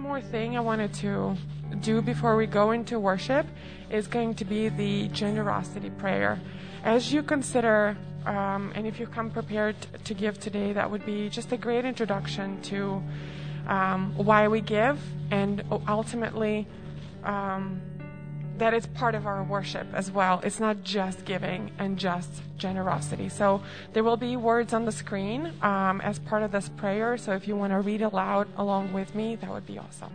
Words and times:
More 0.06 0.22
thing 0.22 0.56
I 0.56 0.60
wanted 0.60 0.94
to 0.96 1.36
do 1.82 2.00
before 2.00 2.36
we 2.36 2.46
go 2.46 2.72
into 2.72 3.00
worship 3.00 3.48
is 3.90 4.06
going 4.06 4.36
to 4.36 4.46
be 4.46 4.70
the 4.70 5.08
generosity 5.08 5.90
prayer. 5.90 6.40
As 6.84 7.12
you 7.12 7.24
consider, 7.24 7.98
um, 8.28 8.72
and 8.76 8.86
if 8.86 9.00
you 9.00 9.08
come 9.08 9.32
prepared 9.32 9.76
to 10.04 10.14
give 10.14 10.40
today, 10.40 10.74
that 10.74 10.90
would 10.92 11.06
be 11.08 11.28
just 11.30 11.52
a 11.54 11.58
great 11.58 11.86
introduction 11.86 12.62
to 12.64 13.02
um, 13.68 14.14
why 14.16 14.48
we 14.48 14.62
give 14.62 15.00
and 15.32 15.64
ultimately 15.88 16.68
um, 17.24 17.82
that 18.58 18.74
it's 18.74 18.88
part 18.88 19.16
of 19.16 19.28
our 19.28 19.44
worship 19.44 19.88
as 19.94 20.12
well. 20.12 20.40
It's 20.44 20.60
not 20.60 20.84
just 20.84 21.26
giving 21.26 21.72
and 21.78 21.98
just 21.98 22.42
generosity. 22.58 23.28
So 23.28 23.62
there 23.94 24.04
will 24.04 24.18
be 24.18 24.38
words 24.38 24.74
on 24.74 24.86
the 24.86 24.92
screen 24.92 25.54
um, 25.62 26.00
as 26.02 26.20
part 26.20 26.44
of 26.44 26.52
this 26.52 26.70
prayer. 26.70 27.18
So 27.18 27.34
if 27.34 27.48
you 27.48 27.56
want 27.56 27.74
to 27.74 27.80
read 27.80 28.02
aloud 28.02 28.48
along 28.58 28.94
with 28.94 29.14
me, 29.14 29.36
that 29.36 29.50
would 29.50 29.66
be 29.66 29.78
awesome. 29.78 30.14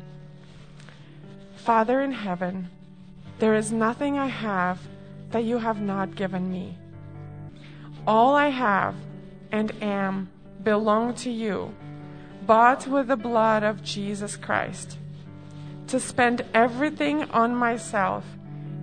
Father 1.56 2.00
in 2.00 2.12
heaven, 2.12 2.70
there 3.38 3.54
is 3.54 3.72
nothing 3.72 4.18
I 4.18 4.26
have 4.26 4.80
that 5.30 5.44
you 5.44 5.58
have 5.58 5.80
not 5.80 6.14
given 6.14 6.50
me. 6.50 6.76
All 8.06 8.34
I 8.34 8.48
have 8.48 8.94
and 9.52 9.72
am 9.82 10.30
belong 10.62 11.14
to 11.14 11.30
you, 11.30 11.74
bought 12.46 12.86
with 12.86 13.08
the 13.08 13.16
blood 13.16 13.62
of 13.62 13.82
Jesus 13.82 14.36
Christ 14.36 14.96
to 15.90 15.98
spend 15.98 16.44
everything 16.54 17.24
on 17.30 17.54
myself 17.54 18.24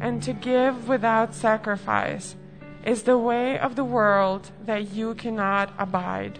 and 0.01 0.21
to 0.21 0.33
give 0.33 0.89
without 0.89 1.33
sacrifice 1.33 2.35
is 2.85 3.03
the 3.03 3.17
way 3.17 3.57
of 3.57 3.75
the 3.75 3.83
world 3.83 4.51
that 4.65 4.91
you 4.91 5.15
cannot 5.15 5.73
abide. 5.79 6.37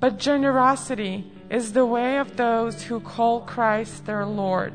But 0.00 0.18
generosity 0.18 1.30
is 1.50 1.72
the 1.72 1.84
way 1.86 2.18
of 2.18 2.36
those 2.36 2.82
who 2.84 2.98
call 2.98 3.42
Christ 3.42 4.06
their 4.06 4.24
Lord, 4.24 4.72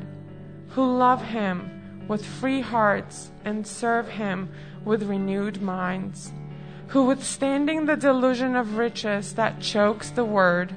who 0.70 0.96
love 0.96 1.22
Him 1.22 2.06
with 2.08 2.24
free 2.24 2.60
hearts 2.60 3.30
and 3.44 3.66
serve 3.66 4.08
Him 4.08 4.48
with 4.84 5.02
renewed 5.02 5.60
minds, 5.60 6.32
who, 6.88 7.04
withstanding 7.04 7.86
the 7.86 7.96
delusion 7.96 8.54
of 8.54 8.78
riches 8.78 9.34
that 9.34 9.60
chokes 9.60 10.10
the 10.10 10.24
word, 10.24 10.76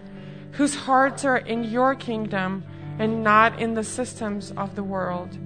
whose 0.54 0.76
hearts 0.76 1.24
are 1.24 1.38
in 1.38 1.64
your 1.64 1.96
kingdom 1.96 2.64
and 3.00 3.24
not 3.24 3.60
in 3.60 3.74
the 3.74 3.84
systems 3.84 4.52
of 4.58 4.76
the 4.76 4.84
world. 4.84 5.38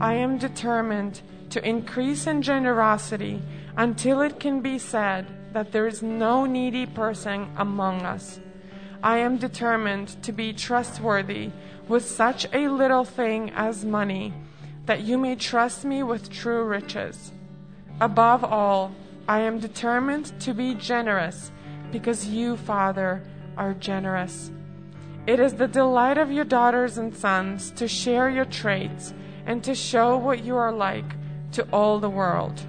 I 0.00 0.14
am 0.14 0.38
determined 0.38 1.20
to 1.50 1.66
increase 1.66 2.26
in 2.26 2.42
generosity 2.42 3.42
until 3.76 4.20
it 4.20 4.40
can 4.40 4.60
be 4.60 4.78
said 4.78 5.26
that 5.52 5.72
there 5.72 5.86
is 5.86 6.02
no 6.02 6.44
needy 6.44 6.86
person 6.86 7.48
among 7.56 8.02
us. 8.02 8.40
I 9.02 9.18
am 9.18 9.38
determined 9.38 10.22
to 10.22 10.32
be 10.32 10.52
trustworthy 10.52 11.50
with 11.88 12.04
such 12.04 12.46
a 12.52 12.68
little 12.68 13.04
thing 13.04 13.50
as 13.54 13.84
money, 13.84 14.34
that 14.86 15.02
you 15.02 15.16
may 15.16 15.36
trust 15.36 15.84
me 15.84 16.02
with 16.02 16.30
true 16.30 16.64
riches. 16.64 17.32
Above 18.00 18.44
all, 18.44 18.92
I 19.28 19.40
am 19.40 19.58
determined 19.58 20.38
to 20.40 20.52
be 20.52 20.74
generous 20.74 21.50
because 21.90 22.28
you, 22.28 22.56
Father, 22.56 23.22
are 23.56 23.74
generous. 23.74 24.50
It 25.26 25.40
is 25.40 25.54
the 25.54 25.66
delight 25.66 26.18
of 26.18 26.30
your 26.30 26.44
daughters 26.44 26.98
and 26.98 27.14
sons 27.14 27.72
to 27.72 27.88
share 27.88 28.30
your 28.30 28.44
traits 28.44 29.12
and 29.44 29.62
to 29.64 29.74
show 29.74 30.16
what 30.16 30.44
you 30.44 30.56
are 30.56 30.72
like 30.72 31.04
to 31.52 31.64
all 31.72 31.98
the 31.98 32.10
world. 32.10 32.60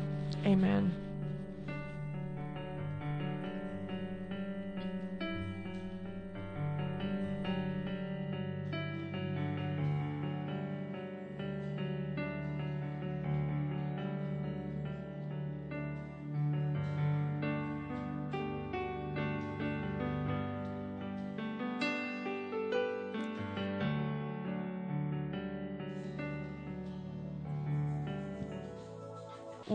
Amen. 0.44 0.92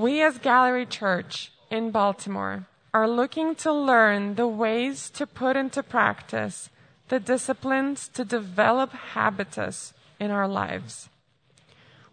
We, 0.02 0.20
as 0.20 0.38
Gallery 0.38 0.84
Church 0.84 1.52
in 1.70 1.92
Baltimore, 1.92 2.66
are 2.92 3.08
looking 3.08 3.54
to 3.62 3.72
learn 3.72 4.34
the 4.34 4.48
ways 4.48 5.08
to 5.10 5.28
put 5.28 5.56
into 5.56 5.80
practice 5.80 6.70
the 7.06 7.20
disciplines 7.20 8.08
to 8.08 8.24
develop 8.24 8.90
habitus 9.14 9.94
in 10.18 10.32
our 10.32 10.48
lives. 10.48 11.08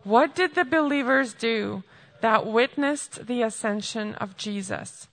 What 0.03 0.35
did 0.35 0.53
the 0.53 0.65
believers 0.65 1.33
do 1.33 1.81
that 2.21 2.45
witnessed 2.45 3.25
the 3.25 3.41
ascension 3.41 4.13
of 4.21 4.37
Jesus? 4.37 5.07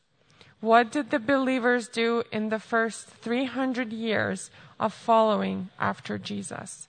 What 0.61 0.93
did 0.93 1.09
the 1.09 1.19
believers 1.19 1.89
do 1.89 2.25
in 2.31 2.51
the 2.51 2.61
first 2.61 3.07
300 3.07 3.91
years 3.91 4.51
of 4.79 4.93
following 4.93 5.71
after 5.81 6.19
Jesus? 6.19 6.89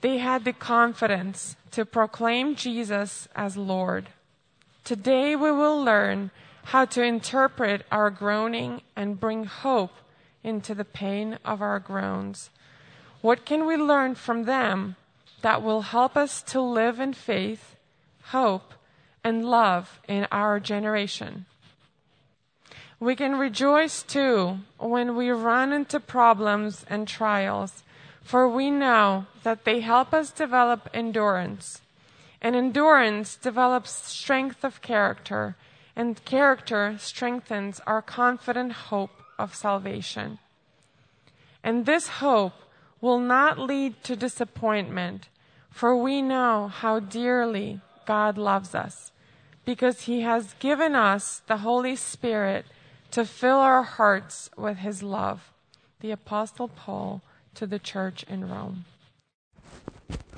They 0.00 0.18
had 0.18 0.44
the 0.44 0.52
confidence 0.52 1.56
to 1.72 1.84
proclaim 1.84 2.54
Jesus 2.54 3.26
as 3.34 3.56
Lord. 3.56 4.10
Today 4.84 5.34
we 5.34 5.50
will 5.50 5.82
learn 5.82 6.30
how 6.64 6.84
to 6.84 7.02
interpret 7.02 7.86
our 7.90 8.10
groaning 8.10 8.82
and 8.94 9.18
bring 9.18 9.44
hope 9.44 9.94
into 10.42 10.74
the 10.74 10.84
pain 10.84 11.38
of 11.42 11.62
our 11.62 11.78
groans. 11.78 12.50
What 13.22 13.46
can 13.46 13.64
we 13.64 13.78
learn 13.78 14.14
from 14.14 14.44
them 14.44 14.96
that 15.40 15.62
will 15.62 15.80
help 15.80 16.18
us 16.18 16.42
to 16.42 16.60
live 16.60 17.00
in 17.00 17.14
faith, 17.14 17.76
hope, 18.24 18.74
and 19.24 19.46
love 19.48 20.00
in 20.06 20.26
our 20.30 20.60
generation? 20.60 21.46
We 23.00 23.16
can 23.16 23.38
rejoice 23.38 24.02
too 24.02 24.58
when 24.78 25.16
we 25.16 25.30
run 25.30 25.72
into 25.72 25.98
problems 25.98 26.84
and 26.90 27.08
trials, 27.08 27.84
for 28.22 28.46
we 28.46 28.70
know 28.70 29.24
that 29.44 29.64
they 29.64 29.80
help 29.80 30.12
us 30.12 30.30
develop 30.30 30.90
endurance 30.92 31.80
and 32.44 32.54
endurance 32.54 33.36
develops 33.36 33.90
strength 33.90 34.64
of 34.64 34.82
character, 34.82 35.56
and 35.96 36.22
character 36.26 36.94
strengthens 36.98 37.80
our 37.86 38.02
confident 38.02 38.72
hope 38.92 39.22
of 39.38 39.54
salvation. 39.54 40.38
And 41.62 41.86
this 41.86 42.20
hope 42.20 42.52
will 43.00 43.18
not 43.18 43.58
lead 43.58 44.04
to 44.04 44.14
disappointment, 44.14 45.28
for 45.70 45.96
we 45.96 46.20
know 46.20 46.68
how 46.68 47.00
dearly 47.00 47.80
God 48.04 48.36
loves 48.36 48.74
us, 48.74 49.10
because 49.64 50.02
He 50.02 50.20
has 50.20 50.54
given 50.58 50.94
us 50.94 51.40
the 51.46 51.58
Holy 51.58 51.96
Spirit 51.96 52.66
to 53.12 53.24
fill 53.24 53.56
our 53.56 53.84
hearts 53.84 54.50
with 54.54 54.76
His 54.78 55.02
love. 55.02 55.50
The 56.00 56.10
Apostle 56.10 56.68
Paul 56.68 57.22
to 57.54 57.66
the 57.66 57.78
church 57.78 58.22
in 58.24 58.50
Rome. 58.50 58.84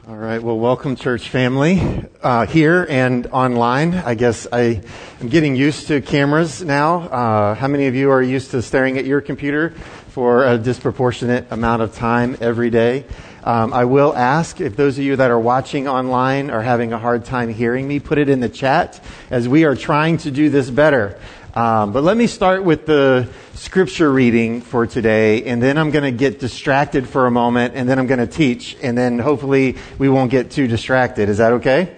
All 0.08 0.16
right. 0.16 0.40
Well, 0.40 0.58
welcome, 0.58 0.94
church 0.94 1.28
family, 1.30 2.04
uh, 2.22 2.46
here 2.46 2.86
and 2.88 3.26
online. 3.26 3.94
I 3.94 4.14
guess 4.14 4.46
I 4.52 4.82
am 5.20 5.28
getting 5.28 5.56
used 5.56 5.88
to 5.88 6.00
cameras 6.00 6.62
now. 6.62 7.08
Uh, 7.08 7.54
how 7.54 7.66
many 7.66 7.88
of 7.88 7.96
you 7.96 8.10
are 8.10 8.22
used 8.22 8.52
to 8.52 8.62
staring 8.62 8.98
at 8.98 9.04
your 9.04 9.20
computer 9.20 9.70
for 10.10 10.46
a 10.46 10.58
disproportionate 10.58 11.50
amount 11.50 11.82
of 11.82 11.94
time 11.94 12.36
every 12.40 12.70
day? 12.70 13.04
Um, 13.42 13.72
I 13.72 13.84
will 13.84 14.14
ask 14.14 14.60
if 14.60 14.76
those 14.76 14.98
of 14.98 15.04
you 15.04 15.16
that 15.16 15.30
are 15.30 15.38
watching 15.38 15.88
online 15.88 16.50
are 16.50 16.62
having 16.62 16.92
a 16.92 16.98
hard 16.98 17.24
time 17.24 17.52
hearing 17.52 17.86
me, 17.86 18.00
put 18.00 18.18
it 18.18 18.28
in 18.28 18.40
the 18.40 18.48
chat 18.48 19.02
as 19.30 19.48
we 19.48 19.64
are 19.64 19.74
trying 19.76 20.18
to 20.18 20.30
do 20.30 20.50
this 20.50 20.70
better. 20.70 21.18
Um, 21.56 21.92
but 21.92 22.02
let 22.02 22.18
me 22.18 22.26
start 22.26 22.64
with 22.64 22.84
the 22.84 23.30
scripture 23.54 24.12
reading 24.12 24.60
for 24.60 24.86
today, 24.86 25.44
and 25.44 25.62
then 25.62 25.78
I'm 25.78 25.90
going 25.90 26.04
to 26.04 26.10
get 26.10 26.38
distracted 26.38 27.08
for 27.08 27.26
a 27.26 27.30
moment, 27.30 27.72
and 27.74 27.88
then 27.88 27.98
I'm 27.98 28.06
going 28.06 28.20
to 28.20 28.26
teach, 28.26 28.76
and 28.82 28.96
then 28.96 29.18
hopefully 29.18 29.78
we 29.96 30.10
won't 30.10 30.30
get 30.30 30.50
too 30.50 30.66
distracted. 30.66 31.30
Is 31.30 31.38
that 31.38 31.54
okay? 31.54 31.96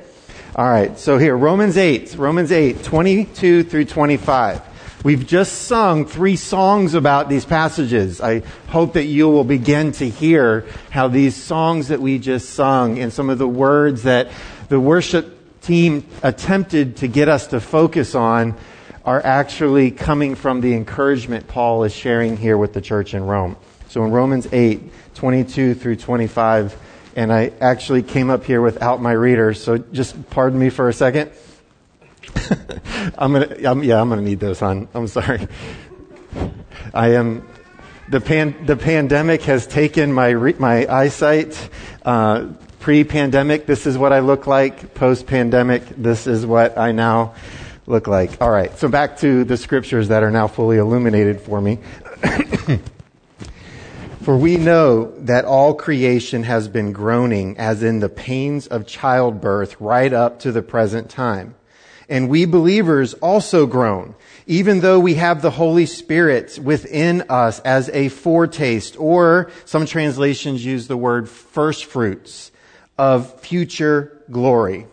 All 0.54 0.64
right. 0.64 0.96
So 0.96 1.18
here, 1.18 1.36
Romans 1.36 1.76
8, 1.76 2.14
Romans 2.14 2.52
8, 2.52 2.84
22 2.84 3.64
through 3.64 3.86
25. 3.86 4.62
We've 5.02 5.26
just 5.26 5.62
sung 5.62 6.06
three 6.06 6.36
songs 6.36 6.94
about 6.94 7.28
these 7.28 7.44
passages. 7.44 8.20
I 8.20 8.42
hope 8.68 8.92
that 8.92 9.06
you 9.06 9.28
will 9.28 9.42
begin 9.42 9.90
to 9.92 10.08
hear 10.08 10.66
how 10.90 11.08
these 11.08 11.34
songs 11.34 11.88
that 11.88 12.00
we 12.00 12.20
just 12.20 12.50
sung 12.50 13.00
and 13.00 13.12
some 13.12 13.28
of 13.28 13.38
the 13.38 13.48
words 13.48 14.04
that 14.04 14.30
the 14.68 14.78
worship 14.78 15.60
team 15.62 16.06
attempted 16.22 16.98
to 16.98 17.08
get 17.08 17.28
us 17.28 17.48
to 17.48 17.60
focus 17.60 18.14
on 18.14 18.56
are 19.08 19.24
actually 19.24 19.90
coming 19.90 20.34
from 20.34 20.60
the 20.60 20.74
encouragement 20.74 21.48
Paul 21.48 21.84
is 21.84 21.94
sharing 21.94 22.36
here 22.36 22.58
with 22.58 22.74
the 22.74 22.82
church 22.82 23.14
in 23.14 23.24
Rome. 23.24 23.56
So 23.88 24.04
in 24.04 24.10
Romans 24.10 24.46
8, 24.52 24.82
22 25.14 25.72
through 25.72 25.96
25, 25.96 26.76
and 27.16 27.32
I 27.32 27.52
actually 27.58 28.02
came 28.02 28.28
up 28.28 28.44
here 28.44 28.60
without 28.60 29.00
my 29.00 29.12
reader, 29.12 29.54
so 29.54 29.78
just 29.78 30.28
pardon 30.28 30.58
me 30.58 30.68
for 30.68 30.90
a 30.90 30.92
second. 30.92 31.30
I'm 33.16 33.32
gonna, 33.32 33.56
I'm, 33.64 33.82
yeah, 33.82 33.98
I'm 33.98 34.10
gonna 34.10 34.20
need 34.20 34.40
those 34.40 34.60
on. 34.60 34.88
I'm 34.92 35.08
sorry. 35.08 35.48
I 36.92 37.14
am, 37.14 37.48
the 38.10 38.20
pan, 38.20 38.66
the 38.66 38.76
pandemic 38.76 39.40
has 39.44 39.66
taken 39.66 40.12
my, 40.12 40.28
re, 40.28 40.54
my 40.58 40.86
eyesight. 40.86 41.70
Uh, 42.04 42.48
pre-pandemic, 42.80 43.64
this 43.64 43.86
is 43.86 43.96
what 43.96 44.12
I 44.12 44.18
look 44.18 44.46
like. 44.46 44.92
Post-pandemic, 44.92 45.88
this 45.96 46.26
is 46.26 46.44
what 46.44 46.76
I 46.76 46.92
now 46.92 47.34
look 47.88 48.06
like. 48.06 48.40
All 48.40 48.50
right. 48.50 48.76
So 48.78 48.88
back 48.88 49.16
to 49.18 49.44
the 49.44 49.56
scriptures 49.56 50.08
that 50.08 50.22
are 50.22 50.30
now 50.30 50.46
fully 50.46 50.76
illuminated 50.76 51.40
for 51.40 51.60
me. 51.60 51.78
For 54.22 54.36
we 54.36 54.58
know 54.58 55.12
that 55.20 55.46
all 55.46 55.72
creation 55.72 56.42
has 56.42 56.68
been 56.68 56.92
groaning 56.92 57.56
as 57.56 57.82
in 57.82 58.00
the 58.00 58.10
pains 58.10 58.66
of 58.66 58.86
childbirth 58.86 59.80
right 59.80 60.12
up 60.12 60.40
to 60.40 60.52
the 60.52 60.60
present 60.60 61.08
time. 61.08 61.54
And 62.10 62.28
we 62.28 62.44
believers 62.44 63.14
also 63.14 63.64
groan, 63.64 64.14
even 64.46 64.80
though 64.80 65.00
we 65.00 65.14
have 65.14 65.40
the 65.40 65.50
Holy 65.50 65.86
Spirit 65.86 66.58
within 66.62 67.24
us 67.30 67.60
as 67.60 67.88
a 67.94 68.10
foretaste, 68.10 69.00
or 69.00 69.50
some 69.64 69.86
translations 69.86 70.62
use 70.62 70.88
the 70.88 70.96
word 70.96 71.26
first 71.28 71.86
fruits 71.86 72.52
of 72.98 73.40
future 73.40 74.22
glory. 74.30 74.86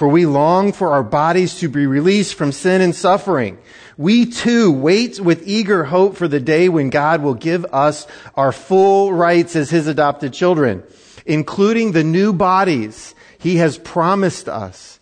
For 0.00 0.08
we 0.08 0.24
long 0.24 0.72
for 0.72 0.92
our 0.92 1.02
bodies 1.02 1.56
to 1.56 1.68
be 1.68 1.84
released 1.84 2.34
from 2.34 2.52
sin 2.52 2.80
and 2.80 2.96
suffering. 2.96 3.58
We 3.98 4.24
too 4.24 4.72
wait 4.72 5.20
with 5.20 5.46
eager 5.46 5.84
hope 5.84 6.16
for 6.16 6.26
the 6.26 6.40
day 6.40 6.70
when 6.70 6.88
God 6.88 7.22
will 7.22 7.34
give 7.34 7.66
us 7.66 8.06
our 8.34 8.50
full 8.50 9.12
rights 9.12 9.56
as 9.56 9.68
His 9.68 9.86
adopted 9.86 10.32
children, 10.32 10.84
including 11.26 11.92
the 11.92 12.02
new 12.02 12.32
bodies 12.32 13.14
He 13.38 13.56
has 13.56 13.76
promised 13.76 14.48
us. 14.48 15.00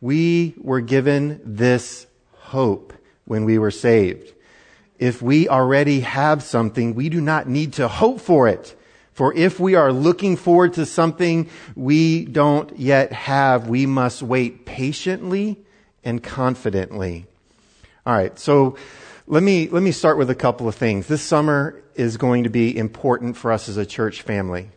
We 0.00 0.56
were 0.58 0.80
given 0.80 1.40
this 1.44 2.08
hope 2.32 2.92
when 3.26 3.44
we 3.44 3.56
were 3.56 3.70
saved. 3.70 4.34
If 4.98 5.22
we 5.22 5.48
already 5.48 6.00
have 6.00 6.42
something, 6.42 6.96
we 6.96 7.08
do 7.08 7.20
not 7.20 7.48
need 7.48 7.74
to 7.74 7.86
hope 7.86 8.20
for 8.20 8.48
it. 8.48 8.74
For 9.12 9.34
if 9.34 9.60
we 9.60 9.74
are 9.74 9.92
looking 9.92 10.36
forward 10.36 10.74
to 10.74 10.86
something 10.86 11.50
we 11.74 12.24
don't 12.24 12.78
yet 12.78 13.12
have, 13.12 13.68
we 13.68 13.86
must 13.86 14.22
wait 14.22 14.64
patiently 14.64 15.58
and 16.04 16.22
confidently. 16.22 17.26
All 18.06 18.14
right. 18.14 18.38
So 18.38 18.76
let 19.26 19.42
me, 19.42 19.68
let 19.68 19.82
me 19.82 19.92
start 19.92 20.16
with 20.16 20.30
a 20.30 20.34
couple 20.34 20.68
of 20.68 20.74
things. 20.74 21.06
This 21.06 21.22
summer 21.22 21.82
is 21.94 22.16
going 22.16 22.44
to 22.44 22.50
be 22.50 22.76
important 22.76 23.36
for 23.36 23.52
us 23.52 23.68
as 23.68 23.76
a 23.76 23.84
church 23.84 24.22
family. 24.22 24.70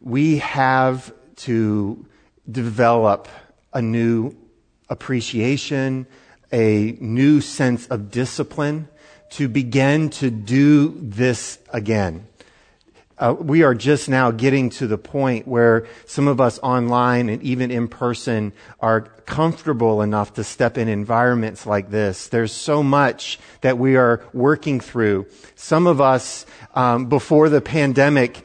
We 0.00 0.38
have 0.38 1.12
to 1.36 2.06
develop 2.50 3.28
a 3.72 3.82
new 3.82 4.36
appreciation, 4.88 6.06
a 6.52 6.96
new 7.00 7.40
sense 7.40 7.86
of 7.88 8.10
discipline 8.10 8.88
to 9.30 9.48
begin 9.48 10.10
to 10.10 10.30
do 10.30 10.96
this 11.00 11.58
again. 11.72 12.26
Uh, 13.20 13.34
we 13.38 13.62
are 13.62 13.74
just 13.74 14.08
now 14.08 14.30
getting 14.30 14.70
to 14.70 14.86
the 14.86 14.96
point 14.96 15.46
where 15.46 15.86
some 16.06 16.26
of 16.26 16.40
us 16.40 16.58
online 16.62 17.28
and 17.28 17.42
even 17.42 17.70
in 17.70 17.86
person 17.86 18.50
are 18.80 19.02
comfortable 19.26 20.00
enough 20.00 20.32
to 20.32 20.42
step 20.42 20.78
in 20.78 20.88
environments 20.88 21.66
like 21.66 21.90
this. 21.90 22.28
There's 22.28 22.50
so 22.50 22.82
much 22.82 23.38
that 23.60 23.76
we 23.76 23.96
are 23.96 24.24
working 24.32 24.80
through. 24.80 25.26
Some 25.54 25.86
of 25.86 26.00
us, 26.00 26.46
um, 26.74 27.10
before 27.10 27.50
the 27.50 27.60
pandemic, 27.60 28.42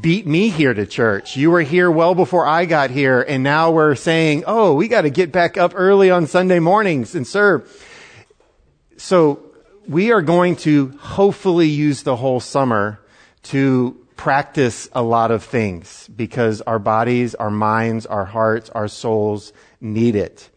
beat 0.00 0.26
me 0.26 0.48
here 0.48 0.74
to 0.74 0.84
church. 0.84 1.36
You 1.36 1.52
were 1.52 1.62
here 1.62 1.88
well 1.88 2.16
before 2.16 2.44
I 2.44 2.64
got 2.64 2.90
here, 2.90 3.22
and 3.22 3.44
now 3.44 3.70
we're 3.70 3.94
saying, 3.94 4.42
"Oh, 4.48 4.74
we 4.74 4.88
got 4.88 5.02
to 5.02 5.10
get 5.10 5.30
back 5.30 5.56
up 5.56 5.74
early 5.76 6.10
on 6.10 6.26
Sunday 6.26 6.58
mornings 6.58 7.14
and 7.14 7.24
serve." 7.24 7.70
So 8.96 9.38
we 9.86 10.10
are 10.10 10.22
going 10.22 10.56
to 10.56 10.88
hopefully 10.98 11.68
use 11.68 12.02
the 12.02 12.16
whole 12.16 12.40
summer 12.40 12.98
to 13.44 13.96
practice 14.18 14.88
a 14.92 15.00
lot 15.00 15.30
of 15.30 15.42
things 15.42 16.10
because 16.14 16.60
our 16.62 16.80
bodies, 16.80 17.34
our 17.36 17.50
minds, 17.50 18.04
our 18.04 18.26
hearts, 18.26 18.68
our 18.70 18.88
souls 18.88 19.52
need 19.80 20.16
it. 20.16 20.50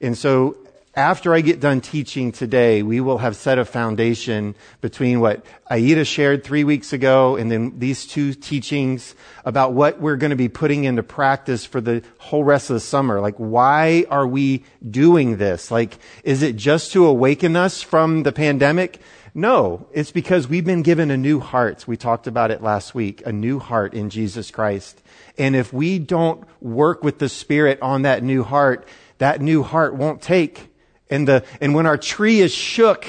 And 0.00 0.16
so 0.16 0.56
after 0.94 1.34
I 1.34 1.40
get 1.40 1.58
done 1.58 1.80
teaching 1.80 2.30
today, 2.30 2.82
we 2.82 3.00
will 3.00 3.18
have 3.18 3.34
set 3.34 3.58
a 3.58 3.64
foundation 3.64 4.54
between 4.82 5.20
what 5.20 5.44
Aida 5.70 6.04
shared 6.04 6.44
three 6.44 6.62
weeks 6.62 6.92
ago 6.92 7.36
and 7.36 7.50
then 7.50 7.78
these 7.78 8.06
two 8.06 8.34
teachings 8.34 9.14
about 9.46 9.72
what 9.72 9.98
we're 9.98 10.16
going 10.16 10.30
to 10.30 10.36
be 10.36 10.48
putting 10.48 10.84
into 10.84 11.02
practice 11.02 11.64
for 11.64 11.80
the 11.80 12.02
whole 12.18 12.44
rest 12.44 12.68
of 12.68 12.74
the 12.74 12.80
summer. 12.80 13.20
Like, 13.20 13.36
why 13.36 14.04
are 14.10 14.26
we 14.26 14.62
doing 14.88 15.38
this? 15.38 15.70
Like, 15.70 15.98
is 16.22 16.42
it 16.42 16.56
just 16.56 16.92
to 16.92 17.06
awaken 17.06 17.56
us 17.56 17.80
from 17.80 18.24
the 18.24 18.32
pandemic? 18.32 19.00
No, 19.36 19.86
it's 19.92 20.12
because 20.12 20.48
we've 20.48 20.64
been 20.64 20.80
given 20.80 21.10
a 21.10 21.16
new 21.18 21.40
heart. 21.40 21.86
We 21.86 21.98
talked 21.98 22.26
about 22.26 22.50
it 22.50 22.62
last 22.62 22.94
week, 22.94 23.22
a 23.26 23.32
new 23.32 23.58
heart 23.58 23.92
in 23.92 24.08
Jesus 24.08 24.50
Christ. 24.50 25.02
And 25.36 25.54
if 25.54 25.74
we 25.74 25.98
don't 25.98 26.42
work 26.62 27.04
with 27.04 27.18
the 27.18 27.28
Spirit 27.28 27.78
on 27.82 28.00
that 28.00 28.22
new 28.22 28.42
heart, 28.44 28.88
that 29.18 29.42
new 29.42 29.62
heart 29.62 29.94
won't 29.94 30.22
take. 30.22 30.72
And 31.10 31.28
the, 31.28 31.44
and 31.60 31.74
when 31.74 31.84
our 31.84 31.98
tree 31.98 32.40
is 32.40 32.50
shook 32.50 33.06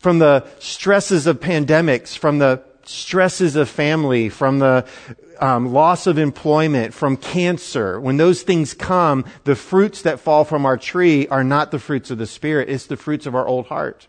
from 0.00 0.18
the 0.18 0.48
stresses 0.58 1.28
of 1.28 1.38
pandemics, 1.38 2.18
from 2.18 2.40
the 2.40 2.64
stresses 2.84 3.54
of 3.54 3.68
family, 3.68 4.30
from 4.30 4.58
the 4.58 4.84
um, 5.38 5.72
loss 5.72 6.08
of 6.08 6.18
employment, 6.18 6.92
from 6.92 7.16
cancer, 7.16 8.00
when 8.00 8.16
those 8.16 8.42
things 8.42 8.74
come, 8.74 9.24
the 9.44 9.54
fruits 9.54 10.02
that 10.02 10.18
fall 10.18 10.44
from 10.44 10.66
our 10.66 10.76
tree 10.76 11.28
are 11.28 11.44
not 11.44 11.70
the 11.70 11.78
fruits 11.78 12.10
of 12.10 12.18
the 12.18 12.26
Spirit, 12.26 12.68
it's 12.68 12.86
the 12.86 12.96
fruits 12.96 13.26
of 13.26 13.36
our 13.36 13.46
old 13.46 13.66
heart 13.66 14.08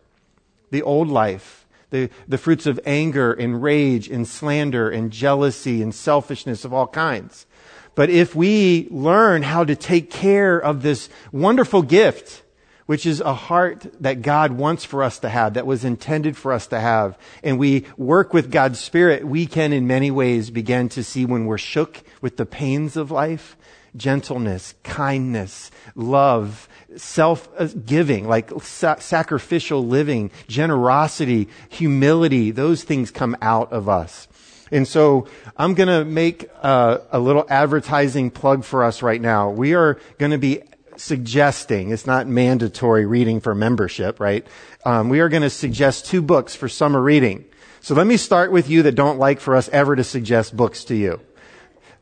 the 0.71 0.81
old 0.81 1.07
life, 1.07 1.68
the, 1.92 2.09
the 2.28 2.37
fruits 2.37 2.66
of 2.66 2.80
anger 2.85 3.31
and 3.33 3.61
rage 3.61 4.09
and 4.09 4.28
slander 4.28 4.90
and 4.90 5.11
jealousy 5.11 5.81
and 5.81 5.94
selfishness 5.94 6.66
of 6.66 6.73
all 6.73 6.87
kinds. 6.87 7.45
But 7.94 8.09
if 8.09 8.33
we 8.33 8.87
learn 8.90 9.44
how 9.44 9.66
to 9.66 9.75
take 9.75 10.09
care 10.09 10.57
of 10.57 10.81
this 10.81 11.09
wonderful 11.31 11.81
gift, 11.81 12.42
which 12.85 13.06
is 13.06 13.21
a 13.21 13.33
heart 13.33 13.85
that 13.99 14.21
God 14.21 14.54
wants 14.54 14.85
for 14.85 15.04
us 15.04 15.19
to 15.19 15.30
have, 15.30 15.54
that 15.54 15.68
was 15.68 15.85
intended 15.85 16.35
for 16.35 16.51
us 16.54 16.68
to 16.68 16.80
have, 16.80 17.18
and 17.44 17.59
we 17.59 17.85
work 17.97 18.33
with 18.33 18.51
God's 18.51 18.80
Spirit, 18.80 19.25
we 19.25 19.45
can 19.45 19.73
in 19.73 19.87
many 19.87 20.09
ways 20.09 20.49
begin 20.49 20.90
to 20.90 21.04
see 21.04 21.25
when 21.25 21.45
we're 21.45 21.57
shook 21.57 22.01
with 22.21 22.37
the 22.37 22.45
pains 22.45 22.95
of 22.95 23.11
life, 23.11 23.57
gentleness, 23.95 24.74
kindness, 24.83 25.71
love, 25.95 26.68
self-giving, 26.95 28.28
like 28.28 28.52
sa- 28.62 29.00
sacrificial 29.00 29.86
living, 29.86 30.31
generosity, 30.48 31.48
humility, 31.69 32.52
those 32.52 32.83
things 32.83 33.12
come 33.12 33.36
out 33.42 33.71
of 33.71 33.90
us. 33.90 34.28
And 34.71 34.88
so 34.88 35.28
I'm 35.57 35.74
going 35.74 35.90
to 35.90 36.06
make 36.06 36.50
uh, 36.62 37.00
a 37.12 37.19
little 37.19 37.45
advertising 37.50 38.31
plug 38.31 38.64
for 38.64 38.83
us 38.83 39.02
right 39.02 39.21
now. 39.21 39.50
We 39.50 39.74
are 39.74 40.00
going 40.18 40.31
to 40.31 40.38
be 40.38 40.62
suggesting, 40.95 41.92
it's 41.92 42.06
not 42.06 42.28
mandatory 42.28 43.06
reading 43.06 43.42
for 43.42 43.54
membership, 43.54 44.19
right? 44.19 44.45
Um, 44.86 45.10
we 45.10 45.19
are 45.19 45.30
going 45.30 45.42
to 45.44 45.50
suggest 45.50 46.06
two 46.06 46.21
books 46.21 46.56
for 46.56 46.69
summer 46.69 47.02
reading. 47.02 47.45
So 47.81 47.95
let 47.95 48.07
me 48.07 48.16
start 48.16 48.52
with 48.52 48.69
you 48.69 48.83
that 48.83 48.94
don't 48.94 49.18
like 49.18 49.40
for 49.40 49.56
us 49.56 49.68
ever 49.69 49.95
to 49.95 50.04
suggest 50.04 50.56
books 50.56 50.83
to 50.86 50.95
you. 50.95 51.19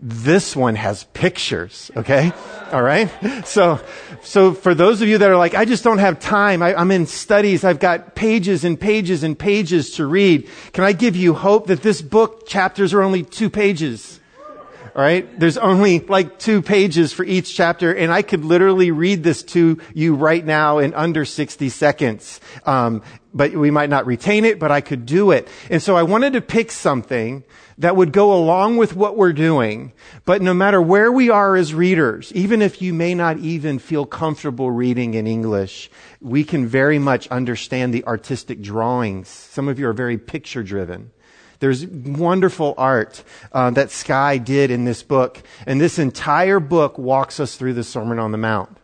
This 0.01 0.56
one 0.56 0.75
has 0.75 1.03
pictures, 1.03 1.91
okay? 1.98 2.32
All 2.72 2.82
right? 2.82 3.10
So, 3.46 3.82
so 4.22 4.53
for 4.53 4.74
those 4.74 5.01
of 5.01 5.10
you 5.10 5.18
that 5.18 5.29
are 5.29 5.36
like, 5.36 5.56
I 5.56 5.65
just 5.65 5.84
don't 5.84 5.98
have 5.98 6.20
time. 6.20 6.62
I, 6.62 6.74
I'm 6.74 6.91
in 6.91 7.06
studies. 7.06 7.65
I've 7.65 7.79
got 7.79 8.15
pages 8.15 8.63
and 8.63 8.79
pages 8.79 9.24
and 9.24 9.38
pages 9.38 9.96
to 9.96 10.06
read. 10.06 10.48
Can 10.72 10.86
I 10.86 10.94
give 10.94 11.18
you 11.18 11.34
hope 11.34 11.68
that 11.68 11.82
this 11.82 12.01
book 12.01 12.48
chapters 12.48 12.94
are 12.94 13.01
only 13.01 13.24
two 13.24 13.50
pages? 13.50 14.22
All 14.39 14.96
All 14.96 15.01
right. 15.01 15.38
There's 15.38 15.58
only 15.58 16.00
like 16.00 16.39
two 16.39 16.62
pages 16.62 17.12
for 17.12 17.25
each 17.25 17.53
chapter, 17.53 17.94
and 17.94 18.10
I 18.12 18.22
could 18.22 18.46
literally 18.46 18.91
read 18.91 19.24
this 19.24 19.44
to 19.44 19.79
you 19.94 20.15
right 20.15 20.46
now 20.46 20.77
in 20.77 20.94
under 20.94 21.25
60 21.25 21.68
seconds. 21.70 22.39
Um, 22.65 23.01
but 23.33 23.53
we 23.53 23.71
might 23.71 23.89
not 23.89 24.05
retain 24.05 24.45
it, 24.45 24.59
but 24.59 24.71
I 24.71 24.81
could 24.81 25.05
do 25.05 25.31
it. 25.31 25.48
And 25.69 25.81
so 25.81 25.95
I 25.95 26.03
wanted 26.03 26.33
to 26.33 26.41
pick 26.41 26.71
something 26.71 27.43
that 27.77 27.95
would 27.95 28.12
go 28.12 28.33
along 28.33 28.77
with 28.77 28.95
what 28.95 29.15
we're 29.15 29.33
doing. 29.33 29.93
But 30.25 30.41
no 30.41 30.53
matter 30.53 30.81
where 30.81 31.12
we 31.12 31.29
are 31.29 31.55
as 31.55 31.74
readers, 31.74 32.31
even 32.33 32.62
if 32.62 32.81
you 32.81 32.93
may 32.93 33.13
not 33.13 33.38
even 33.38 33.79
feel 33.79 34.05
comfortable 34.05 34.71
reading 34.71 35.13
in 35.13 35.27
English, 35.27 35.89
we 36.19 36.43
can 36.43 36.67
very 36.67 37.00
much 37.00 37.27
understand 37.29 37.93
the 37.93 38.05
artistic 38.05 38.62
drawings. 38.62 39.29
Some 39.29 39.67
of 39.67 39.79
you 39.79 39.88
are 39.88 39.93
very 39.93 40.17
picture 40.17 40.63
driven. 40.63 41.12
There's 41.59 41.86
wonderful 41.86 42.74
art 42.77 43.24
uh, 43.51 43.71
that 43.71 43.91
Skye 43.91 44.38
did 44.38 44.71
in 44.71 44.86
this 44.86 45.03
book, 45.03 45.41
and 45.65 45.79
this 45.79 46.00
entire 46.00 46.59
book 46.59 46.98
walks 46.98 47.39
us 47.39 47.55
through 47.55 47.74
the 47.74 47.83
Sermon 47.83 48.17
on 48.17 48.31
the 48.31 48.38
Mount. 48.38 48.78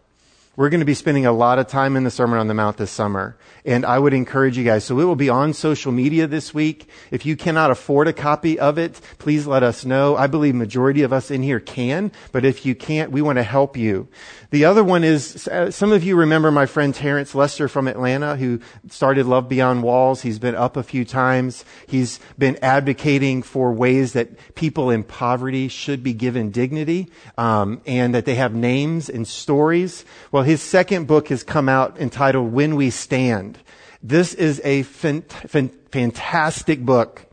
We're 0.56 0.70
going 0.70 0.80
to 0.80 0.86
be 0.86 0.94
spending 0.94 1.26
a 1.26 1.34
lot 1.34 1.60
of 1.60 1.68
time 1.68 1.98
in 1.98 2.06
the 2.06 2.12
Sermon 2.12 2.40
on 2.40 2.48
the 2.48 2.54
Mount 2.54 2.78
this 2.78 2.92
summer. 2.92 3.38
And 3.66 3.86
I 3.86 4.00
would 4.00 4.14
encourage 4.14 4.58
you 4.58 4.64
guys. 4.64 4.86
So 4.86 5.00
it 5.00 5.04
will 5.04 5.16
be 5.16 5.30
on 5.30 5.54
social 5.54 5.92
media 5.92 6.28
this 6.28 6.54
week. 6.54 6.88
If 7.12 7.26
you 7.26 7.36
cannot 7.36 7.72
afford 7.72 8.08
a 8.08 8.14
copy 8.14 8.58
of 8.58 8.78
it, 8.78 9.02
please 9.18 9.48
let 9.48 9.64
us 9.64 9.84
know. 9.84 10.16
I 10.16 10.28
believe 10.28 10.56
majority 10.56 11.02
of 11.02 11.12
us 11.12 11.30
in 11.30 11.44
here 11.44 11.60
can, 11.60 12.12
but 12.32 12.46
if 12.46 12.66
you 12.66 12.76
can't, 12.76 13.12
we 13.12 13.22
want 13.22 13.38
to 13.38 13.44
help 13.44 13.76
you. 13.76 14.08
The 14.52 14.66
other 14.66 14.84
one 14.84 15.04
is, 15.04 15.48
uh, 15.48 15.72
some 15.72 15.92
of 15.92 16.04
you 16.04 16.16
remember 16.16 16.52
my 16.52 16.66
friend 16.66 16.96
Terrence 16.96 17.36
Lester 17.36 17.68
from 17.68 17.88
Atlanta 17.88 18.38
who 18.38 18.62
started 18.90 19.26
Love 19.26 19.50
Beyond 19.50 19.84
Walls. 19.84 20.22
He's 20.22 20.40
been 20.40 20.56
up 20.56 20.78
a 20.78 20.84
few 20.84 21.04
times. 21.04 21.66
He's 21.88 22.20
been 22.38 22.58
advocating 22.62 23.42
for 23.42 23.74
ways 23.74 24.14
that 24.14 24.56
people 24.56 24.90
in 24.90 25.04
poverty 25.04 25.68
should 25.68 26.04
be 26.04 26.14
given 26.14 26.52
dignity, 26.52 27.10
um, 27.38 27.82
and 27.86 28.16
that 28.16 28.26
they 28.26 28.36
have 28.36 28.56
names 28.56 29.10
and 29.10 29.28
stories. 29.28 30.06
Well, 30.32 30.44
his 30.46 30.62
second 30.62 31.08
book 31.08 31.30
has 31.30 31.44
come 31.44 31.68
out 31.68 32.00
entitled 32.00 32.54
When 32.54 32.75
We 32.75 32.90
Stand. 32.90 33.60
This 34.02 34.34
is 34.34 34.62
a 34.64 34.84
fantastic 34.84 36.86
book. 36.86 37.25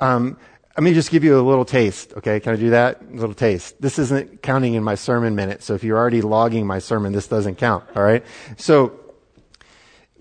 Um, 0.00 0.38
let 0.76 0.84
me 0.84 0.94
just 0.94 1.10
give 1.10 1.24
you 1.24 1.38
a 1.38 1.42
little 1.42 1.64
taste, 1.64 2.12
okay? 2.18 2.38
Can 2.38 2.52
I 2.52 2.56
do 2.56 2.70
that? 2.70 3.02
A 3.02 3.16
little 3.16 3.34
taste. 3.34 3.80
This 3.80 3.98
isn't 3.98 4.42
counting 4.42 4.74
in 4.74 4.84
my 4.84 4.94
sermon 4.94 5.34
minute, 5.34 5.62
so 5.62 5.74
if 5.74 5.82
you're 5.82 5.98
already 5.98 6.22
logging 6.22 6.66
my 6.66 6.78
sermon, 6.78 7.12
this 7.12 7.26
doesn't 7.26 7.56
count, 7.56 7.84
alright? 7.96 8.24
So, 8.56 9.00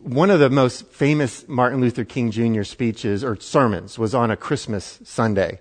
one 0.02 0.32
of 0.32 0.40
the 0.40 0.50
most 0.50 0.88
famous 0.88 1.48
Martin 1.48 1.82
Luther 1.82 2.06
King 2.06 2.32
Jr. 2.32 2.64
speeches 2.64 3.24
or 3.24 3.40
sermons 3.40 4.00
was 4.00 4.16
on 4.16 4.32
a 4.32 4.38
Christmas 4.38 5.00
Sunday. 5.04 5.60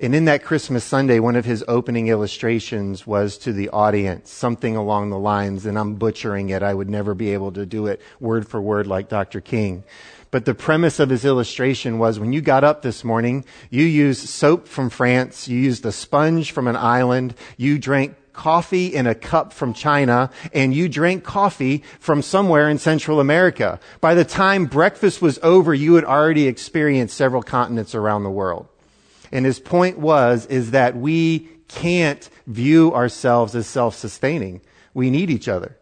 And 0.00 0.12
in 0.12 0.24
that 0.24 0.42
Christmas 0.42 0.82
Sunday, 0.82 1.20
one 1.20 1.36
of 1.36 1.44
his 1.44 1.64
opening 1.68 2.08
illustrations 2.08 3.06
was 3.06 3.38
to 3.38 3.52
the 3.52 3.68
audience, 3.68 4.28
something 4.28 4.74
along 4.74 5.10
the 5.10 5.18
lines, 5.18 5.66
and 5.66 5.78
I'm 5.78 5.94
butchering 5.94 6.48
it. 6.48 6.64
I 6.64 6.74
would 6.74 6.90
never 6.90 7.14
be 7.14 7.32
able 7.32 7.52
to 7.52 7.64
do 7.64 7.86
it 7.86 8.00
word 8.18 8.48
for 8.48 8.60
word 8.60 8.88
like 8.88 9.08
Dr. 9.08 9.40
King. 9.40 9.84
But 10.32 10.46
the 10.46 10.54
premise 10.54 10.98
of 10.98 11.10
his 11.10 11.24
illustration 11.24 12.00
was 12.00 12.18
when 12.18 12.32
you 12.32 12.40
got 12.40 12.64
up 12.64 12.82
this 12.82 13.04
morning, 13.04 13.44
you 13.70 13.84
used 13.84 14.28
soap 14.28 14.66
from 14.66 14.90
France, 14.90 15.46
you 15.46 15.60
used 15.60 15.86
a 15.86 15.92
sponge 15.92 16.50
from 16.50 16.66
an 16.66 16.74
island, 16.74 17.36
you 17.56 17.78
drank 17.78 18.16
coffee 18.32 18.92
in 18.92 19.06
a 19.06 19.14
cup 19.14 19.52
from 19.52 19.72
China 19.72 20.28
and 20.52 20.74
you 20.74 20.88
drank 20.88 21.22
coffee 21.22 21.84
from 22.00 22.20
somewhere 22.20 22.68
in 22.68 22.78
Central 22.78 23.20
America. 23.20 23.78
By 24.00 24.14
the 24.14 24.24
time 24.24 24.66
breakfast 24.66 25.22
was 25.22 25.38
over, 25.40 25.72
you 25.72 25.94
had 25.94 26.04
already 26.04 26.48
experienced 26.48 27.16
several 27.16 27.44
continents 27.44 27.94
around 27.94 28.24
the 28.24 28.30
world. 28.30 28.66
And 29.34 29.44
his 29.44 29.58
point 29.58 29.98
was, 29.98 30.46
is 30.46 30.70
that 30.70 30.96
we 30.96 31.48
can't 31.66 32.30
view 32.46 32.94
ourselves 32.94 33.56
as 33.56 33.66
self-sustaining. 33.66 34.60
We 34.94 35.10
need 35.10 35.28
each 35.28 35.48
other. 35.48 35.76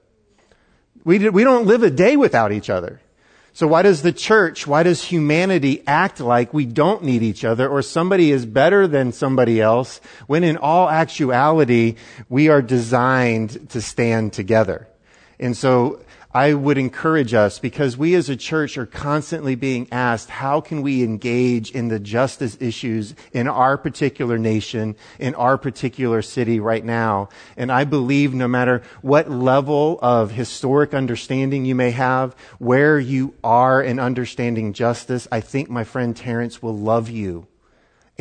We, 1.04 1.28
we 1.28 1.44
don't 1.44 1.66
live 1.66 1.82
a 1.82 1.90
day 1.90 2.16
without 2.16 2.50
each 2.50 2.71
other. 2.71 3.02
So 3.52 3.66
why 3.66 3.82
does 3.82 4.00
the 4.00 4.12
church, 4.12 4.66
why 4.66 4.82
does 4.85 5.04
humanity 5.04 5.82
act 5.87 6.18
like 6.18 6.54
we 6.54 6.64
don't 6.64 7.04
need 7.04 7.23
each 7.23 7.44
other 7.44 7.68
or 7.68 7.82
somebody 7.82 8.30
is 8.30 8.47
better 8.47 8.87
than 8.87 9.12
somebody 9.12 9.61
else 9.61 10.00
when 10.26 10.44
in 10.44 10.56
all 10.56 10.88
actuality 10.88 11.97
we 12.30 12.49
are 12.49 12.62
designed 12.62 13.68
to 13.71 13.82
stand 13.82 14.32
together? 14.32 14.88
And 15.38 15.54
so 15.54 16.00
I 16.34 16.54
would 16.54 16.78
encourage 16.78 17.34
us 17.34 17.58
because 17.58 17.98
we 17.98 18.14
as 18.14 18.30
a 18.30 18.36
church 18.36 18.78
are 18.78 18.86
constantly 18.86 19.54
being 19.54 19.86
asked, 19.92 20.30
how 20.30 20.62
can 20.62 20.80
we 20.80 21.02
engage 21.02 21.70
in 21.70 21.88
the 21.88 21.98
justice 21.98 22.56
issues 22.58 23.14
in 23.32 23.48
our 23.48 23.76
particular 23.76 24.38
nation, 24.38 24.96
in 25.18 25.34
our 25.34 25.58
particular 25.58 26.22
city 26.22 26.58
right 26.58 26.84
now? 26.84 27.28
And 27.58 27.70
I 27.70 27.84
believe 27.84 28.32
no 28.32 28.48
matter 28.48 28.82
what 29.02 29.30
level 29.30 29.98
of 30.00 30.30
historic 30.30 30.94
understanding 30.94 31.66
you 31.66 31.74
may 31.74 31.90
have, 31.90 32.34
where 32.58 32.98
you 32.98 33.34
are 33.44 33.82
in 33.82 33.98
understanding 33.98 34.72
justice, 34.72 35.28
I 35.30 35.40
think 35.40 35.68
my 35.68 35.84
friend 35.84 36.16
Terrence 36.16 36.62
will 36.62 36.76
love 36.76 37.10
you 37.10 37.46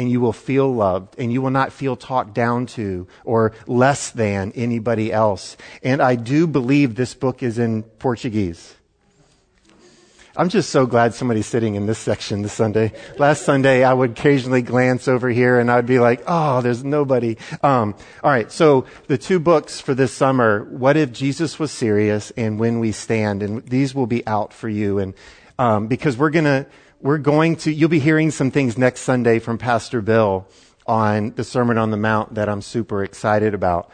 and 0.02 0.10
you 0.10 0.20
will 0.20 0.34
feel 0.34 0.74
loved 0.74 1.14
and 1.20 1.32
you 1.32 1.44
will 1.44 1.52
not 1.52 1.72
feel 1.72 1.96
talked 1.96 2.34
down 2.34 2.66
to 2.66 3.08
or 3.24 3.54
less 3.68 4.10
than 4.10 4.52
anybody 4.54 5.14
else. 5.14 5.56
And 5.84 6.02
I 6.02 6.16
do 6.16 6.48
believe 6.48 6.96
this 6.96 7.14
book 7.14 7.44
is 7.44 7.60
in 7.60 7.84
Portuguese. 7.84 8.74
I'm 10.36 10.50
just 10.50 10.72
so 10.72 10.88
glad 10.88 11.14
somebody's 11.14 11.46
sitting 11.46 11.76
in 11.76 11.86
this 11.86 12.00
section 12.00 12.42
this 12.42 12.54
Sunday. 12.54 12.94
Last 13.20 13.44
Sunday, 13.44 13.84
I 13.84 13.94
would 13.94 14.12
occasionally 14.12 14.64
glance 14.64 15.08
over 15.08 15.30
here 15.30 15.60
and 15.60 15.70
I'd 15.70 15.86
be 15.86 16.00
like, 16.00 16.24
oh, 16.26 16.62
there's 16.62 16.84
nobody. 16.84 17.38
Um, 17.62 17.94
all 18.24 18.32
right. 18.32 18.52
So 18.52 18.88
the 19.06 19.20
two 19.20 19.40
books 19.40 19.80
for 19.80 19.94
this 19.94 20.12
summer, 20.12 20.64
What 20.64 20.98
If 20.98 21.12
Jesus 21.12 21.60
Was 21.60 21.72
Serious 21.72 22.32
and 22.32 22.60
When 22.60 22.80
We 22.80 22.92
Stand. 22.92 23.44
And 23.44 23.64
these 23.68 23.94
will 23.94 24.08
be 24.08 24.26
out 24.26 24.52
for 24.52 24.68
you. 24.68 24.98
And, 24.98 25.14
um, 25.60 25.86
because 25.86 26.18
we're 26.18 26.32
going 26.32 26.46
to, 26.46 26.66
we're 27.02 27.18
going 27.18 27.56
to, 27.58 27.74
you'll 27.74 27.90
be 27.90 28.00
hearing 28.00 28.30
some 28.30 28.52
things 28.52 28.78
next 28.78 29.02
Sunday 29.02 29.40
from 29.40 29.58
Pastor 29.58 30.02
Bill 30.02 30.48
on 30.86 31.32
the 31.32 31.44
Sermon 31.44 31.78
on 31.78 31.90
the 31.90 31.98
Mount 31.98 32.36
that 32.36 32.48
I'm 32.48 32.62
super 32.62 33.04
excited 33.04 33.54
about. 33.56 33.90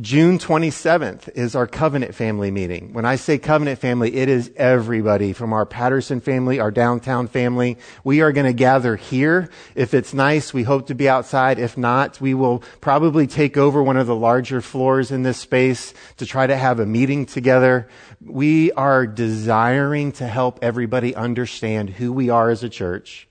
June 0.00 0.38
27th 0.38 1.28
is 1.34 1.54
our 1.54 1.66
covenant 1.66 2.14
family 2.14 2.50
meeting. 2.50 2.92
When 2.92 3.04
I 3.04 3.16
say 3.16 3.38
covenant 3.38 3.80
family, 3.80 4.14
it 4.14 4.28
is 4.28 4.50
everybody 4.56 5.32
from 5.32 5.52
our 5.52 5.66
Patterson 5.66 6.20
family, 6.20 6.58
our 6.58 6.70
downtown 6.70 7.26
family. 7.26 7.76
We 8.02 8.20
are 8.22 8.32
going 8.32 8.46
to 8.46 8.52
gather 8.52 8.96
here. 8.96 9.50
If 9.74 9.92
it's 9.92 10.14
nice, 10.14 10.54
we 10.54 10.62
hope 10.62 10.86
to 10.86 10.94
be 10.94 11.08
outside. 11.08 11.58
If 11.58 11.76
not, 11.76 12.20
we 12.20 12.34
will 12.34 12.60
probably 12.80 13.26
take 13.26 13.56
over 13.56 13.82
one 13.82 13.96
of 13.96 14.06
the 14.06 14.16
larger 14.16 14.60
floors 14.60 15.10
in 15.10 15.22
this 15.22 15.38
space 15.38 15.92
to 16.16 16.24
try 16.24 16.46
to 16.46 16.56
have 16.56 16.80
a 16.80 16.86
meeting 16.86 17.26
together. 17.26 17.88
We 18.24 18.72
are 18.72 19.06
desiring 19.06 20.12
to 20.12 20.26
help 20.26 20.60
everybody 20.62 21.14
understand 21.14 21.90
who 21.90 22.12
we 22.12 22.30
are 22.30 22.48
as 22.48 22.62
a 22.62 22.68
church, 22.68 23.28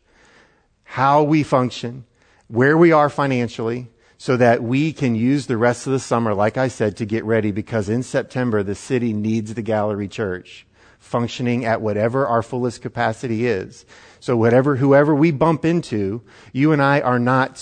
how 0.84 1.24
we 1.24 1.42
function, 1.42 2.06
where 2.48 2.78
we 2.78 2.92
are 2.92 3.10
financially, 3.10 3.88
so 4.20 4.36
that 4.36 4.62
we 4.62 4.92
can 4.92 5.16
use 5.16 5.48
the 5.48 5.58
rest 5.58 5.88
of 5.88 5.94
the 5.94 6.00
summer, 6.00 6.34
like 6.34 6.58
I 6.58 6.68
said, 6.68 6.98
to 6.98 7.06
get 7.06 7.24
ready 7.24 7.52
because 7.52 7.88
in 7.88 8.04
September, 8.04 8.62
the 8.62 8.76
city 8.76 9.14
needs 9.14 9.54
the 9.54 9.62
gallery 9.62 10.10
church 10.10 10.68
functioning 11.00 11.64
at 11.64 11.80
whatever 11.80 12.28
our 12.28 12.44
fullest 12.44 12.82
capacity 12.82 13.48
is. 13.48 13.86
So 14.20 14.36
whatever, 14.36 14.76
whoever 14.76 15.16
we 15.16 15.32
bump 15.32 15.64
into, 15.64 16.22
you 16.52 16.74
and 16.74 16.82
I 16.82 17.00
are 17.00 17.18
not 17.18 17.58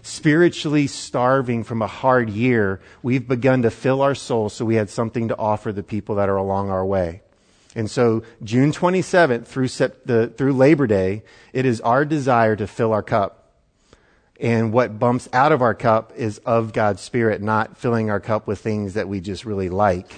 spiritually 0.00 0.86
starving 0.86 1.64
from 1.64 1.82
a 1.82 1.86
hard 1.86 2.30
year. 2.30 2.80
We've 3.02 3.28
begun 3.28 3.60
to 3.62 3.70
fill 3.70 4.00
our 4.00 4.14
souls 4.14 4.54
so 4.54 4.64
we 4.64 4.76
had 4.76 4.88
something 4.88 5.28
to 5.28 5.36
offer 5.36 5.70
the 5.70 5.82
people 5.82 6.14
that 6.14 6.30
are 6.30 6.36
along 6.36 6.70
our 6.70 6.84
way. 6.84 7.20
And 7.74 7.90
so 7.90 8.22
June 8.42 8.72
27th 8.72 9.44
through, 9.44 9.68
the, 10.06 10.32
through 10.34 10.54
Labor 10.54 10.86
Day, 10.86 11.24
it 11.52 11.66
is 11.66 11.82
our 11.82 12.06
desire 12.06 12.56
to 12.56 12.66
fill 12.66 12.94
our 12.94 13.02
cup. 13.02 13.39
And 14.40 14.72
what 14.72 14.98
bumps 14.98 15.28
out 15.34 15.52
of 15.52 15.60
our 15.60 15.74
cup 15.74 16.14
is 16.16 16.38
of 16.38 16.72
God's 16.72 17.02
Spirit, 17.02 17.42
not 17.42 17.76
filling 17.76 18.08
our 18.08 18.20
cup 18.20 18.46
with 18.46 18.58
things 18.58 18.94
that 18.94 19.06
we 19.06 19.20
just 19.20 19.44
really 19.44 19.68
like, 19.68 20.10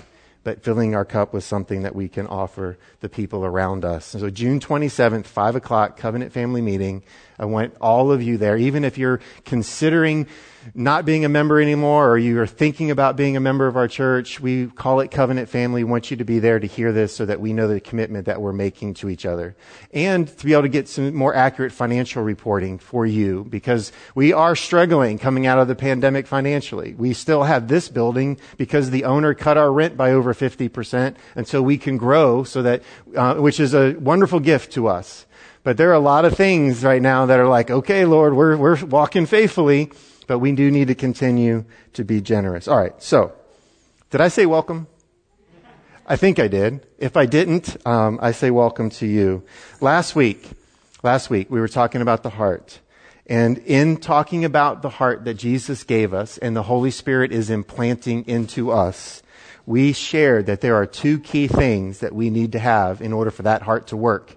but 0.44 0.62
filling 0.62 0.94
our 0.94 1.04
cup 1.04 1.32
with 1.32 1.42
something 1.42 1.82
that 1.82 1.96
we 1.96 2.08
can 2.08 2.28
offer 2.28 2.78
the 3.00 3.08
people 3.08 3.44
around 3.44 3.84
us. 3.84 4.14
And 4.14 4.20
so 4.20 4.30
June 4.30 4.60
27th, 4.60 5.26
5 5.26 5.56
o'clock, 5.56 5.96
Covenant 5.96 6.32
Family 6.32 6.62
Meeting. 6.62 7.02
I 7.36 7.46
want 7.46 7.74
all 7.80 8.12
of 8.12 8.22
you 8.22 8.38
there, 8.38 8.56
even 8.56 8.84
if 8.84 8.96
you're 8.96 9.18
considering 9.44 10.28
not 10.74 11.04
being 11.04 11.24
a 11.24 11.28
member 11.28 11.60
anymore 11.60 12.10
or 12.10 12.18
you 12.18 12.40
are 12.40 12.46
thinking 12.46 12.90
about 12.90 13.16
being 13.16 13.36
a 13.36 13.40
member 13.40 13.66
of 13.66 13.76
our 13.76 13.88
church, 13.88 14.40
we 14.40 14.66
call 14.66 15.00
it 15.00 15.10
Covenant 15.10 15.48
Family. 15.48 15.84
We 15.84 15.90
want 15.90 16.10
you 16.10 16.16
to 16.16 16.24
be 16.24 16.38
there 16.38 16.58
to 16.58 16.66
hear 16.66 16.92
this 16.92 17.14
so 17.14 17.26
that 17.26 17.40
we 17.40 17.52
know 17.52 17.68
the 17.68 17.80
commitment 17.80 18.26
that 18.26 18.40
we're 18.40 18.52
making 18.52 18.94
to 18.94 19.08
each 19.08 19.26
other. 19.26 19.54
And 19.92 20.26
to 20.26 20.44
be 20.44 20.52
able 20.52 20.62
to 20.62 20.68
get 20.68 20.88
some 20.88 21.14
more 21.14 21.34
accurate 21.34 21.72
financial 21.72 22.22
reporting 22.22 22.78
for 22.78 23.06
you 23.06 23.44
because 23.48 23.92
we 24.14 24.32
are 24.32 24.56
struggling 24.56 25.18
coming 25.18 25.46
out 25.46 25.58
of 25.58 25.68
the 25.68 25.74
pandemic 25.74 26.26
financially. 26.26 26.94
We 26.94 27.12
still 27.14 27.44
have 27.44 27.68
this 27.68 27.88
building 27.88 28.38
because 28.56 28.90
the 28.90 29.04
owner 29.04 29.34
cut 29.34 29.56
our 29.56 29.72
rent 29.72 29.96
by 29.96 30.12
over 30.12 30.34
50% 30.34 31.16
and 31.36 31.46
so 31.46 31.62
we 31.62 31.78
can 31.78 31.96
grow 31.96 32.44
so 32.44 32.62
that, 32.62 32.82
uh, 33.16 33.34
which 33.34 33.60
is 33.60 33.74
a 33.74 33.92
wonderful 33.94 34.40
gift 34.40 34.72
to 34.72 34.88
us. 34.88 35.26
But 35.64 35.76
there 35.76 35.90
are 35.90 35.94
a 35.94 36.00
lot 36.00 36.24
of 36.24 36.36
things 36.36 36.82
right 36.82 37.00
now 37.00 37.26
that 37.26 37.38
are 37.38 37.48
like, 37.48 37.70
okay, 37.70 38.04
Lord, 38.04 38.34
we're, 38.34 38.56
we're 38.56 38.84
walking 38.84 39.26
faithfully 39.26 39.92
but 40.24 40.38
we 40.38 40.52
do 40.52 40.70
need 40.70 40.88
to 40.88 40.94
continue 40.94 41.64
to 41.94 42.04
be 42.04 42.20
generous. 42.20 42.68
All 42.68 42.78
right. 42.78 43.00
So, 43.02 43.32
did 44.10 44.20
I 44.20 44.28
say 44.28 44.46
welcome? 44.46 44.86
I 46.06 46.16
think 46.16 46.38
I 46.38 46.48
did. 46.48 46.86
If 46.98 47.16
I 47.16 47.26
didn't, 47.26 47.76
um, 47.86 48.18
I 48.20 48.32
say 48.32 48.50
welcome 48.50 48.90
to 48.90 49.06
you. 49.06 49.44
Last 49.80 50.16
week, 50.16 50.50
last 51.02 51.30
week 51.30 51.50
we 51.50 51.60
were 51.60 51.68
talking 51.68 52.02
about 52.02 52.22
the 52.22 52.30
heart. 52.30 52.80
And 53.26 53.58
in 53.58 53.98
talking 53.98 54.44
about 54.44 54.82
the 54.82 54.88
heart 54.88 55.24
that 55.24 55.34
Jesus 55.34 55.84
gave 55.84 56.12
us 56.12 56.38
and 56.38 56.56
the 56.56 56.64
Holy 56.64 56.90
Spirit 56.90 57.32
is 57.32 57.50
implanting 57.50 58.26
into 58.26 58.72
us, 58.72 59.22
we 59.64 59.92
shared 59.92 60.46
that 60.46 60.60
there 60.60 60.74
are 60.74 60.86
two 60.86 61.20
key 61.20 61.46
things 61.46 62.00
that 62.00 62.14
we 62.14 62.30
need 62.30 62.52
to 62.52 62.58
have 62.58 63.00
in 63.00 63.12
order 63.12 63.30
for 63.30 63.42
that 63.42 63.62
heart 63.62 63.86
to 63.88 63.96
work. 63.96 64.36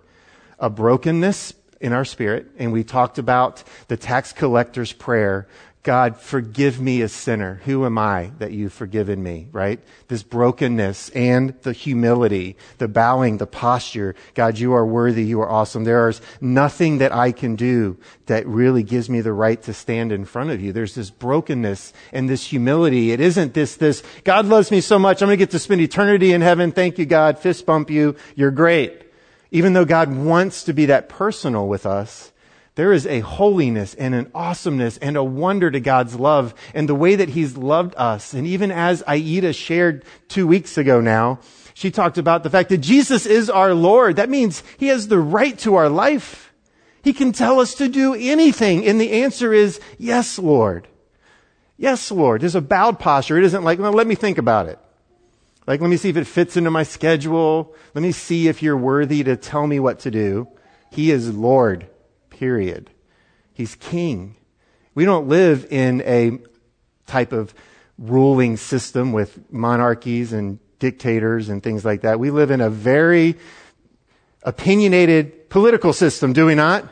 A 0.59 0.69
brokenness 0.69 1.53
in 1.81 1.93
our 1.93 2.05
spirit, 2.05 2.47
and 2.57 2.71
we 2.71 2.83
talked 2.83 3.17
about 3.17 3.63
the 3.87 3.97
tax 3.97 4.31
collector's 4.31 4.93
prayer 4.93 5.47
God, 5.85 6.17
forgive 6.17 6.81
me 6.81 7.03
a 7.03 7.07
sinner. 7.07 7.61
Who 7.65 7.85
am 7.85 7.99
I 7.99 8.31
that 8.39 8.51
you've 8.51 8.73
forgiven 8.73 9.21
me, 9.21 9.49
right? 9.51 9.79
This 10.07 10.23
brokenness 10.23 11.09
and 11.11 11.53
the 11.61 11.73
humility, 11.73 12.57
the 12.79 12.87
bowing, 12.87 13.37
the 13.37 13.45
posture. 13.45 14.15
God, 14.33 14.57
you 14.57 14.73
are 14.73 14.83
worthy. 14.83 15.23
You 15.23 15.41
are 15.41 15.49
awesome. 15.49 15.83
There 15.83 16.09
is 16.09 16.21
nothing 16.41 16.97
that 16.97 17.11
I 17.11 17.31
can 17.31 17.55
do 17.55 17.99
that 18.25 18.47
really 18.47 18.81
gives 18.81 19.11
me 19.11 19.21
the 19.21 19.31
right 19.31 19.61
to 19.61 19.75
stand 19.75 20.11
in 20.11 20.25
front 20.25 20.49
of 20.49 20.59
you. 20.59 20.73
There's 20.73 20.95
this 20.95 21.11
brokenness 21.11 21.93
and 22.11 22.27
this 22.27 22.47
humility. 22.47 23.11
It 23.11 23.21
isn't 23.21 23.53
this, 23.53 23.75
this, 23.75 24.01
God 24.23 24.47
loves 24.47 24.71
me 24.71 24.81
so 24.81 24.97
much. 24.97 25.21
I'm 25.21 25.27
going 25.27 25.37
to 25.37 25.45
get 25.45 25.51
to 25.51 25.59
spend 25.59 25.81
eternity 25.81 26.33
in 26.33 26.41
heaven. 26.41 26.71
Thank 26.71 26.97
you, 26.97 27.05
God. 27.05 27.37
Fist 27.37 27.63
bump 27.63 27.91
you. 27.91 28.15
You're 28.33 28.49
great. 28.49 29.03
Even 29.51 29.73
though 29.73 29.85
God 29.85 30.11
wants 30.15 30.63
to 30.63 30.73
be 30.73 30.87
that 30.87 31.09
personal 31.09 31.67
with 31.67 31.85
us, 31.85 32.31
there 32.75 32.91
is 32.91 33.07
a 33.07 33.21
holiness 33.21 33.93
and 33.93 34.13
an 34.13 34.29
awesomeness 34.35 34.97
and 34.97 35.15
a 35.15 35.23
wonder 35.23 35.71
to 35.71 35.79
God's 35.79 36.15
love 36.15 36.53
and 36.73 36.87
the 36.87 36.95
way 36.95 37.15
that 37.15 37.29
He's 37.29 37.55
loved 37.55 37.95
us. 37.95 38.33
And 38.33 38.45
even 38.45 38.69
as 38.69 39.01
Aida 39.07 39.53
shared 39.53 40.03
two 40.27 40.45
weeks 40.45 40.77
ago 40.77 40.99
now, 40.99 41.39
she 41.73 41.89
talked 41.89 42.17
about 42.17 42.43
the 42.43 42.49
fact 42.49 42.69
that 42.69 42.79
Jesus 42.79 43.25
is 43.25 43.49
our 43.49 43.73
Lord. 43.73 44.17
That 44.17 44.29
means 44.29 44.61
He 44.77 44.87
has 44.87 45.07
the 45.07 45.19
right 45.19 45.57
to 45.59 45.75
our 45.75 45.87
life. 45.87 46.53
He 47.01 47.13
can 47.13 47.31
tell 47.31 47.61
us 47.61 47.75
to 47.75 47.87
do 47.87 48.13
anything. 48.13 48.85
And 48.85 48.99
the 48.99 49.23
answer 49.23 49.53
is, 49.53 49.79
yes, 49.97 50.37
Lord. 50.37 50.87
Yes, 51.77 52.11
Lord. 52.11 52.41
There's 52.41 52.55
a 52.55 52.61
bowed 52.61 52.99
posture. 52.99 53.37
It 53.37 53.45
isn't 53.45 53.63
like, 53.63 53.79
well, 53.79 53.93
let 53.93 54.07
me 54.07 54.15
think 54.15 54.37
about 54.37 54.67
it. 54.67 54.79
Like, 55.65 55.81
let 55.81 55.89
me 55.89 55.97
see 55.97 56.09
if 56.09 56.17
it 56.17 56.27
fits 56.27 56.57
into 56.57 56.71
my 56.71 56.83
schedule. 56.83 57.73
Let 57.93 58.01
me 58.01 58.11
see 58.11 58.47
if 58.47 58.61
you're 58.61 58.77
worthy 58.77 59.23
to 59.23 59.37
tell 59.37 59.65
me 59.65 59.79
what 59.79 59.99
to 59.99 60.11
do. 60.11 60.47
He 60.91 61.11
is 61.11 61.33
Lord 61.33 61.87
period. 62.35 62.89
He's 63.53 63.75
king. 63.75 64.35
We 64.93 65.05
don't 65.05 65.27
live 65.27 65.65
in 65.71 66.01
a 66.01 66.39
type 67.07 67.31
of 67.31 67.53
ruling 67.97 68.57
system 68.57 69.13
with 69.13 69.51
monarchies 69.51 70.33
and 70.33 70.59
dictators 70.79 71.49
and 71.49 71.63
things 71.63 71.85
like 71.85 72.01
that. 72.01 72.19
We 72.19 72.31
live 72.31 72.51
in 72.51 72.61
a 72.61 72.69
very 72.69 73.37
opinionated 74.43 75.49
political 75.49 75.93
system, 75.93 76.33
do 76.33 76.45
we 76.45 76.55
not? 76.55 76.87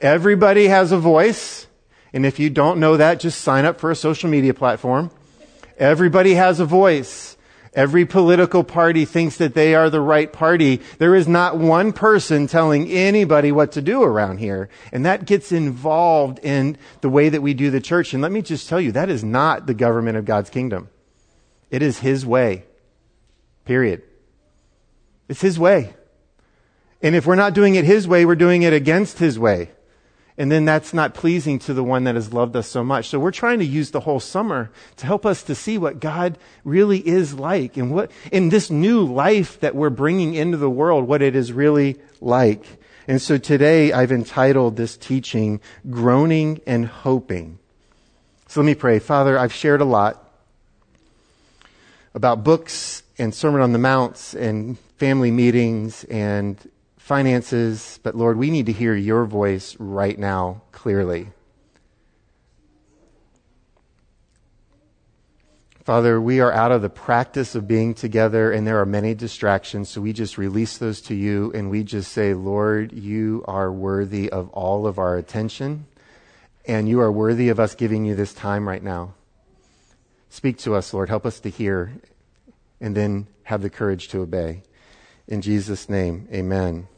Everybody 0.00 0.68
has 0.68 0.92
a 0.92 0.98
voice. 0.98 1.66
And 2.12 2.24
if 2.24 2.38
you 2.38 2.48
don't 2.48 2.78
know 2.78 2.96
that, 2.96 3.20
just 3.20 3.40
sign 3.40 3.64
up 3.64 3.80
for 3.80 3.90
a 3.90 3.96
social 3.96 4.30
media 4.30 4.54
platform. 4.54 5.10
Everybody 5.76 6.34
has 6.34 6.60
a 6.60 6.64
voice. 6.64 7.33
Every 7.74 8.04
political 8.06 8.62
party 8.62 9.04
thinks 9.04 9.36
that 9.38 9.54
they 9.54 9.74
are 9.74 9.90
the 9.90 10.00
right 10.00 10.32
party. 10.32 10.80
There 10.98 11.14
is 11.14 11.26
not 11.26 11.58
one 11.58 11.92
person 11.92 12.46
telling 12.46 12.88
anybody 12.88 13.50
what 13.50 13.72
to 13.72 13.82
do 13.82 14.02
around 14.02 14.38
here. 14.38 14.68
And 14.92 15.04
that 15.04 15.24
gets 15.24 15.50
involved 15.50 16.38
in 16.38 16.78
the 17.00 17.08
way 17.08 17.28
that 17.28 17.42
we 17.42 17.52
do 17.52 17.70
the 17.70 17.80
church. 17.80 18.14
And 18.14 18.22
let 18.22 18.30
me 18.30 18.42
just 18.42 18.68
tell 18.68 18.80
you, 18.80 18.92
that 18.92 19.10
is 19.10 19.24
not 19.24 19.66
the 19.66 19.74
government 19.74 20.16
of 20.16 20.24
God's 20.24 20.50
kingdom. 20.50 20.88
It 21.68 21.82
is 21.82 21.98
His 21.98 22.24
way. 22.24 22.64
Period. 23.64 24.02
It's 25.28 25.40
His 25.40 25.58
way. 25.58 25.94
And 27.02 27.16
if 27.16 27.26
we're 27.26 27.34
not 27.34 27.54
doing 27.54 27.74
it 27.74 27.84
His 27.84 28.06
way, 28.06 28.24
we're 28.24 28.36
doing 28.36 28.62
it 28.62 28.72
against 28.72 29.18
His 29.18 29.36
way. 29.36 29.70
And 30.36 30.50
then 30.50 30.64
that's 30.64 30.92
not 30.92 31.14
pleasing 31.14 31.60
to 31.60 31.74
the 31.74 31.84
one 31.84 32.04
that 32.04 32.16
has 32.16 32.32
loved 32.32 32.56
us 32.56 32.66
so 32.66 32.82
much. 32.82 33.08
So 33.08 33.20
we're 33.20 33.30
trying 33.30 33.60
to 33.60 33.64
use 33.64 33.92
the 33.92 34.00
whole 34.00 34.18
summer 34.18 34.70
to 34.96 35.06
help 35.06 35.24
us 35.24 35.44
to 35.44 35.54
see 35.54 35.78
what 35.78 36.00
God 36.00 36.38
really 36.64 37.06
is 37.06 37.34
like 37.34 37.76
and 37.76 37.92
what, 37.92 38.10
in 38.32 38.48
this 38.48 38.68
new 38.68 39.04
life 39.04 39.60
that 39.60 39.76
we're 39.76 39.90
bringing 39.90 40.34
into 40.34 40.56
the 40.56 40.70
world, 40.70 41.06
what 41.06 41.22
it 41.22 41.36
is 41.36 41.52
really 41.52 42.00
like. 42.20 42.64
And 43.06 43.22
so 43.22 43.38
today 43.38 43.92
I've 43.92 44.10
entitled 44.10 44.76
this 44.76 44.96
teaching, 44.96 45.60
Groaning 45.88 46.60
and 46.66 46.86
Hoping. 46.86 47.60
So 48.48 48.60
let 48.60 48.66
me 48.66 48.74
pray. 48.74 48.98
Father, 48.98 49.38
I've 49.38 49.52
shared 49.52 49.80
a 49.80 49.84
lot 49.84 50.32
about 52.12 52.42
books 52.42 53.04
and 53.18 53.32
Sermon 53.32 53.60
on 53.60 53.72
the 53.72 53.78
Mounts 53.78 54.34
and 54.34 54.78
family 54.98 55.30
meetings 55.30 56.02
and 56.04 56.58
finances, 57.04 58.00
but 58.02 58.14
Lord, 58.14 58.38
we 58.38 58.48
need 58.48 58.64
to 58.64 58.72
hear 58.72 58.94
your 58.94 59.26
voice 59.26 59.76
right 59.78 60.18
now 60.18 60.62
clearly. 60.72 61.28
Father, 65.84 66.18
we 66.18 66.40
are 66.40 66.50
out 66.50 66.72
of 66.72 66.80
the 66.80 66.88
practice 66.88 67.54
of 67.54 67.68
being 67.68 67.92
together 67.92 68.50
and 68.50 68.66
there 68.66 68.80
are 68.80 68.86
many 68.86 69.12
distractions, 69.12 69.90
so 69.90 70.00
we 70.00 70.14
just 70.14 70.38
release 70.38 70.78
those 70.78 71.02
to 71.02 71.14
you 71.14 71.52
and 71.54 71.68
we 71.68 71.84
just 71.84 72.10
say, 72.10 72.32
Lord, 72.32 72.90
you 72.94 73.44
are 73.46 73.70
worthy 73.70 74.30
of 74.30 74.48
all 74.54 74.86
of 74.86 74.98
our 74.98 75.18
attention 75.18 75.84
and 76.64 76.88
you 76.88 77.00
are 77.00 77.12
worthy 77.12 77.50
of 77.50 77.60
us 77.60 77.74
giving 77.74 78.06
you 78.06 78.14
this 78.14 78.32
time 78.32 78.66
right 78.66 78.82
now. 78.82 79.12
Speak 80.30 80.56
to 80.60 80.74
us, 80.74 80.94
Lord. 80.94 81.10
Help 81.10 81.26
us 81.26 81.38
to 81.40 81.50
hear 81.50 81.92
and 82.80 82.96
then 82.96 83.26
have 83.42 83.60
the 83.60 83.68
courage 83.68 84.08
to 84.08 84.22
obey. 84.22 84.62
In 85.28 85.42
Jesus' 85.42 85.90
name, 85.90 86.28
amen. 86.32 86.88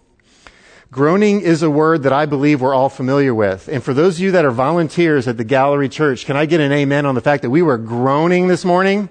Groaning 0.92 1.40
is 1.40 1.64
a 1.64 1.70
word 1.70 2.05
that 2.05 2.12
I 2.12 2.27
believe 2.27 2.61
we're 2.61 2.72
all 2.72 2.88
familiar 2.88 3.35
with. 3.35 3.68
And 3.68 3.83
for 3.83 3.92
those 3.92 4.16
of 4.16 4.20
you 4.20 4.31
that 4.31 4.44
are 4.44 4.53
volunteers 4.53 5.27
at 5.27 5.37
the 5.37 5.44
Gallery 5.44 5.88
Church, 5.88 6.25
can 6.25 6.37
I 6.37 6.46
get 6.46 6.61
an 6.61 6.70
amen 6.70 7.07
on 7.07 7.16
the 7.16 7.20
fact 7.20 7.42
that 7.42 7.51
we 7.51 7.61
were 7.61 7.77
groaning 7.77 8.46
this 8.46 8.64
morning? 8.64 9.09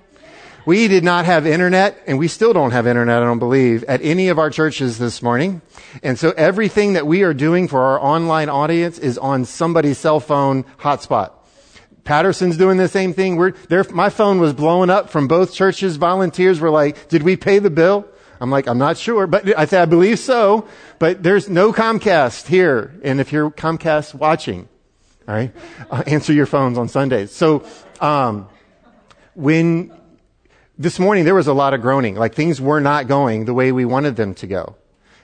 We 0.65 0.87
did 0.87 1.03
not 1.03 1.25
have 1.25 1.45
internet, 1.45 2.01
and 2.07 2.17
we 2.17 2.29
still 2.29 2.53
don't 2.53 2.71
have 2.71 2.87
internet, 2.87 3.21
I 3.21 3.25
don't 3.25 3.39
believe, 3.39 3.83
at 3.83 4.01
any 4.01 4.29
of 4.29 4.39
our 4.39 4.49
churches 4.49 4.97
this 4.97 5.21
morning. 5.21 5.61
And 6.01 6.17
so 6.17 6.31
everything 6.31 6.93
that 6.93 7.05
we 7.05 7.23
are 7.23 7.33
doing 7.33 7.67
for 7.67 7.81
our 7.81 7.99
online 7.99 8.49
audience 8.49 8.97
is 8.97 9.17
on 9.17 9.43
somebody's 9.45 9.97
cell 9.97 10.21
phone 10.21 10.63
hotspot. 10.79 11.33
Patterson's 12.05 12.55
doing 12.55 12.77
the 12.77 12.87
same 12.87 13.13
thing. 13.13 13.53
My 13.91 14.09
phone 14.09 14.39
was 14.39 14.53
blowing 14.53 14.89
up 14.89 15.09
from 15.09 15.27
both 15.27 15.53
churches. 15.53 15.97
Volunteers 15.97 16.59
were 16.59 16.71
like, 16.71 17.09
did 17.09 17.21
we 17.21 17.35
pay 17.35 17.59
the 17.59 17.69
bill? 17.69 18.07
I'm 18.39 18.51
like, 18.51 18.67
I'm 18.67 18.77
not 18.77 18.97
sure, 18.97 19.27
but 19.27 19.57
I 19.57 19.65
say, 19.65 19.79
I 19.79 19.85
believe 19.85 20.19
so, 20.19 20.67
but 20.99 21.23
there's 21.23 21.49
no 21.49 21.71
Comcast 21.71 22.47
here. 22.47 22.93
And 23.03 23.19
if 23.19 23.31
you're 23.31 23.49
Comcast 23.49 24.13
watching, 24.13 24.67
all 25.27 25.35
right, 25.35 25.51
uh, 25.89 26.03
answer 26.07 26.33
your 26.33 26.45
phones 26.45 26.77
on 26.77 26.87
Sundays. 26.87 27.31
So, 27.31 27.65
um, 28.01 28.47
when 29.33 29.91
this 30.77 30.99
morning 30.99 31.25
there 31.25 31.35
was 31.35 31.47
a 31.47 31.53
lot 31.53 31.73
of 31.73 31.81
groaning, 31.81 32.15
like 32.15 32.35
things 32.35 32.59
were 32.59 32.79
not 32.79 33.07
going 33.07 33.45
the 33.45 33.53
way 33.53 33.71
we 33.71 33.85
wanted 33.85 34.15
them 34.15 34.33
to 34.35 34.47
go. 34.47 34.75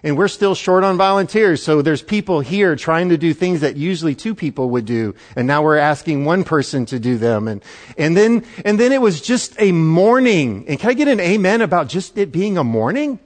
And 0.04 0.18
we're 0.18 0.28
still 0.28 0.56
short 0.56 0.84
on 0.84 0.98
volunteers. 0.98 1.62
So 1.62 1.82
there's 1.82 2.02
people 2.02 2.40
here 2.40 2.76
trying 2.76 3.10
to 3.10 3.18
do 3.18 3.34
things 3.34 3.62
that 3.62 3.78
usually 3.78 4.16
two 4.16 4.34
people 4.34 4.72
would 4.72 4.86
do. 4.86 5.14
And 5.36 5.48
now 5.48 5.62
we're 5.62 5.78
asking 5.78 6.26
one 6.26 6.44
person 6.44 6.86
to 6.88 7.00
do 7.00 7.18
them. 7.18 7.48
And, 7.48 7.64
and 7.98 8.18
then, 8.18 8.44
and 8.66 8.80
then 8.80 8.92
it 8.92 9.02
was 9.02 9.22
just 9.22 9.56
a 9.60 9.72
morning. 9.72 10.66
And 10.68 10.80
can 10.80 10.90
I 10.90 10.94
get 10.94 11.08
an 11.08 11.20
amen 11.20 11.62
about 11.62 11.88
just 11.88 12.18
it 12.18 12.32
being 12.32 12.58
a 12.58 12.64
morning? 12.64 13.20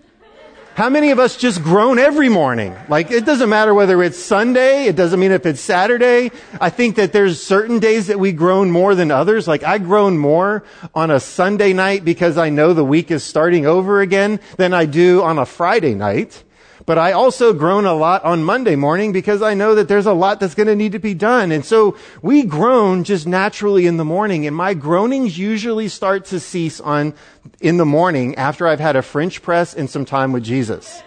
How 0.75 0.89
many 0.89 1.11
of 1.11 1.19
us 1.19 1.37
just 1.37 1.63
groan 1.63 1.99
every 1.99 2.27
morning? 2.27 2.75
Like, 2.89 3.09
it 3.09 3.23
doesn't 3.23 3.47
matter 3.47 3.73
whether 3.73 4.03
it's 4.03 4.19
Sunday, 4.19 4.87
it 4.87 4.97
doesn't 4.97 5.21
mean 5.21 5.31
if 5.31 5.45
it's 5.45 5.61
Saturday. 5.61 6.31
I 6.59 6.69
think 6.69 6.97
that 6.97 7.13
there's 7.13 7.41
certain 7.41 7.79
days 7.79 8.07
that 8.07 8.19
we 8.19 8.33
groan 8.33 8.71
more 8.71 8.93
than 8.93 9.09
others. 9.09 9.47
Like, 9.47 9.63
I 9.63 9.77
groan 9.77 10.17
more 10.17 10.65
on 10.93 11.11
a 11.11 11.21
Sunday 11.21 11.71
night 11.71 12.03
because 12.03 12.37
I 12.37 12.49
know 12.49 12.73
the 12.73 12.83
week 12.83 13.09
is 13.09 13.23
starting 13.23 13.65
over 13.65 14.01
again 14.01 14.41
than 14.57 14.73
I 14.73 14.85
do 14.85 15.23
on 15.23 15.39
a 15.39 15.45
Friday 15.45 15.93
night. 15.93 16.43
But 16.85 16.99
I 16.99 17.13
also 17.13 17.51
groan 17.51 17.85
a 17.85 17.95
lot 17.95 18.23
on 18.23 18.43
Monday 18.43 18.75
morning 18.75 19.11
because 19.11 19.41
I 19.41 19.55
know 19.55 19.73
that 19.75 19.87
there's 19.87 20.05
a 20.05 20.13
lot 20.13 20.39
that's 20.39 20.53
going 20.53 20.67
to 20.67 20.75
need 20.75 20.91
to 20.91 20.99
be 20.99 21.15
done. 21.15 21.51
And 21.51 21.65
so 21.65 21.97
we 22.21 22.43
groan 22.43 23.03
just 23.03 23.25
naturally 23.25 23.87
in 23.87 23.97
the 23.97 24.05
morning. 24.05 24.45
And 24.45 24.55
my 24.55 24.75
groanings 24.75 25.37
usually 25.37 25.87
start 25.87 26.25
to 26.25 26.39
cease 26.39 26.79
on 26.79 27.15
in 27.59 27.77
the 27.77 27.85
morning 27.85 28.35
after 28.35 28.67
I've 28.67 28.79
had 28.79 28.95
a 28.95 29.01
French 29.01 29.41
press 29.41 29.73
and 29.73 29.89
some 29.89 30.05
time 30.05 30.31
with 30.31 30.43
Jesus. 30.43 31.01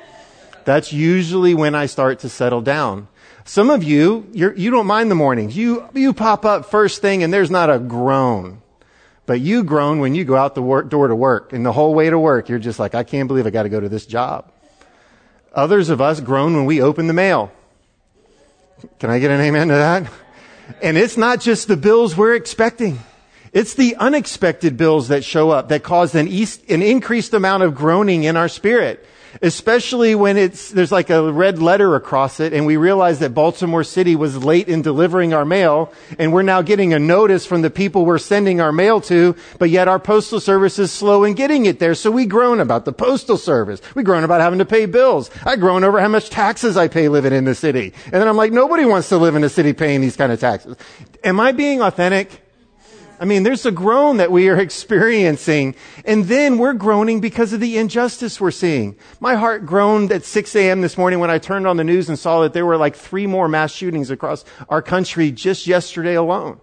That's 0.65 0.93
usually 0.93 1.55
when 1.55 1.77
I 1.77 1.87
start 1.87 2.19
to 2.21 2.29
settle 2.29 2.61
down. 2.61 3.07
Some 3.45 3.71
of 3.71 3.85
you, 3.85 4.27
you're, 4.33 4.55
you 4.55 4.71
do 4.71 4.79
not 4.79 4.87
mind 4.87 5.13
the 5.13 5.15
mornings. 5.15 5.57
You, 5.57 5.89
you 5.95 6.13
pop 6.13 6.45
up 6.45 6.67
first 6.67 7.01
thing 7.01 7.23
and 7.23 7.33
there's 7.33 7.53
not 7.53 7.71
a 7.71 7.79
groan. 7.79 8.63
But 9.27 9.41
you 9.41 9.63
groan 9.63 10.01
when 10.01 10.17
you 10.17 10.25
go 10.25 10.37
out 10.37 10.57
the 10.57 10.63
work, 10.63 10.89
door 10.89 11.07
to 11.07 11.15
work. 11.15 11.53
And 11.53 11.65
the 11.65 11.73
whole 11.73 11.95
way 11.95 12.11
to 12.11 12.19
work, 12.19 12.49
you're 12.49 12.59
just 12.59 12.81
like, 12.81 12.97
I 12.97 13.05
can't 13.05 13.29
believe 13.29 13.47
I 13.47 13.51
got 13.51 13.63
to 13.63 13.69
go 13.69 13.79
to 13.79 13.89
this 13.89 14.05
job. 14.05 14.51
Others 15.55 15.89
of 15.89 16.01
us 16.01 16.21
groan 16.21 16.55
when 16.55 16.67
we 16.67 16.81
open 16.81 17.07
the 17.07 17.13
mail. 17.13 17.53
Can 18.99 19.11
I 19.11 19.19
get 19.19 19.31
an 19.31 19.41
amen 19.41 19.69
to 19.69 19.75
that? 19.75 20.11
And 20.83 20.97
it's 20.97 21.17
not 21.17 21.41
just 21.41 21.69
the 21.69 21.77
bills 21.77 22.17
we're 22.17 22.35
expecting. 22.35 23.01
It's 23.53 23.75
the 23.75 23.97
unexpected 23.97 24.77
bills 24.77 25.09
that 25.09 25.25
show 25.25 25.51
up 25.51 25.71
that 25.71 25.83
cause 25.83 26.15
an, 26.15 26.29
east, 26.29 26.69
an 26.71 26.83
increased 26.83 27.33
amount 27.33 27.63
of 27.63 27.75
groaning 27.75 28.25
in 28.25 28.37
our 28.37 28.49
spirit 28.49 29.05
especially 29.43 30.15
when 30.15 30.37
it's, 30.37 30.71
there's 30.71 30.93
like 30.93 31.11
a 31.11 31.33
red 31.33 31.59
letter 31.59 31.95
across 31.95 32.41
it 32.41 32.53
and 32.53 32.67
we 32.67 32.77
realize 32.77 33.19
that 33.19 33.35
Baltimore 33.35 33.85
City 33.85 34.17
was 34.17 34.43
late 34.43 34.69
in 34.69 34.83
delivering 34.83 35.33
our 35.33 35.45
mail 35.45 35.93
and 36.19 36.33
we're 36.33 36.43
now 36.43 36.63
getting 36.63 36.93
a 36.93 36.99
notice 36.99 37.47
from 37.47 37.63
the 37.63 37.71
people 37.71 38.05
we're 38.05 38.19
sending 38.19 38.61
our 38.61 38.73
mail 38.73 39.01
to, 39.03 39.37
but 39.59 39.71
yet 39.71 39.89
our 39.89 39.99
postal 39.99 40.41
service 40.41 40.79
is 40.79 40.93
slow 40.93 41.25
in 41.25 41.35
getting 41.35 41.67
it 41.67 41.79
there. 41.79 41.95
So 41.95 42.11
we 42.11 42.27
groan 42.27 42.61
about 42.61 42.85
the 42.85 42.93
postal 42.93 43.37
service. 43.37 43.81
We 43.95 44.03
groan 44.03 44.25
about 44.25 44.41
having 44.41 44.59
to 44.59 44.65
pay 44.65 44.87
bills. 44.87 45.31
I 45.45 45.57
groan 45.57 45.85
over 45.85 46.01
how 46.01 46.09
much 46.09 46.31
taxes 46.31 46.77
I 46.77 46.89
pay 46.89 47.09
living 47.09 47.33
in 47.33 47.45
the 47.45 47.55
city. 47.55 47.93
And 48.05 48.15
then 48.15 48.29
I'm 48.29 48.37
like, 48.37 48.53
nobody 48.53 48.85
wants 48.85 49.09
to 49.11 49.17
live 49.17 49.35
in 49.35 49.45
a 49.45 49.49
city 49.49 49.73
paying 49.73 50.01
these 50.01 50.17
kind 50.17 50.33
of 50.33 50.41
taxes. 50.41 50.77
Am 51.25 51.41
I 51.41 51.53
being 51.53 51.83
authentic? 51.83 52.43
I 53.21 53.25
mean, 53.25 53.43
there's 53.43 53.67
a 53.67 53.73
groan 53.73 54.19
that 54.19 54.31
we 54.31 54.49
are 54.49 54.57
experiencing. 54.61 55.75
And 56.05 56.25
then 56.27 56.59
we're 56.59 56.75
groaning 56.75 57.21
because 57.21 57.53
of 57.53 57.61
the 57.61 57.79
injustice 57.79 58.41
we're 58.41 58.51
seeing. 58.51 58.97
My 59.21 59.35
heart 59.35 59.67
groaned 59.67 60.13
at 60.13 60.25
6 60.25 60.55
a.m. 60.57 60.81
this 60.81 60.97
morning 60.97 61.19
when 61.19 61.31
I 61.31 61.39
turned 61.39 61.67
on 61.67 61.77
the 61.77 61.85
news 61.85 62.09
and 62.09 62.19
saw 62.19 62.43
that 62.43 62.53
there 62.53 62.67
were 62.67 62.77
like 62.77 62.97
three 62.97 63.27
more 63.27 63.49
mass 63.49 63.73
shootings 63.73 64.11
across 64.11 64.45
our 64.69 64.83
country 64.83 65.31
just 65.31 65.67
yesterday 65.67 66.15
alone. 66.15 66.61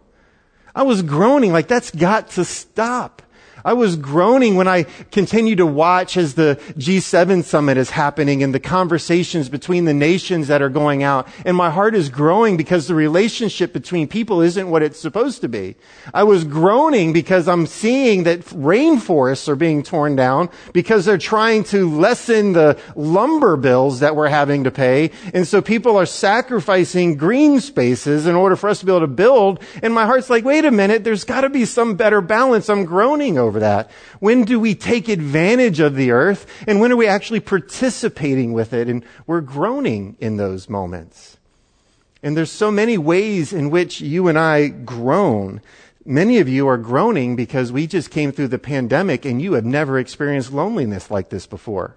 I 0.73 0.83
was 0.83 1.01
groaning 1.01 1.53
like 1.53 1.67
that's 1.67 1.91
got 1.91 2.31
to 2.31 2.43
stop. 2.43 3.21
I 3.65 3.73
was 3.73 3.95
groaning 3.95 4.55
when 4.55 4.67
I 4.67 4.83
continued 5.11 5.57
to 5.57 5.65
watch 5.65 6.17
as 6.17 6.35
the 6.35 6.59
G7 6.77 7.43
summit 7.43 7.77
is 7.77 7.89
happening 7.89 8.43
and 8.43 8.53
the 8.53 8.59
conversations 8.59 9.49
between 9.49 9.85
the 9.85 9.93
nations 9.93 10.47
that 10.49 10.61
are 10.61 10.69
going 10.69 11.01
out. 11.01 11.27
And 11.45 11.57
my 11.57 11.71
heart 11.71 11.95
is 11.95 12.09
growing 12.09 12.57
because 12.57 12.87
the 12.87 12.93
relationship 12.93 13.73
between 13.73 14.07
people 14.07 14.41
isn't 14.41 14.69
what 14.69 14.83
it's 14.83 14.99
supposed 14.99 15.41
to 15.41 15.49
be. 15.49 15.75
I 16.13 16.23
was 16.23 16.43
groaning 16.43 17.11
because 17.11 17.47
I'm 17.47 17.65
seeing 17.65 18.23
that 18.23 18.41
rainforests 18.41 19.47
are 19.47 19.55
being 19.55 19.81
torn 19.81 20.15
down 20.15 20.51
because 20.71 21.05
they're 21.05 21.17
trying 21.17 21.63
to 21.65 21.89
lessen 21.89 22.53
the 22.53 22.79
lumber 22.95 23.57
bills 23.57 23.99
that 24.01 24.15
we're 24.15 24.27
having 24.27 24.65
to 24.65 24.71
pay. 24.71 25.09
And 25.33 25.47
so 25.47 25.59
people 25.59 25.97
are 25.97 26.05
sacrificing 26.05 27.17
green 27.17 27.59
spaces 27.59 28.27
in 28.27 28.35
order 28.35 28.55
for 28.55 28.69
us 28.69 28.81
to 28.81 28.85
be 28.85 28.91
able 28.91 29.01
to 29.01 29.07
build. 29.07 29.59
And 29.81 29.91
my 29.91 30.05
heart's 30.05 30.29
like, 30.29 30.45
wait 30.45 30.65
a 30.65 30.71
minute, 30.71 31.03
there's 31.03 31.23
got 31.23 31.41
to 31.41 31.49
be 31.49 31.65
some 31.65 31.95
better 31.95 32.21
balance. 32.21 32.69
I'm 32.69 32.85
groaning 32.85 33.39
over 33.39 33.54
over 33.55 33.61
that? 33.61 33.89
When 34.19 34.43
do 34.43 34.59
we 34.59 34.75
take 34.75 35.07
advantage 35.07 35.79
of 35.79 35.95
the 35.95 36.11
earth? 36.11 36.45
And 36.67 36.79
when 36.79 36.91
are 36.91 36.97
we 36.97 37.07
actually 37.07 37.39
participating 37.39 38.51
with 38.51 38.73
it? 38.73 38.89
And 38.89 39.05
we're 39.25 39.41
groaning 39.41 40.17
in 40.19 40.35
those 40.37 40.69
moments. 40.69 41.37
And 42.21 42.35
there's 42.35 42.51
so 42.51 42.71
many 42.71 42.97
ways 42.97 43.53
in 43.53 43.69
which 43.69 44.01
you 44.01 44.27
and 44.27 44.37
I 44.37 44.67
groan. 44.67 45.61
Many 46.05 46.39
of 46.39 46.49
you 46.49 46.67
are 46.67 46.77
groaning 46.77 47.35
because 47.35 47.71
we 47.71 47.87
just 47.87 48.11
came 48.11 48.31
through 48.31 48.49
the 48.49 48.59
pandemic 48.59 49.25
and 49.25 49.41
you 49.41 49.53
have 49.53 49.65
never 49.65 49.97
experienced 49.97 50.51
loneliness 50.51 51.09
like 51.09 51.29
this 51.29 51.47
before. 51.47 51.95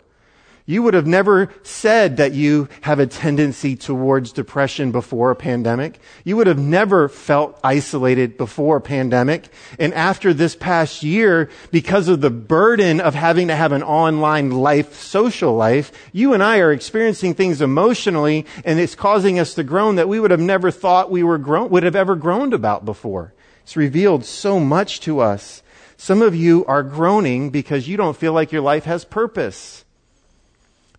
You 0.69 0.83
would 0.83 0.93
have 0.93 1.07
never 1.07 1.49
said 1.63 2.19
that 2.19 2.35
you 2.35 2.69
have 2.83 2.99
a 2.99 3.07
tendency 3.07 3.75
towards 3.75 4.33
depression 4.33 4.93
before 4.93 5.31
a 5.31 5.35
pandemic. 5.35 5.99
You 6.25 6.37
would 6.37 6.47
have 6.47 6.59
never 6.59 7.09
felt 7.09 7.59
isolated 7.65 8.37
before 8.37 8.77
a 8.77 8.81
pandemic. 8.83 9.49
And 9.79 9.95
after 9.95 10.35
this 10.35 10.55
past 10.55 11.03
year, 11.03 11.49
because 11.71 12.09
of 12.09 12.21
the 12.21 12.29
burden 12.29 13.01
of 13.01 13.15
having 13.15 13.49
to 13.49 13.57
have 13.57 13.73
an 13.73 13.83
online 13.83 14.51
life, 14.51 14.93
social 14.93 15.55
life, 15.55 15.91
you 16.13 16.35
and 16.35 16.43
I 16.43 16.59
are 16.59 16.71
experiencing 16.71 17.33
things 17.33 17.63
emotionally 17.63 18.45
and 18.63 18.79
it's 18.79 18.95
causing 18.95 19.39
us 19.39 19.55
to 19.55 19.65
groan 19.65 19.95
that 19.95 20.07
we 20.11 20.21
would 20.21 20.31
have 20.31 20.39
never 20.39 20.71
thought 20.71 21.11
we 21.11 21.23
were 21.23 21.39
would 21.39 21.83
have 21.83 21.97
ever 21.97 22.15
groaned 22.15 22.53
about 22.53 22.85
before. 22.85 23.33
It's 23.63 23.75
revealed 23.75 24.27
so 24.27 24.61
much 24.61 25.01
to 25.01 25.21
us. 25.21 25.63
Some 25.97 26.21
of 26.21 26.35
you 26.35 26.67
are 26.67 26.83
groaning 26.83 27.49
because 27.49 27.89
you 27.89 27.97
don't 27.97 28.19
feel 28.19 28.35
like 28.35 28.53
your 28.53 28.61
life 28.61 28.85
has 28.85 29.07
purpose. 29.07 29.87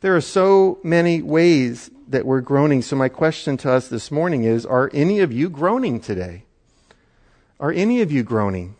There 0.01 0.15
are 0.15 0.21
so 0.21 0.79
many 0.81 1.21
ways 1.21 1.91
that 2.07 2.25
we're 2.25 2.39
groaning. 2.39 2.81
So, 2.81 2.95
my 2.95 3.09
question 3.09 3.57
to 3.57 3.71
us 3.71 3.89
this 3.89 4.11
morning 4.11 4.45
is 4.45 4.65
Are 4.65 4.89
any 4.93 5.19
of 5.19 5.33
you 5.33 5.49
groaning 5.49 5.99
today? 5.99 6.45
Are 7.59 7.73
any 7.73 8.01
of 8.01 8.09
you 8.09 8.23
groaning? 8.23 8.75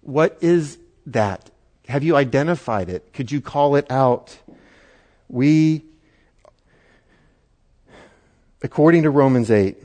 What 0.00 0.38
is 0.40 0.78
that? 1.06 1.50
Have 1.88 2.04
you 2.04 2.14
identified 2.14 2.88
it? 2.88 3.12
Could 3.12 3.32
you 3.32 3.40
call 3.40 3.74
it 3.74 3.90
out? 3.90 4.38
We, 5.28 5.82
according 8.62 9.02
to 9.02 9.10
Romans 9.10 9.50
8, 9.50 9.76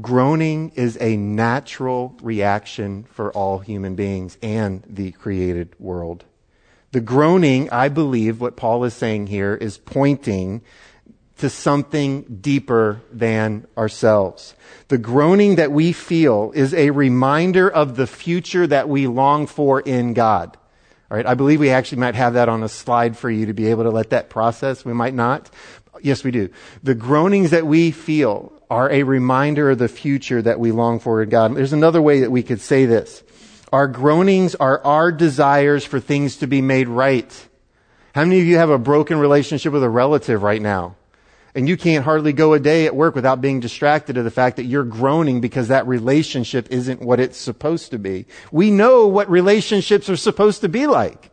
groaning 0.00 0.72
is 0.76 0.96
a 0.98 1.18
natural 1.18 2.16
reaction 2.22 3.04
for 3.04 3.30
all 3.32 3.58
human 3.58 3.96
beings 3.96 4.38
and 4.40 4.82
the 4.88 5.12
created 5.12 5.74
world. 5.78 6.24
The 6.92 7.00
groaning, 7.00 7.68
I 7.70 7.88
believe, 7.88 8.40
what 8.40 8.56
Paul 8.56 8.84
is 8.84 8.94
saying 8.94 9.26
here 9.26 9.54
is 9.54 9.78
pointing 9.78 10.62
to 11.38 11.50
something 11.50 12.22
deeper 12.40 13.02
than 13.12 13.66
ourselves. 13.76 14.54
The 14.88 14.98
groaning 14.98 15.56
that 15.56 15.70
we 15.70 15.92
feel 15.92 16.52
is 16.54 16.72
a 16.72 16.90
reminder 16.90 17.68
of 17.68 17.96
the 17.96 18.06
future 18.06 18.66
that 18.66 18.88
we 18.88 19.06
long 19.06 19.46
for 19.46 19.80
in 19.80 20.14
God. 20.14 20.56
All 21.10 21.16
right, 21.16 21.26
I 21.26 21.34
believe 21.34 21.60
we 21.60 21.70
actually 21.70 21.98
might 21.98 22.14
have 22.14 22.34
that 22.34 22.48
on 22.48 22.62
a 22.62 22.68
slide 22.68 23.16
for 23.16 23.30
you 23.30 23.46
to 23.46 23.52
be 23.52 23.68
able 23.68 23.84
to 23.84 23.90
let 23.90 24.10
that 24.10 24.30
process. 24.30 24.84
We 24.84 24.92
might 24.92 25.14
not. 25.14 25.50
Yes, 26.02 26.24
we 26.24 26.30
do. 26.30 26.48
The 26.82 26.94
groanings 26.94 27.50
that 27.50 27.66
we 27.66 27.90
feel 27.90 28.52
are 28.70 28.90
a 28.90 29.02
reminder 29.02 29.70
of 29.70 29.78
the 29.78 29.88
future 29.88 30.42
that 30.42 30.58
we 30.58 30.72
long 30.72 30.98
for 30.98 31.22
in 31.22 31.28
God. 31.28 31.54
There's 31.54 31.72
another 31.72 32.02
way 32.02 32.20
that 32.20 32.30
we 32.30 32.42
could 32.42 32.60
say 32.60 32.86
this. 32.86 33.22
Our 33.76 33.88
groanings 33.88 34.54
are 34.54 34.82
our 34.86 35.12
desires 35.12 35.84
for 35.84 36.00
things 36.00 36.36
to 36.36 36.46
be 36.46 36.62
made 36.62 36.88
right. 36.88 37.30
How 38.14 38.24
many 38.24 38.40
of 38.40 38.46
you 38.46 38.56
have 38.56 38.70
a 38.70 38.78
broken 38.78 39.18
relationship 39.18 39.70
with 39.70 39.82
a 39.82 39.90
relative 39.90 40.42
right 40.42 40.62
now? 40.62 40.96
And 41.54 41.68
you 41.68 41.76
can't 41.76 42.02
hardly 42.02 42.32
go 42.32 42.54
a 42.54 42.58
day 42.58 42.86
at 42.86 42.96
work 42.96 43.14
without 43.14 43.42
being 43.42 43.60
distracted 43.60 44.16
of 44.16 44.24
the 44.24 44.30
fact 44.30 44.56
that 44.56 44.64
you're 44.64 44.82
groaning 44.82 45.42
because 45.42 45.68
that 45.68 45.86
relationship 45.86 46.68
isn't 46.70 47.02
what 47.02 47.20
it's 47.20 47.36
supposed 47.36 47.90
to 47.90 47.98
be. 47.98 48.24
We 48.50 48.70
know 48.70 49.08
what 49.08 49.28
relationships 49.28 50.08
are 50.08 50.16
supposed 50.16 50.62
to 50.62 50.70
be 50.70 50.86
like. 50.86 51.30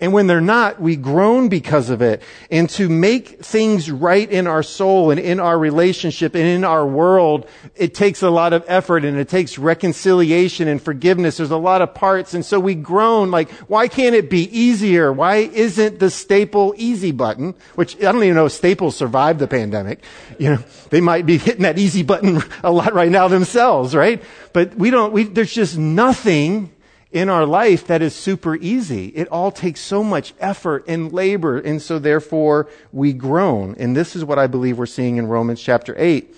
And 0.00 0.12
when 0.12 0.28
they're 0.28 0.40
not, 0.40 0.80
we 0.80 0.94
groan 0.94 1.48
because 1.48 1.90
of 1.90 2.02
it. 2.02 2.22
And 2.50 2.70
to 2.70 2.88
make 2.88 3.44
things 3.44 3.90
right 3.90 4.30
in 4.30 4.46
our 4.46 4.62
soul 4.62 5.10
and 5.10 5.18
in 5.18 5.40
our 5.40 5.58
relationship 5.58 6.36
and 6.36 6.44
in 6.44 6.62
our 6.62 6.86
world, 6.86 7.48
it 7.74 7.94
takes 7.94 8.22
a 8.22 8.30
lot 8.30 8.52
of 8.52 8.64
effort 8.68 9.04
and 9.04 9.18
it 9.18 9.28
takes 9.28 9.58
reconciliation 9.58 10.68
and 10.68 10.80
forgiveness. 10.80 11.38
There's 11.38 11.50
a 11.50 11.56
lot 11.56 11.82
of 11.82 11.94
parts. 11.94 12.32
And 12.32 12.44
so 12.44 12.60
we 12.60 12.76
groan 12.76 13.32
like, 13.32 13.50
why 13.68 13.88
can't 13.88 14.14
it 14.14 14.30
be 14.30 14.44
easier? 14.56 15.12
Why 15.12 15.36
isn't 15.36 15.98
the 15.98 16.10
staple 16.28 16.74
easy 16.76 17.10
button, 17.10 17.54
which 17.74 17.96
I 17.96 18.12
don't 18.12 18.22
even 18.22 18.36
know 18.36 18.46
if 18.46 18.52
staples 18.52 18.96
survived 18.96 19.38
the 19.38 19.48
pandemic. 19.48 20.02
You 20.38 20.50
know, 20.50 20.64
they 20.90 21.00
might 21.00 21.26
be 21.26 21.38
hitting 21.38 21.62
that 21.62 21.78
easy 21.78 22.02
button 22.02 22.42
a 22.62 22.70
lot 22.70 22.94
right 22.94 23.10
now 23.10 23.28
themselves, 23.28 23.94
right? 23.94 24.22
But 24.52 24.74
we 24.76 24.90
don't, 24.90 25.12
we, 25.12 25.24
there's 25.24 25.52
just 25.52 25.78
nothing 25.78 26.70
in 27.10 27.28
our 27.28 27.46
life 27.46 27.86
that 27.86 28.02
is 28.02 28.14
super 28.14 28.56
easy. 28.56 29.06
It 29.08 29.28
all 29.28 29.50
takes 29.50 29.80
so 29.80 30.04
much 30.04 30.34
effort 30.40 30.84
and 30.86 31.12
labor, 31.12 31.58
and 31.58 31.80
so 31.80 31.98
therefore 31.98 32.68
we 32.92 33.12
groan. 33.12 33.74
And 33.78 33.96
this 33.96 34.14
is 34.14 34.24
what 34.24 34.38
I 34.38 34.46
believe 34.46 34.78
we're 34.78 34.86
seeing 34.86 35.16
in 35.16 35.26
Romans 35.26 35.60
chapter 35.60 35.94
8. 35.96 36.34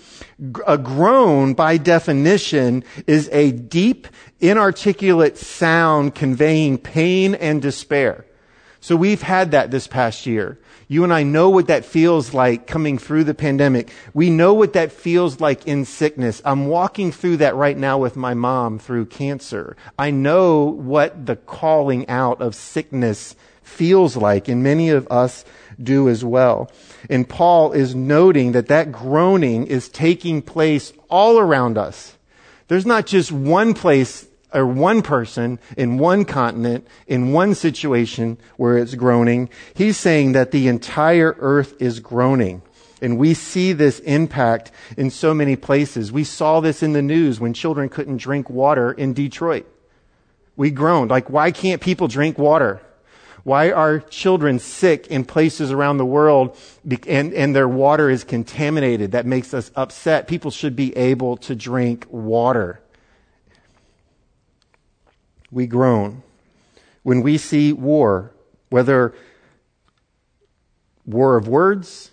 A 0.65 0.77
groan, 0.77 1.53
by 1.53 1.77
definition, 1.77 2.83
is 3.05 3.29
a 3.33 3.51
deep, 3.51 4.07
inarticulate 4.39 5.37
sound 5.37 6.15
conveying 6.15 6.77
pain 6.77 7.35
and 7.35 7.61
despair. 7.61 8.25
So 8.79 8.95
we've 8.95 9.21
had 9.21 9.51
that 9.51 9.71
this 9.71 9.87
past 9.87 10.25
year. 10.25 10.57
You 10.91 11.05
and 11.05 11.13
I 11.13 11.23
know 11.23 11.49
what 11.49 11.67
that 11.67 11.85
feels 11.85 12.33
like 12.33 12.67
coming 12.67 12.97
through 12.97 13.23
the 13.23 13.33
pandemic. 13.33 13.93
We 14.13 14.29
know 14.29 14.53
what 14.53 14.73
that 14.73 14.91
feels 14.91 15.39
like 15.39 15.65
in 15.65 15.85
sickness. 15.85 16.41
I'm 16.43 16.67
walking 16.67 17.13
through 17.13 17.37
that 17.37 17.55
right 17.55 17.77
now 17.77 17.97
with 17.97 18.17
my 18.17 18.33
mom 18.33 18.77
through 18.77 19.05
cancer. 19.05 19.77
I 19.97 20.11
know 20.11 20.65
what 20.65 21.27
the 21.27 21.37
calling 21.37 22.09
out 22.09 22.41
of 22.41 22.55
sickness 22.55 23.37
feels 23.63 24.17
like, 24.17 24.49
and 24.49 24.63
many 24.63 24.89
of 24.89 25.07
us 25.09 25.45
do 25.81 26.09
as 26.09 26.25
well. 26.25 26.69
And 27.09 27.29
Paul 27.29 27.71
is 27.71 27.95
noting 27.95 28.51
that 28.51 28.67
that 28.67 28.91
groaning 28.91 29.67
is 29.67 29.87
taking 29.87 30.41
place 30.41 30.91
all 31.09 31.39
around 31.39 31.77
us. 31.77 32.17
There's 32.67 32.85
not 32.85 33.05
just 33.05 33.31
one 33.31 33.75
place 33.75 34.27
or 34.53 34.65
one 34.65 35.01
person 35.01 35.59
in 35.77 35.97
one 35.97 36.25
continent, 36.25 36.87
in 37.07 37.31
one 37.31 37.55
situation 37.55 38.37
where 38.57 38.77
it's 38.77 38.95
groaning. 38.95 39.49
He's 39.73 39.97
saying 39.97 40.33
that 40.33 40.51
the 40.51 40.67
entire 40.67 41.35
earth 41.39 41.79
is 41.79 41.99
groaning. 41.99 42.61
And 43.01 43.17
we 43.17 43.33
see 43.33 43.73
this 43.73 43.99
impact 44.01 44.71
in 44.95 45.09
so 45.09 45.33
many 45.33 45.55
places. 45.55 46.11
We 46.11 46.23
saw 46.23 46.59
this 46.59 46.83
in 46.83 46.93
the 46.93 47.01
news 47.01 47.39
when 47.39 47.53
children 47.53 47.89
couldn't 47.89 48.17
drink 48.17 48.49
water 48.49 48.91
in 48.91 49.13
Detroit. 49.13 49.65
We 50.55 50.69
groaned, 50.69 51.09
like, 51.09 51.29
why 51.29 51.51
can't 51.51 51.81
people 51.81 52.07
drink 52.07 52.37
water? 52.37 52.81
Why 53.43 53.71
are 53.71 53.99
children 53.99 54.59
sick 54.59 55.07
in 55.07 55.25
places 55.25 55.71
around 55.71 55.97
the 55.97 56.05
world 56.05 56.55
and, 57.07 57.33
and 57.33 57.55
their 57.55 57.67
water 57.67 58.07
is 58.09 58.23
contaminated? 58.23 59.13
That 59.13 59.25
makes 59.25 59.53
us 59.55 59.71
upset. 59.75 60.27
People 60.27 60.51
should 60.51 60.75
be 60.75 60.95
able 60.95 61.37
to 61.37 61.55
drink 61.55 62.05
water. 62.11 62.81
We 65.51 65.67
groan. 65.67 66.23
When 67.03 67.21
we 67.21 67.37
see 67.37 67.73
war, 67.73 68.31
whether 68.69 69.13
war 71.05 71.35
of 71.35 71.47
words, 71.47 72.11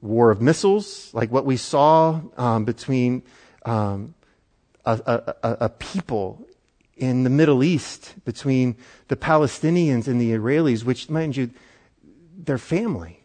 war 0.00 0.30
of 0.30 0.40
missiles, 0.40 1.12
like 1.14 1.30
what 1.30 1.46
we 1.46 1.56
saw 1.56 2.20
um, 2.36 2.64
between 2.64 3.22
um, 3.64 4.14
a, 4.84 5.00
a, 5.06 5.56
a, 5.60 5.68
people 5.68 6.44
in 6.96 7.22
the 7.22 7.30
Middle 7.30 7.62
East, 7.62 8.14
between 8.24 8.76
the 9.08 9.16
Palestinians 9.16 10.08
and 10.08 10.20
the 10.20 10.32
Israelis, 10.32 10.84
which, 10.84 11.08
mind 11.08 11.36
you, 11.36 11.50
they're 12.36 12.58
family. 12.58 13.20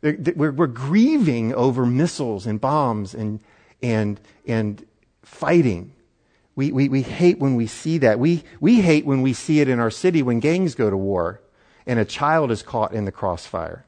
They're, 0.00 0.16
they're, 0.18 0.34
we're, 0.34 0.52
we're 0.52 0.66
grieving 0.66 1.54
over 1.54 1.86
missiles 1.86 2.46
and 2.46 2.60
bombs 2.60 3.14
and, 3.14 3.40
and, 3.82 4.20
and 4.46 4.84
fighting. 5.22 5.92
We, 6.58 6.72
we, 6.72 6.88
we 6.88 7.02
hate 7.02 7.38
when 7.38 7.54
we 7.54 7.68
see 7.68 7.98
that. 7.98 8.18
We, 8.18 8.42
we 8.58 8.80
hate 8.80 9.06
when 9.06 9.22
we 9.22 9.32
see 9.32 9.60
it 9.60 9.68
in 9.68 9.78
our 9.78 9.92
city 9.92 10.24
when 10.24 10.40
gangs 10.40 10.74
go 10.74 10.90
to 10.90 10.96
war 10.96 11.40
and 11.86 12.00
a 12.00 12.04
child 12.04 12.50
is 12.50 12.64
caught 12.64 12.92
in 12.92 13.04
the 13.04 13.12
crossfire. 13.12 13.84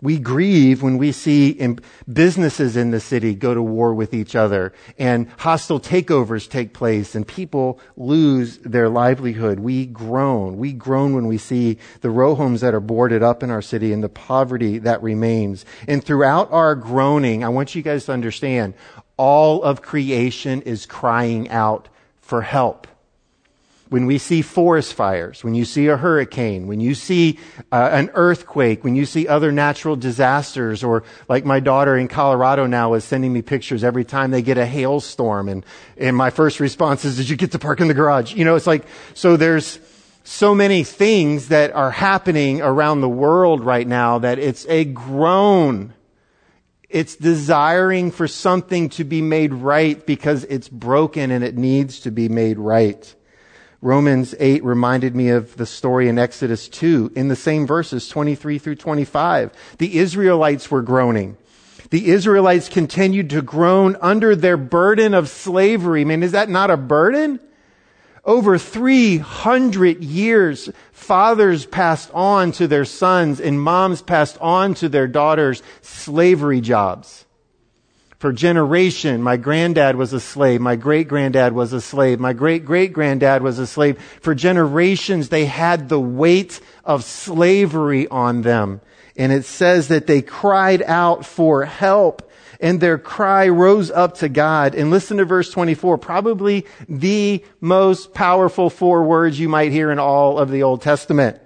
We 0.00 0.18
grieve 0.18 0.82
when 0.82 0.98
we 0.98 1.12
see 1.12 1.76
businesses 2.12 2.76
in 2.76 2.90
the 2.90 2.98
city 2.98 3.36
go 3.36 3.54
to 3.54 3.62
war 3.62 3.94
with 3.94 4.14
each 4.14 4.34
other 4.34 4.72
and 4.98 5.28
hostile 5.38 5.78
takeovers 5.78 6.50
take 6.50 6.74
place 6.74 7.14
and 7.14 7.24
people 7.24 7.78
lose 7.96 8.58
their 8.58 8.88
livelihood. 8.88 9.60
We 9.60 9.86
groan. 9.86 10.56
We 10.56 10.72
groan 10.72 11.14
when 11.14 11.28
we 11.28 11.38
see 11.38 11.78
the 12.00 12.10
row 12.10 12.34
homes 12.34 12.62
that 12.62 12.74
are 12.74 12.80
boarded 12.80 13.22
up 13.22 13.44
in 13.44 13.50
our 13.52 13.62
city 13.62 13.92
and 13.92 14.02
the 14.02 14.08
poverty 14.08 14.78
that 14.78 15.00
remains. 15.04 15.64
And 15.86 16.02
throughout 16.02 16.50
our 16.50 16.74
groaning, 16.74 17.44
I 17.44 17.48
want 17.50 17.76
you 17.76 17.82
guys 17.82 18.06
to 18.06 18.12
understand 18.12 18.74
all 19.16 19.62
of 19.62 19.82
creation 19.82 20.62
is 20.62 20.84
crying 20.84 21.48
out 21.48 21.88
for 22.32 22.40
help 22.40 22.86
when 23.90 24.06
we 24.06 24.16
see 24.16 24.40
forest 24.40 24.94
fires, 24.94 25.44
when 25.44 25.54
you 25.54 25.66
see 25.66 25.88
a 25.88 25.98
hurricane, 25.98 26.66
when 26.66 26.80
you 26.80 26.94
see 26.94 27.38
uh, 27.70 27.90
an 27.92 28.08
earthquake, 28.14 28.82
when 28.84 28.96
you 28.96 29.04
see 29.04 29.28
other 29.28 29.52
natural 29.52 29.96
disasters, 29.96 30.82
or 30.82 31.04
like 31.28 31.44
my 31.44 31.60
daughter 31.60 31.94
in 31.94 32.08
Colorado 32.08 32.64
now 32.64 32.94
is 32.94 33.04
sending 33.04 33.34
me 33.34 33.42
pictures 33.42 33.84
every 33.84 34.02
time 34.02 34.30
they 34.30 34.40
get 34.40 34.56
a 34.56 34.64
hailstorm. 34.64 35.50
And, 35.50 35.62
and 35.98 36.16
my 36.16 36.30
first 36.30 36.58
response 36.58 37.04
is, 37.04 37.18
did 37.18 37.28
you 37.28 37.36
get 37.36 37.52
to 37.52 37.58
park 37.58 37.82
in 37.82 37.88
the 37.88 37.92
garage? 37.92 38.32
You 38.32 38.46
know, 38.46 38.56
it's 38.56 38.66
like, 38.66 38.86
so 39.12 39.36
there's 39.36 39.78
so 40.24 40.54
many 40.54 40.84
things 40.84 41.48
that 41.48 41.72
are 41.72 41.90
happening 41.90 42.62
around 42.62 43.02
the 43.02 43.10
world 43.10 43.60
right 43.60 43.86
now 43.86 44.20
that 44.20 44.38
it's 44.38 44.64
a 44.70 44.86
groan. 44.86 45.92
It's 46.92 47.16
desiring 47.16 48.10
for 48.10 48.28
something 48.28 48.90
to 48.90 49.04
be 49.04 49.22
made 49.22 49.54
right 49.54 50.04
because 50.04 50.44
it's 50.44 50.68
broken 50.68 51.30
and 51.30 51.42
it 51.42 51.56
needs 51.56 52.00
to 52.00 52.10
be 52.10 52.28
made 52.28 52.58
right. 52.58 53.14
Romans 53.80 54.34
8 54.38 54.62
reminded 54.62 55.16
me 55.16 55.30
of 55.30 55.56
the 55.56 55.64
story 55.64 56.08
in 56.08 56.18
Exodus 56.18 56.68
2 56.68 57.12
in 57.16 57.28
the 57.28 57.34
same 57.34 57.66
verses 57.66 58.08
23 58.10 58.58
through 58.58 58.76
25. 58.76 59.52
The 59.78 59.98
Israelites 59.98 60.70
were 60.70 60.82
groaning. 60.82 61.38
The 61.88 62.10
Israelites 62.10 62.68
continued 62.68 63.30
to 63.30 63.42
groan 63.42 63.96
under 64.00 64.36
their 64.36 64.58
burden 64.58 65.14
of 65.14 65.30
slavery. 65.30 66.02
I 66.02 66.04
mean, 66.04 66.22
is 66.22 66.32
that 66.32 66.50
not 66.50 66.70
a 66.70 66.76
burden? 66.76 67.40
Over 68.24 68.56
300 68.56 70.04
years, 70.04 70.70
fathers 70.92 71.66
passed 71.66 72.10
on 72.14 72.52
to 72.52 72.68
their 72.68 72.84
sons 72.84 73.40
and 73.40 73.60
moms 73.60 74.00
passed 74.00 74.38
on 74.40 74.74
to 74.74 74.88
their 74.88 75.08
daughters 75.08 75.62
slavery 75.80 76.60
jobs. 76.60 77.24
For 78.20 78.32
generation, 78.32 79.20
my 79.20 79.36
granddad 79.36 79.96
was 79.96 80.12
a 80.12 80.20
slave. 80.20 80.60
My 80.60 80.76
great 80.76 81.08
granddad 81.08 81.52
was 81.52 81.72
a 81.72 81.80
slave. 81.80 82.20
My 82.20 82.32
great 82.32 82.64
great 82.64 82.92
granddad 82.92 83.42
was 83.42 83.58
a 83.58 83.66
slave. 83.66 84.00
For 84.20 84.36
generations, 84.36 85.28
they 85.28 85.46
had 85.46 85.88
the 85.88 85.98
weight 85.98 86.60
of 86.84 87.02
slavery 87.02 88.06
on 88.06 88.42
them. 88.42 88.80
And 89.16 89.32
it 89.32 89.44
says 89.44 89.88
that 89.88 90.06
they 90.06 90.22
cried 90.22 90.82
out 90.82 91.26
for 91.26 91.64
help 91.64 92.30
and 92.62 92.80
their 92.80 92.96
cry 92.96 93.48
rose 93.48 93.90
up 93.90 94.14
to 94.18 94.28
God. 94.28 94.74
And 94.74 94.90
listen 94.90 95.18
to 95.18 95.24
verse 95.26 95.50
24, 95.50 95.98
probably 95.98 96.64
the 96.88 97.44
most 97.60 98.14
powerful 98.14 98.70
four 98.70 99.02
words 99.02 99.38
you 99.38 99.48
might 99.48 99.72
hear 99.72 99.90
in 99.90 99.98
all 99.98 100.38
of 100.38 100.50
the 100.50 100.62
Old 100.62 100.80
Testament. 100.80 101.40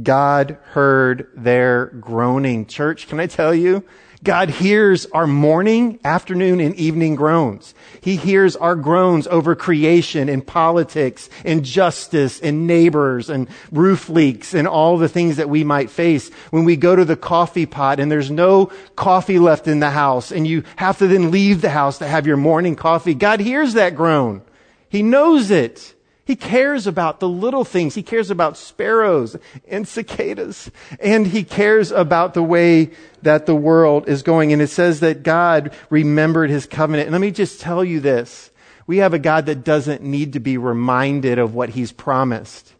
God 0.00 0.58
heard 0.66 1.28
their 1.34 1.86
groaning. 1.86 2.66
Church, 2.66 3.08
can 3.08 3.18
I 3.18 3.26
tell 3.26 3.54
you? 3.54 3.82
God 4.24 4.50
hears 4.50 5.06
our 5.06 5.26
morning, 5.26 5.98
afternoon, 6.04 6.60
and 6.60 6.76
evening 6.76 7.16
groans. 7.16 7.74
He 8.00 8.14
hears 8.14 8.54
our 8.54 8.76
groans 8.76 9.26
over 9.26 9.56
creation 9.56 10.28
and 10.28 10.46
politics 10.46 11.28
and 11.44 11.64
justice 11.64 12.40
and 12.40 12.68
neighbors 12.68 13.28
and 13.28 13.48
roof 13.72 14.08
leaks 14.08 14.54
and 14.54 14.68
all 14.68 14.96
the 14.96 15.08
things 15.08 15.38
that 15.38 15.48
we 15.48 15.64
might 15.64 15.90
face 15.90 16.30
when 16.50 16.64
we 16.64 16.76
go 16.76 16.94
to 16.94 17.04
the 17.04 17.16
coffee 17.16 17.66
pot 17.66 17.98
and 17.98 18.12
there's 18.12 18.30
no 18.30 18.70
coffee 18.94 19.40
left 19.40 19.66
in 19.66 19.80
the 19.80 19.90
house 19.90 20.30
and 20.30 20.46
you 20.46 20.62
have 20.76 20.98
to 20.98 21.08
then 21.08 21.32
leave 21.32 21.60
the 21.60 21.70
house 21.70 21.98
to 21.98 22.06
have 22.06 22.24
your 22.24 22.36
morning 22.36 22.76
coffee. 22.76 23.14
God 23.14 23.40
hears 23.40 23.74
that 23.74 23.96
groan. 23.96 24.42
He 24.88 25.02
knows 25.02 25.50
it. 25.50 25.94
He 26.24 26.36
cares 26.36 26.86
about 26.86 27.18
the 27.18 27.28
little 27.28 27.64
things. 27.64 27.96
He 27.96 28.02
cares 28.02 28.30
about 28.30 28.56
sparrows 28.56 29.36
and 29.66 29.88
cicadas. 29.88 30.70
And 31.00 31.26
he 31.26 31.42
cares 31.42 31.90
about 31.90 32.34
the 32.34 32.42
way 32.42 32.90
that 33.22 33.46
the 33.46 33.56
world 33.56 34.08
is 34.08 34.22
going. 34.22 34.52
And 34.52 34.62
it 34.62 34.68
says 34.68 35.00
that 35.00 35.24
God 35.24 35.74
remembered 35.90 36.48
his 36.48 36.66
covenant. 36.66 37.08
And 37.08 37.12
let 37.12 37.20
me 37.20 37.32
just 37.32 37.60
tell 37.60 37.84
you 37.84 37.98
this. 37.98 38.50
We 38.86 38.98
have 38.98 39.14
a 39.14 39.18
God 39.18 39.46
that 39.46 39.64
doesn't 39.64 40.02
need 40.02 40.34
to 40.34 40.40
be 40.40 40.58
reminded 40.58 41.38
of 41.38 41.54
what 41.54 41.70
he's 41.70 41.92
promised. 41.92 42.72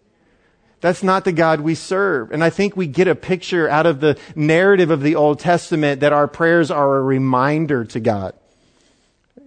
That's 0.81 1.03
not 1.03 1.25
the 1.25 1.33
God 1.33 1.61
we 1.61 1.75
serve. 1.77 2.33
And 2.33 2.43
I 2.43 2.51
think 2.51 2.77
we 2.77 2.87
get 2.87 3.07
a 3.07 3.15
picture 3.15 3.69
out 3.69 3.87
of 3.87 4.01
the 4.01 4.19
narrative 4.35 4.91
of 4.91 5.01
the 5.01 5.15
Old 5.15 5.39
Testament 5.39 6.01
that 6.01 6.13
our 6.13 6.27
prayers 6.27 6.71
are 6.71 6.97
a 6.97 7.03
reminder 7.03 7.85
to 7.87 8.01
God. 8.01 8.35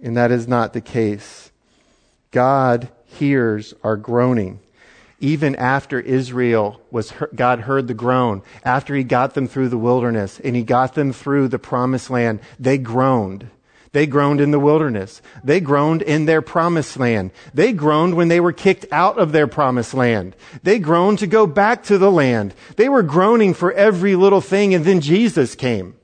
And 0.02 0.16
that 0.16 0.30
is 0.30 0.48
not 0.48 0.72
the 0.72 0.80
case. 0.80 1.50
God 2.30 2.90
hears 3.16 3.74
our 3.82 3.96
groaning. 3.96 4.60
Even 5.18 5.56
after 5.56 5.98
Israel 5.98 6.80
was, 6.90 7.12
God 7.34 7.60
heard 7.60 7.88
the 7.88 7.94
groan. 7.94 8.42
After 8.64 8.94
he 8.94 9.02
got 9.02 9.34
them 9.34 9.48
through 9.48 9.70
the 9.70 9.78
wilderness 9.78 10.38
and 10.40 10.54
he 10.54 10.62
got 10.62 10.94
them 10.94 11.12
through 11.12 11.48
the 11.48 11.58
promised 11.58 12.10
land, 12.10 12.40
they 12.58 12.76
groaned. 12.76 13.48
They 13.92 14.06
groaned 14.06 14.42
in 14.42 14.50
the 14.50 14.60
wilderness. 14.60 15.22
They 15.42 15.58
groaned 15.60 16.02
in 16.02 16.26
their 16.26 16.42
promised 16.42 16.98
land. 16.98 17.30
They 17.54 17.72
groaned 17.72 18.14
when 18.14 18.28
they 18.28 18.40
were 18.40 18.52
kicked 18.52 18.84
out 18.92 19.18
of 19.18 19.32
their 19.32 19.46
promised 19.46 19.94
land. 19.94 20.36
They 20.62 20.78
groaned 20.78 21.20
to 21.20 21.26
go 21.26 21.46
back 21.46 21.84
to 21.84 21.96
the 21.96 22.10
land. 22.10 22.52
They 22.76 22.90
were 22.90 23.02
groaning 23.02 23.54
for 23.54 23.72
every 23.72 24.14
little 24.14 24.42
thing 24.42 24.74
and 24.74 24.84
then 24.84 25.00
Jesus 25.00 25.54
came. 25.54 25.96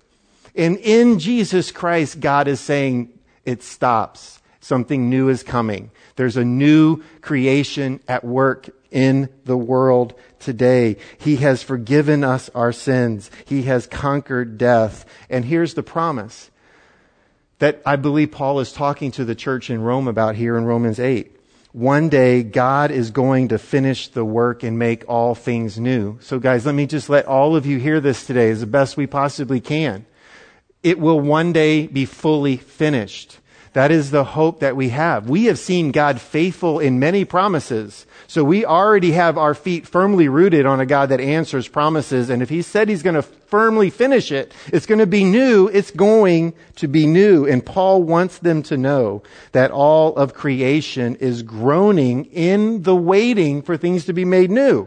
And 0.54 0.78
in 0.78 1.18
Jesus 1.18 1.70
Christ, 1.70 2.18
God 2.18 2.48
is 2.48 2.60
saying, 2.60 3.10
it 3.44 3.62
stops. 3.62 4.40
Something 4.60 5.10
new 5.10 5.28
is 5.28 5.42
coming. 5.42 5.90
There's 6.16 6.36
a 6.36 6.44
new 6.44 7.02
creation 7.20 8.00
at 8.06 8.24
work 8.24 8.70
in 8.90 9.28
the 9.44 9.56
world 9.56 10.14
today. 10.38 10.96
He 11.18 11.36
has 11.36 11.62
forgiven 11.62 12.22
us 12.22 12.50
our 12.54 12.72
sins. 12.72 13.30
He 13.46 13.62
has 13.62 13.86
conquered 13.86 14.58
death. 14.58 15.04
And 15.30 15.44
here's 15.44 15.74
the 15.74 15.82
promise 15.82 16.50
that 17.58 17.80
I 17.86 17.96
believe 17.96 18.32
Paul 18.32 18.60
is 18.60 18.72
talking 18.72 19.12
to 19.12 19.24
the 19.24 19.34
church 19.34 19.70
in 19.70 19.82
Rome 19.82 20.08
about 20.08 20.34
here 20.34 20.56
in 20.56 20.64
Romans 20.64 20.98
8. 20.98 21.30
One 21.72 22.10
day 22.10 22.42
God 22.42 22.90
is 22.90 23.10
going 23.10 23.48
to 23.48 23.58
finish 23.58 24.08
the 24.08 24.24
work 24.24 24.62
and 24.62 24.78
make 24.78 25.08
all 25.08 25.34
things 25.34 25.78
new. 25.78 26.18
So 26.20 26.38
guys, 26.38 26.66
let 26.66 26.74
me 26.74 26.86
just 26.86 27.08
let 27.08 27.26
all 27.26 27.56
of 27.56 27.64
you 27.64 27.78
hear 27.78 27.98
this 28.00 28.26
today 28.26 28.50
as 28.50 28.60
the 28.60 28.66
best 28.66 28.96
we 28.96 29.06
possibly 29.06 29.60
can. 29.60 30.04
It 30.82 30.98
will 30.98 31.20
one 31.20 31.52
day 31.52 31.86
be 31.86 32.04
fully 32.04 32.56
finished. 32.58 33.38
That 33.72 33.90
is 33.90 34.10
the 34.10 34.24
hope 34.24 34.60
that 34.60 34.76
we 34.76 34.90
have. 34.90 35.30
We 35.30 35.46
have 35.46 35.58
seen 35.58 35.92
God 35.92 36.20
faithful 36.20 36.78
in 36.78 36.98
many 36.98 37.24
promises. 37.24 38.04
So 38.26 38.44
we 38.44 38.66
already 38.66 39.12
have 39.12 39.38
our 39.38 39.54
feet 39.54 39.86
firmly 39.86 40.28
rooted 40.28 40.66
on 40.66 40.78
a 40.78 40.84
God 40.84 41.08
that 41.08 41.20
answers 41.20 41.68
promises. 41.68 42.28
And 42.28 42.42
if 42.42 42.50
he 42.50 42.60
said 42.60 42.90
he's 42.90 43.02
going 43.02 43.14
to 43.14 43.22
firmly 43.22 43.88
finish 43.88 44.30
it, 44.30 44.52
it's 44.66 44.84
going 44.84 44.98
to 44.98 45.06
be 45.06 45.24
new. 45.24 45.68
It's 45.68 45.90
going 45.90 46.52
to 46.76 46.86
be 46.86 47.06
new. 47.06 47.46
And 47.46 47.64
Paul 47.64 48.02
wants 48.02 48.38
them 48.38 48.62
to 48.64 48.76
know 48.76 49.22
that 49.52 49.70
all 49.70 50.14
of 50.16 50.34
creation 50.34 51.16
is 51.16 51.42
groaning 51.42 52.26
in 52.26 52.82
the 52.82 52.96
waiting 52.96 53.62
for 53.62 53.78
things 53.78 54.04
to 54.04 54.12
be 54.12 54.26
made 54.26 54.50
new. 54.50 54.86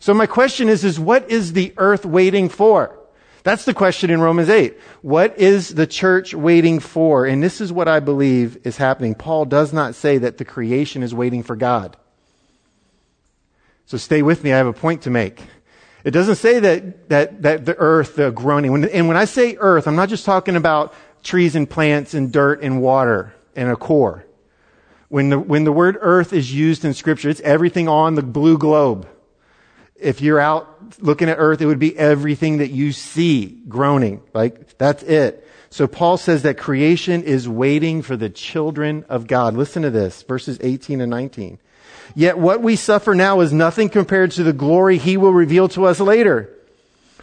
So 0.00 0.14
my 0.14 0.26
question 0.26 0.70
is, 0.70 0.82
is 0.82 0.98
what 0.98 1.30
is 1.30 1.52
the 1.52 1.74
earth 1.76 2.06
waiting 2.06 2.48
for? 2.48 2.98
That's 3.44 3.66
the 3.66 3.74
question 3.74 4.10
in 4.10 4.22
Romans 4.22 4.48
8. 4.48 4.76
What 5.02 5.38
is 5.38 5.74
the 5.74 5.86
church 5.86 6.34
waiting 6.34 6.80
for? 6.80 7.26
And 7.26 7.42
this 7.42 7.60
is 7.60 7.70
what 7.70 7.88
I 7.88 8.00
believe 8.00 8.66
is 8.66 8.78
happening. 8.78 9.14
Paul 9.14 9.44
does 9.44 9.70
not 9.70 9.94
say 9.94 10.16
that 10.18 10.38
the 10.38 10.46
creation 10.46 11.02
is 11.02 11.14
waiting 11.14 11.42
for 11.42 11.54
God. 11.54 11.96
So 13.84 13.98
stay 13.98 14.22
with 14.22 14.42
me. 14.42 14.52
I 14.54 14.56
have 14.56 14.66
a 14.66 14.72
point 14.72 15.02
to 15.02 15.10
make. 15.10 15.42
It 16.04 16.12
doesn't 16.12 16.36
say 16.36 16.58
that, 16.58 17.10
that, 17.10 17.42
that 17.42 17.66
the 17.66 17.76
earth, 17.76 18.16
the 18.16 18.30
groaning. 18.30 18.72
When, 18.72 18.84
and 18.86 19.08
when 19.08 19.16
I 19.18 19.26
say 19.26 19.56
earth, 19.60 19.86
I'm 19.86 19.96
not 19.96 20.08
just 20.08 20.24
talking 20.24 20.56
about 20.56 20.94
trees 21.22 21.54
and 21.54 21.68
plants 21.68 22.14
and 22.14 22.32
dirt 22.32 22.62
and 22.62 22.80
water 22.80 23.34
and 23.54 23.70
a 23.70 23.76
core. 23.76 24.24
When 25.08 25.28
the, 25.28 25.38
when 25.38 25.64
the 25.64 25.72
word 25.72 25.98
earth 26.00 26.32
is 26.32 26.54
used 26.54 26.82
in 26.82 26.94
scripture, 26.94 27.28
it's 27.28 27.40
everything 27.42 27.88
on 27.88 28.14
the 28.14 28.22
blue 28.22 28.56
globe. 28.56 29.06
If 29.96 30.20
you're 30.20 30.40
out 30.40 31.00
looking 31.00 31.28
at 31.28 31.36
earth, 31.38 31.60
it 31.60 31.66
would 31.66 31.78
be 31.78 31.96
everything 31.96 32.58
that 32.58 32.70
you 32.70 32.92
see 32.92 33.46
groaning. 33.68 34.22
Like, 34.32 34.76
that's 34.76 35.02
it. 35.02 35.48
So 35.70 35.86
Paul 35.86 36.16
says 36.16 36.42
that 36.42 36.56
creation 36.56 37.22
is 37.22 37.48
waiting 37.48 38.02
for 38.02 38.16
the 38.16 38.30
children 38.30 39.04
of 39.08 39.26
God. 39.26 39.54
Listen 39.54 39.82
to 39.82 39.90
this, 39.90 40.22
verses 40.22 40.58
18 40.60 41.00
and 41.00 41.10
19. 41.10 41.58
Yet 42.14 42.38
what 42.38 42.62
we 42.62 42.76
suffer 42.76 43.14
now 43.14 43.40
is 43.40 43.52
nothing 43.52 43.88
compared 43.88 44.30
to 44.32 44.44
the 44.44 44.52
glory 44.52 44.98
he 44.98 45.16
will 45.16 45.32
reveal 45.32 45.68
to 45.70 45.86
us 45.86 45.98
later. 45.98 46.50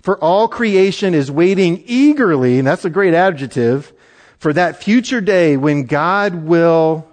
For 0.01 0.17
all 0.17 0.47
creation 0.47 1.13
is 1.13 1.31
waiting 1.31 1.84
eagerly, 1.86 2.57
and 2.57 2.67
that's 2.67 2.86
a 2.86 2.89
great 2.89 3.13
adjective, 3.13 3.93
for 4.38 4.51
that 4.51 4.84
future 4.84 5.21
day 5.21 5.55
when 5.55 5.84
God 5.84 6.34
will 6.34 7.07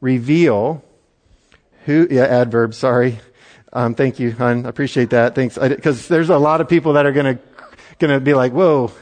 reveal 0.00 0.82
who, 1.84 2.08
yeah, 2.10 2.24
adverb, 2.24 2.74
sorry. 2.74 3.20
Um, 3.72 3.94
thank 3.94 4.18
you, 4.18 4.32
hon. 4.32 4.66
I 4.66 4.68
appreciate 4.68 5.10
that. 5.10 5.34
Thanks. 5.34 5.56
Because 5.56 6.08
there's 6.08 6.28
a 6.30 6.38
lot 6.38 6.60
of 6.60 6.68
people 6.68 6.94
that 6.94 7.06
are 7.06 7.12
going 7.12 7.36
to 7.36 7.42
going 7.98 8.12
to 8.12 8.20
be 8.20 8.34
like, 8.34 8.52
"Whoa, 8.52 8.92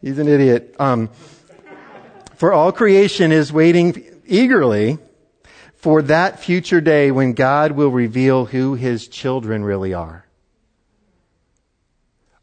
he's 0.00 0.18
an 0.18 0.28
idiot." 0.28 0.74
Um, 0.78 1.10
for 2.34 2.52
all 2.52 2.72
creation 2.72 3.32
is 3.32 3.52
waiting 3.52 4.04
eagerly 4.26 4.98
for 5.74 6.02
that 6.02 6.40
future 6.40 6.80
day 6.80 7.10
when 7.10 7.32
God 7.32 7.72
will 7.72 7.90
reveal 7.90 8.46
who 8.46 8.74
His 8.74 9.06
children 9.06 9.64
really 9.64 9.94
are. 9.94 10.26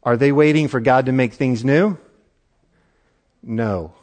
Are 0.02 0.16
they 0.16 0.32
waiting 0.32 0.68
for 0.68 0.80
God 0.80 1.06
to 1.06 1.12
make 1.12 1.34
things 1.34 1.64
new? 1.64 1.98
No. 3.42 3.94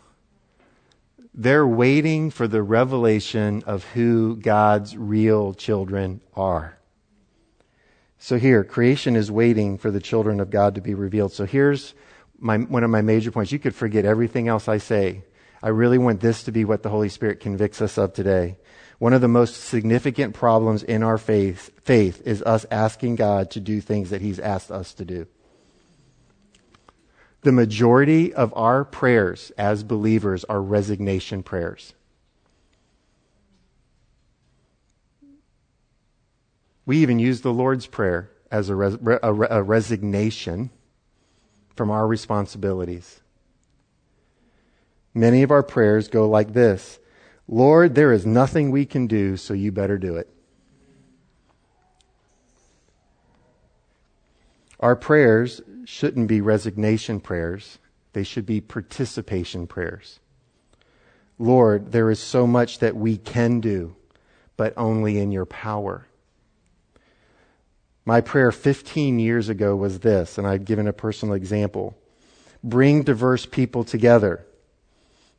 They're 1.34 1.68
waiting 1.68 2.30
for 2.30 2.48
the 2.48 2.62
revelation 2.62 3.64
of 3.66 3.84
who 3.86 4.36
God's 4.36 4.98
real 4.98 5.54
children 5.54 6.22
are. 6.36 6.78
So 8.24 8.38
here, 8.38 8.64
creation 8.64 9.16
is 9.16 9.32
waiting 9.32 9.80
for 9.80 9.90
the 9.90 10.00
children 10.00 10.40
of 10.40 10.52
God 10.52 10.76
to 10.76 10.82
be 10.82 10.94
revealed. 10.94 11.34
So 11.34 11.46
here's 11.48 11.96
my, 12.38 12.60
one 12.60 12.84
of 12.84 12.92
my 12.92 13.02
major 13.02 13.32
points. 13.32 13.52
You 13.52 13.58
could 13.58 13.74
forget 13.74 14.06
everything 14.06 14.48
else 14.48 14.68
I 14.68 14.78
say. 14.78 15.24
I 15.64 15.70
really 15.70 15.98
want 15.98 16.22
this 16.22 16.44
to 16.44 16.52
be 16.52 16.64
what 16.64 16.84
the 16.84 16.90
Holy 16.90 17.10
Spirit 17.10 17.40
convicts 17.40 17.82
us 17.82 17.98
of 17.98 18.14
today. 18.14 18.60
One 19.00 19.14
of 19.14 19.22
the 19.22 19.28
most 19.28 19.56
significant 19.56 20.36
problems 20.36 20.84
in 20.84 21.02
our 21.02 21.18
faith, 21.18 21.72
faith 21.82 22.22
is 22.24 22.44
us 22.44 22.64
asking 22.70 23.16
God 23.16 23.50
to 23.52 23.60
do 23.60 23.82
things 23.82 24.12
that 24.12 24.22
He's 24.22 24.40
asked 24.40 24.70
us 24.70 24.94
to 24.94 25.04
do 25.04 25.26
the 27.42 27.52
majority 27.52 28.34
of 28.34 28.54
our 28.56 28.86
prayers 28.86 29.52
as 29.58 29.84
believers 29.84 30.44
are 30.46 30.62
resignation 30.62 31.42
prayers. 31.42 31.96
We 36.86 36.98
even 36.98 37.20
use 37.20 37.42
the 37.42 37.54
Lord's 37.54 37.86
Prayer 37.86 38.32
as 38.52 38.70
a, 38.70 38.76
res- 38.76 38.98
a, 39.04 39.34
a 39.34 39.64
resignation 39.64 40.72
from 41.76 41.90
our 41.90 42.08
responsibilities. 42.08 43.22
Many 45.14 45.44
of 45.44 45.52
our 45.52 45.64
prayers 45.64 46.08
go 46.08 46.28
like 46.28 46.54
this 46.54 47.00
Lord, 47.48 47.96
there 47.96 48.14
is 48.14 48.26
nothing 48.26 48.72
we 48.72 48.86
can 48.86 49.08
do, 49.08 49.36
so 49.36 49.54
you 49.54 49.72
better 49.72 49.98
do 49.98 50.16
it. 50.16 50.30
Our 54.80 54.96
prayers 54.96 55.62
shouldn't 55.86 56.28
be 56.28 56.42
resignation 56.42 57.20
prayers, 57.20 57.78
they 58.14 58.24
should 58.24 58.46
be 58.46 58.62
participation 58.62 59.68
prayers. 59.68 60.20
Lord, 61.38 61.92
there 61.92 62.10
is 62.10 62.20
so 62.20 62.46
much 62.46 62.80
that 62.80 62.96
we 62.96 63.18
can 63.18 63.60
do, 63.60 63.96
but 64.58 64.74
only 64.78 65.18
in 65.18 65.32
your 65.32 65.46
power. 65.46 66.08
My 68.06 68.22
prayer 68.22 68.52
15 68.52 69.20
years 69.20 69.50
ago 69.50 69.76
was 69.76 70.00
this, 70.00 70.38
and 70.38 70.48
I've 70.48 70.66
given 70.66 70.88
a 70.88 70.94
personal 70.94 71.36
example. 71.36 71.96
Bring 72.64 73.04
diverse 73.04 73.46
people 73.46 73.84
together. 73.84 74.46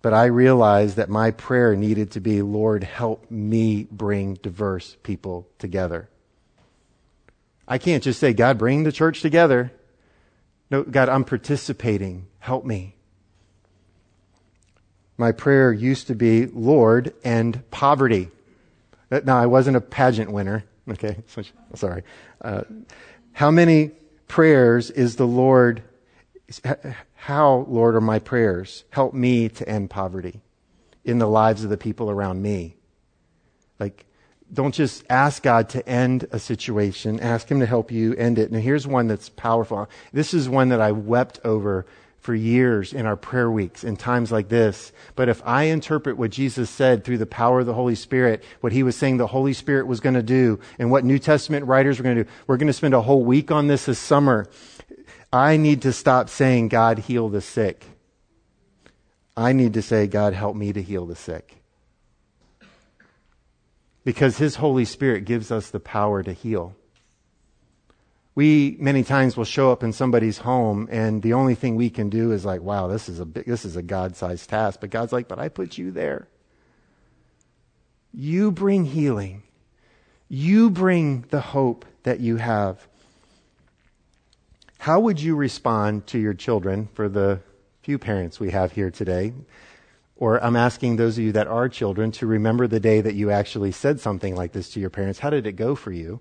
But 0.01 0.15
I 0.15 0.27
realized 0.27 0.97
that 0.97 1.09
my 1.09 1.31
prayer 1.31 1.77
needed 1.77 2.11
to 2.13 2.21
be, 2.21 2.43
Lord, 2.43 2.83
help 2.83 3.31
me 3.31 3.87
bring 3.91 4.35
diverse 4.35 4.97
people 5.03 5.49
together. 5.59 6.09
I 7.67 7.79
can't 7.79 8.03
just 8.03 8.19
say, 8.19 8.33
God, 8.33 8.59
bring 8.59 8.83
the 8.83 8.93
church 8.93 9.23
together. 9.23 9.73
No, 10.71 10.83
God, 10.83 11.09
I'm 11.09 11.25
participating. 11.25 12.27
Help 12.41 12.65
me. 12.65 12.97
My 15.17 15.31
prayer 15.31 15.73
used 15.73 16.09
to 16.09 16.15
be, 16.17 16.47
Lord, 16.47 17.15
end 17.23 17.63
poverty. 17.71 18.31
Uh, 19.11 19.21
now, 19.25 19.39
I 19.39 19.47
wasn't 19.47 19.77
a 19.77 19.81
pageant 19.81 20.33
winner. 20.33 20.65
Okay, 20.89 21.17
sorry. 21.75 22.03
Uh, 22.41 22.63
how 23.33 23.51
many 23.51 23.93
prayers 24.29 24.91
is 24.91 25.17
the 25.17 25.27
Lord? 25.27 25.83
How, 27.15 27.67
Lord, 27.69 27.95
are 27.95 28.01
my 28.01 28.19
prayers? 28.19 28.85
Help 28.91 29.15
me 29.15 29.49
to 29.49 29.69
end 29.69 29.91
poverty 29.91 30.41
in 31.05 31.19
the 31.19 31.29
lives 31.29 31.65
of 31.65 31.71
the 31.71 31.77
people 31.77 32.11
around 32.11 32.43
me. 32.43 32.77
Like, 33.79 34.07
don't 34.53 34.75
just 34.75 35.05
ask 35.09 35.43
God 35.43 35.71
to 35.71 35.89
end 35.89 36.27
a 36.31 36.39
situation. 36.39 37.19
Ask 37.21 37.51
Him 37.51 37.61
to 37.61 37.67
help 37.67 37.91
you 37.91 38.15
end 38.15 38.39
it. 38.39 38.53
Now, 38.53 38.59
here's 38.59 38.87
one 38.87 39.07
that's 39.07 39.29
powerful. 39.31 39.89
This 40.13 40.35
is 40.35 40.49
one 40.49 40.69
that 40.69 40.81
I 40.81 40.93
wept 40.93 41.41
over 41.45 41.87
for 42.23 42.35
years 42.35 42.93
in 42.93 43.05
our 43.05 43.17
prayer 43.17 43.51
weeks 43.51 43.83
in 43.85 43.97
times 43.97 44.33
like 44.33 44.49
this. 44.49 44.93
But 45.17 45.29
if 45.29 45.43
I 45.45 45.65
interpret 45.65 46.17
what 46.17 46.31
Jesus 46.31 46.71
said 46.71 47.05
through 47.05 47.19
the 47.19 47.27
power 47.27 47.61
of 47.61 47.67
the 47.67 47.75
Holy 47.75 47.97
Spirit, 47.97 48.43
what 48.61 48.73
He 48.73 48.85
was 48.85 48.97
saying 48.97 49.17
the 49.17 49.27
Holy 49.27 49.53
Spirit 49.53 49.87
was 49.87 50.01
going 50.01 50.15
to 50.15 50.23
do, 50.23 50.61
and 50.79 50.91
what 50.91 51.05
New 51.05 51.19
Testament 51.19 51.67
writers 51.67 51.99
were 51.99 52.05
going 52.05 52.17
to 52.17 52.25
do, 52.25 52.31
we're 52.47 52.57
going 52.57 52.69
to 52.69 52.73
spend 52.73 52.95
a 52.95 53.03
whole 53.03 53.25
week 53.25 53.51
on 53.51 53.67
this 53.67 53.87
this 53.87 53.99
summer. 53.99 54.49
I 55.33 55.57
need 55.57 55.83
to 55.83 55.93
stop 55.93 56.29
saying, 56.29 56.69
God, 56.69 57.01
heal 57.01 57.29
the 57.29 57.41
sick. 57.41 57.85
I 59.37 59.53
need 59.53 59.75
to 59.75 59.83
say, 59.83 60.07
God, 60.07 60.33
help 60.33 60.55
me 60.55 60.73
to 60.73 60.83
heal 60.83 61.07
the 61.07 61.17
sick 61.17 61.63
because 64.05 64.39
His 64.39 64.57
Holy 64.57 64.85
Spirit 64.85 65.25
gives 65.25 65.51
us 65.51 65.71
the 65.71 65.81
power 65.81 66.23
to 66.23 66.33
heal. 66.33 66.77
We 68.35 68.77
many 68.81 69.05
times 69.05 69.37
will 69.37 69.45
show 69.45 69.71
up 69.71 69.83
in 69.83 69.93
somebody's 69.93 70.39
home 70.39 70.89
and 70.91 71.23
the 71.23 71.35
only 71.35 71.55
thing 71.55 71.77
we 71.77 71.91
can 71.91 72.09
do 72.09 72.33
is 72.33 72.45
like, 72.45 72.63
wow, 72.63 72.87
this 72.87 73.09
is 73.09 73.21
a 73.21 73.27
big, 73.27 73.45
this 73.45 73.65
is 73.65 73.77
a 73.77 73.83
God-sized 73.83 74.49
task. 74.49 74.81
But 74.81 74.91
God's 74.91 75.13
like, 75.13 75.29
but 75.29 75.39
I 75.39 75.49
put 75.49 75.77
you 75.77 75.91
there. 75.91 76.29
You 78.15 78.51
bring 78.51 78.87
healing. 78.87 79.43
You 80.29 80.71
bring 80.71 81.27
the 81.29 81.41
hope 81.41 81.85
that 82.05 82.21
you 82.21 82.37
have. 82.37 82.87
How 84.79 84.99
would 84.99 85.21
you 85.21 85.37
respond 85.37 86.07
to 86.09 86.19
your 86.19 86.35
children 86.35 86.89
for 86.95 87.09
the 87.09 87.41
few 87.83 87.99
parents 87.99 88.41
we 88.41 88.51
have 88.51 88.73
here 88.73 88.91
today? 88.91 89.35
Or 90.17 90.43
I'm 90.43 90.57
asking 90.57 90.97
those 90.97 91.19
of 91.19 91.25
you 91.25 91.33
that 91.33 91.49
are 91.49 91.69
children 91.69 92.13
to 92.13 92.27
remember 92.27 92.67
the 92.67 92.81
day 92.81 93.01
that 93.01 93.15
you 93.15 93.31
actually 93.31 93.73
said 93.73 94.01
something 94.01 94.35
like 94.35 94.53
this 94.53 94.71
to 94.71 94.81
your 94.81 94.91
parents. 94.91 95.19
How 95.19 95.31
did 95.31 95.47
it 95.47 95.53
go 95.53 95.75
for 95.75 95.93
you? 95.93 96.21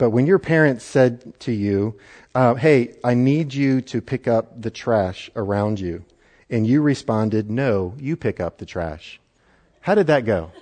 But 0.00 0.10
when 0.12 0.26
your 0.26 0.38
parents 0.38 0.82
said 0.82 1.38
to 1.40 1.52
you, 1.52 1.94
uh, 2.34 2.54
Hey, 2.54 2.94
I 3.04 3.12
need 3.12 3.52
you 3.52 3.82
to 3.82 4.00
pick 4.00 4.26
up 4.26 4.62
the 4.62 4.70
trash 4.70 5.28
around 5.36 5.78
you, 5.78 6.06
and 6.48 6.66
you 6.66 6.80
responded, 6.80 7.50
No, 7.50 7.94
you 7.98 8.16
pick 8.16 8.40
up 8.40 8.56
the 8.56 8.64
trash. 8.64 9.20
How 9.82 9.94
did 9.94 10.06
that 10.06 10.24
go? 10.24 10.52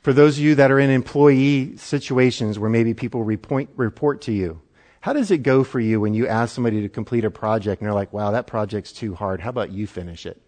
For 0.00 0.14
those 0.14 0.38
of 0.38 0.44
you 0.44 0.54
that 0.54 0.70
are 0.70 0.80
in 0.80 0.88
employee 0.88 1.76
situations 1.76 2.58
where 2.58 2.70
maybe 2.70 2.94
people 2.94 3.22
report, 3.22 3.68
report 3.76 4.22
to 4.22 4.32
you, 4.32 4.62
how 5.02 5.12
does 5.12 5.30
it 5.30 5.42
go 5.42 5.62
for 5.62 5.78
you 5.78 6.00
when 6.00 6.14
you 6.14 6.26
ask 6.26 6.54
somebody 6.54 6.80
to 6.80 6.88
complete 6.88 7.26
a 7.26 7.30
project 7.30 7.82
and 7.82 7.86
they're 7.86 7.94
like, 7.94 8.14
wow, 8.14 8.30
that 8.30 8.46
project's 8.46 8.92
too 8.92 9.14
hard. 9.14 9.42
How 9.42 9.50
about 9.50 9.70
you 9.70 9.86
finish 9.86 10.24
it? 10.24 10.40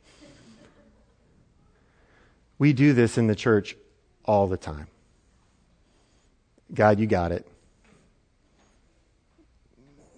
We 2.58 2.72
do 2.72 2.94
this 2.94 3.18
in 3.18 3.26
the 3.26 3.36
church 3.36 3.76
all 4.24 4.46
the 4.46 4.56
time. 4.56 4.86
God, 6.72 7.00
you 7.00 7.06
got 7.06 7.32
it. 7.32 7.46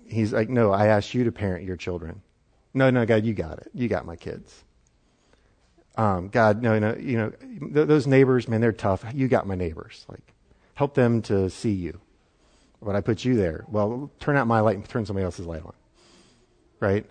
He's 0.06 0.32
like, 0.32 0.48
no, 0.48 0.72
I 0.72 0.86
asked 0.86 1.14
you 1.14 1.24
to 1.24 1.32
parent 1.32 1.64
your 1.64 1.76
children. 1.76 2.22
No, 2.74 2.90
no, 2.90 3.06
God, 3.06 3.24
you 3.24 3.34
got 3.34 3.58
it. 3.58 3.70
You 3.74 3.88
got 3.88 4.06
my 4.06 4.16
kids. 4.16 4.64
Um, 5.96 6.28
God, 6.28 6.62
no, 6.62 6.78
no, 6.78 6.96
you 6.96 7.16
know, 7.16 7.30
th- 7.30 7.86
those 7.86 8.06
neighbors, 8.06 8.48
man, 8.48 8.60
they're 8.60 8.72
tough. 8.72 9.04
You 9.14 9.28
got 9.28 9.46
my 9.46 9.54
neighbors. 9.54 10.04
Like, 10.08 10.32
help 10.75 10.94
them 10.94 11.22
to 11.22 11.50
see 11.50 11.72
you. 11.72 12.00
But 12.83 12.96
I 12.96 13.00
put 13.00 13.25
you 13.25 13.37
there. 13.37 13.64
Well, 13.68 14.10
turn 14.18 14.37
out 14.37 14.46
my 14.46 14.60
light 14.60 14.77
and 14.77 14.88
turn 14.88 15.04
somebody 15.04 15.25
else's 15.25 15.46
light 15.46 15.64
on. 15.64 15.75
Right? 16.81 17.04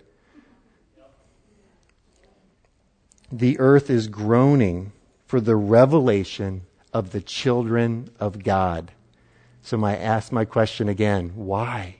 The 3.30 3.58
earth 3.60 3.90
is 3.90 4.08
groaning 4.08 4.92
for 5.26 5.40
the 5.40 5.54
revelation 5.54 6.62
of 6.92 7.12
the 7.12 7.20
children 7.20 8.10
of 8.18 8.42
God. 8.42 8.90
So 9.62 9.82
I 9.84 9.96
ask 9.96 10.32
my 10.32 10.44
question 10.44 10.88
again 10.88 11.32
why? 11.34 11.96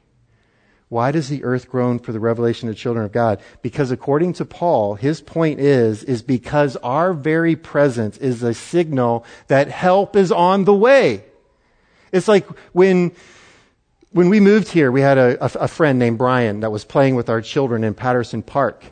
Why 0.90 1.12
does 1.12 1.28
the 1.28 1.44
earth 1.44 1.70
groan 1.70 2.00
for 2.00 2.10
the 2.10 2.18
revelation 2.18 2.68
of 2.68 2.74
the 2.74 2.80
children 2.80 3.04
of 3.04 3.12
God? 3.12 3.40
Because 3.62 3.92
according 3.92 4.32
to 4.34 4.44
Paul, 4.44 4.96
his 4.96 5.20
point 5.20 5.60
is, 5.60 6.02
is 6.02 6.20
because 6.20 6.74
our 6.78 7.12
very 7.12 7.54
presence 7.54 8.18
is 8.18 8.42
a 8.42 8.52
signal 8.52 9.24
that 9.46 9.68
help 9.68 10.16
is 10.16 10.32
on 10.32 10.64
the 10.64 10.74
way. 10.74 11.24
It's 12.10 12.26
like 12.26 12.44
when, 12.72 13.12
when 14.10 14.30
we 14.30 14.40
moved 14.40 14.66
here, 14.66 14.90
we 14.90 15.00
had 15.00 15.16
a, 15.16 15.44
a, 15.44 15.64
a 15.64 15.68
friend 15.68 15.96
named 16.00 16.18
Brian 16.18 16.58
that 16.60 16.72
was 16.72 16.84
playing 16.84 17.14
with 17.14 17.28
our 17.28 17.40
children 17.40 17.84
in 17.84 17.94
Patterson 17.94 18.42
Park. 18.42 18.82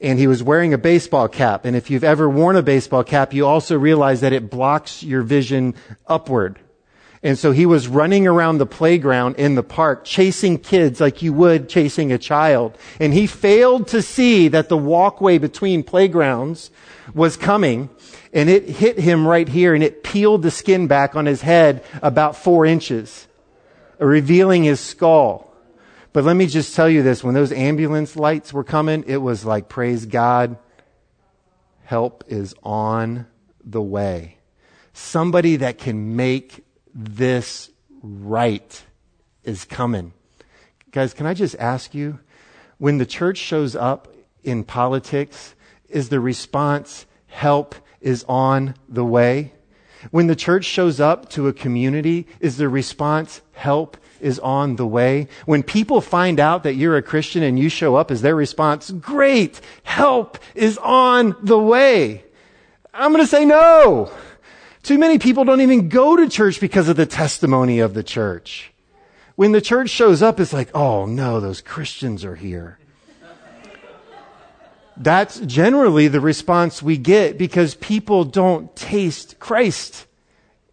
And 0.00 0.18
he 0.18 0.26
was 0.26 0.42
wearing 0.42 0.72
a 0.72 0.78
baseball 0.78 1.28
cap. 1.28 1.66
And 1.66 1.76
if 1.76 1.90
you've 1.90 2.04
ever 2.04 2.26
worn 2.26 2.56
a 2.56 2.62
baseball 2.62 3.04
cap, 3.04 3.34
you 3.34 3.46
also 3.46 3.78
realize 3.78 4.22
that 4.22 4.32
it 4.32 4.48
blocks 4.48 5.02
your 5.02 5.20
vision 5.20 5.74
upward. 6.06 6.58
And 7.24 7.38
so 7.38 7.52
he 7.52 7.64
was 7.64 7.88
running 7.88 8.26
around 8.26 8.58
the 8.58 8.66
playground 8.66 9.36
in 9.36 9.54
the 9.54 9.62
park, 9.62 10.04
chasing 10.04 10.58
kids 10.58 11.00
like 11.00 11.22
you 11.22 11.32
would 11.32 11.70
chasing 11.70 12.12
a 12.12 12.18
child. 12.18 12.76
And 13.00 13.14
he 13.14 13.26
failed 13.26 13.88
to 13.88 14.02
see 14.02 14.48
that 14.48 14.68
the 14.68 14.76
walkway 14.76 15.38
between 15.38 15.82
playgrounds 15.82 16.70
was 17.14 17.38
coming 17.38 17.88
and 18.34 18.50
it 18.50 18.68
hit 18.68 18.98
him 18.98 19.26
right 19.26 19.48
here 19.48 19.74
and 19.74 19.82
it 19.82 20.02
peeled 20.02 20.42
the 20.42 20.50
skin 20.50 20.86
back 20.86 21.16
on 21.16 21.24
his 21.24 21.40
head 21.40 21.82
about 22.02 22.36
four 22.36 22.66
inches, 22.66 23.26
revealing 23.98 24.64
his 24.64 24.78
skull. 24.78 25.50
But 26.12 26.24
let 26.24 26.36
me 26.36 26.46
just 26.46 26.76
tell 26.76 26.90
you 26.90 27.02
this, 27.02 27.24
when 27.24 27.34
those 27.34 27.52
ambulance 27.52 28.16
lights 28.16 28.52
were 28.52 28.64
coming, 28.64 29.02
it 29.06 29.16
was 29.16 29.46
like, 29.46 29.70
praise 29.70 30.04
God, 30.04 30.58
help 31.84 32.22
is 32.28 32.54
on 32.62 33.26
the 33.64 33.82
way. 33.82 34.36
Somebody 34.92 35.56
that 35.56 35.78
can 35.78 36.16
make 36.16 36.64
this 36.94 37.70
right 38.02 38.82
is 39.42 39.64
coming. 39.64 40.12
Guys, 40.92 41.12
can 41.12 41.26
I 41.26 41.34
just 41.34 41.56
ask 41.58 41.94
you, 41.94 42.20
when 42.78 42.98
the 42.98 43.06
church 43.06 43.38
shows 43.38 43.74
up 43.74 44.14
in 44.42 44.62
politics, 44.64 45.54
is 45.88 46.08
the 46.08 46.20
response, 46.20 47.06
help 47.26 47.74
is 48.00 48.24
on 48.28 48.74
the 48.88 49.04
way? 49.04 49.52
When 50.10 50.26
the 50.26 50.36
church 50.36 50.64
shows 50.64 51.00
up 51.00 51.30
to 51.30 51.48
a 51.48 51.52
community, 51.52 52.26
is 52.38 52.58
the 52.58 52.68
response, 52.68 53.40
help 53.52 53.96
is 54.20 54.38
on 54.38 54.76
the 54.76 54.86
way? 54.86 55.28
When 55.46 55.62
people 55.62 56.00
find 56.00 56.38
out 56.38 56.62
that 56.62 56.74
you're 56.74 56.96
a 56.96 57.02
Christian 57.02 57.42
and 57.42 57.58
you 57.58 57.68
show 57.68 57.96
up, 57.96 58.10
is 58.10 58.22
their 58.22 58.36
response, 58.36 58.90
great, 58.90 59.60
help 59.82 60.38
is 60.54 60.78
on 60.78 61.36
the 61.42 61.58
way? 61.58 62.24
I'm 62.92 63.12
going 63.12 63.24
to 63.24 63.28
say 63.28 63.44
no. 63.44 64.12
Too 64.84 64.98
many 64.98 65.18
people 65.18 65.44
don't 65.44 65.62
even 65.62 65.88
go 65.88 66.14
to 66.14 66.28
church 66.28 66.60
because 66.60 66.90
of 66.90 66.96
the 66.96 67.06
testimony 67.06 67.80
of 67.80 67.94
the 67.94 68.02
church. 68.02 68.70
When 69.34 69.52
the 69.52 69.62
church 69.62 69.88
shows 69.88 70.20
up, 70.22 70.38
it's 70.38 70.52
like, 70.52 70.70
oh 70.74 71.06
no, 71.06 71.40
those 71.40 71.62
Christians 71.62 72.22
are 72.22 72.36
here. 72.36 72.78
That's 74.96 75.40
generally 75.40 76.08
the 76.08 76.20
response 76.20 76.82
we 76.82 76.98
get 76.98 77.38
because 77.38 77.74
people 77.74 78.24
don't 78.24 78.76
taste 78.76 79.40
Christ 79.40 80.06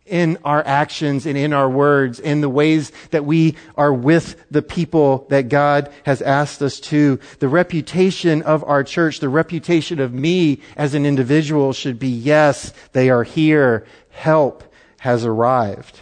in 0.05 0.37
our 0.43 0.61
actions 0.67 1.25
and 1.25 1.37
in 1.37 1.53
our 1.53 1.69
words, 1.69 2.19
in 2.19 2.41
the 2.41 2.49
ways 2.49 2.91
that 3.11 3.23
we 3.23 3.55
are 3.77 3.93
with 3.93 4.43
the 4.51 4.61
people 4.61 5.25
that 5.29 5.47
God 5.47 5.91
has 6.05 6.21
asked 6.21 6.61
us 6.61 6.81
to. 6.81 7.17
The 7.39 7.47
reputation 7.47 8.41
of 8.41 8.63
our 8.65 8.83
church, 8.83 9.21
the 9.21 9.29
reputation 9.29 9.99
of 10.01 10.13
me 10.13 10.59
as 10.75 10.93
an 10.93 11.05
individual 11.05 11.71
should 11.71 11.97
be, 11.97 12.09
yes, 12.09 12.73
they 12.91 13.09
are 13.09 13.23
here. 13.23 13.85
Help 14.11 14.63
has 14.99 15.25
arrived. 15.25 16.01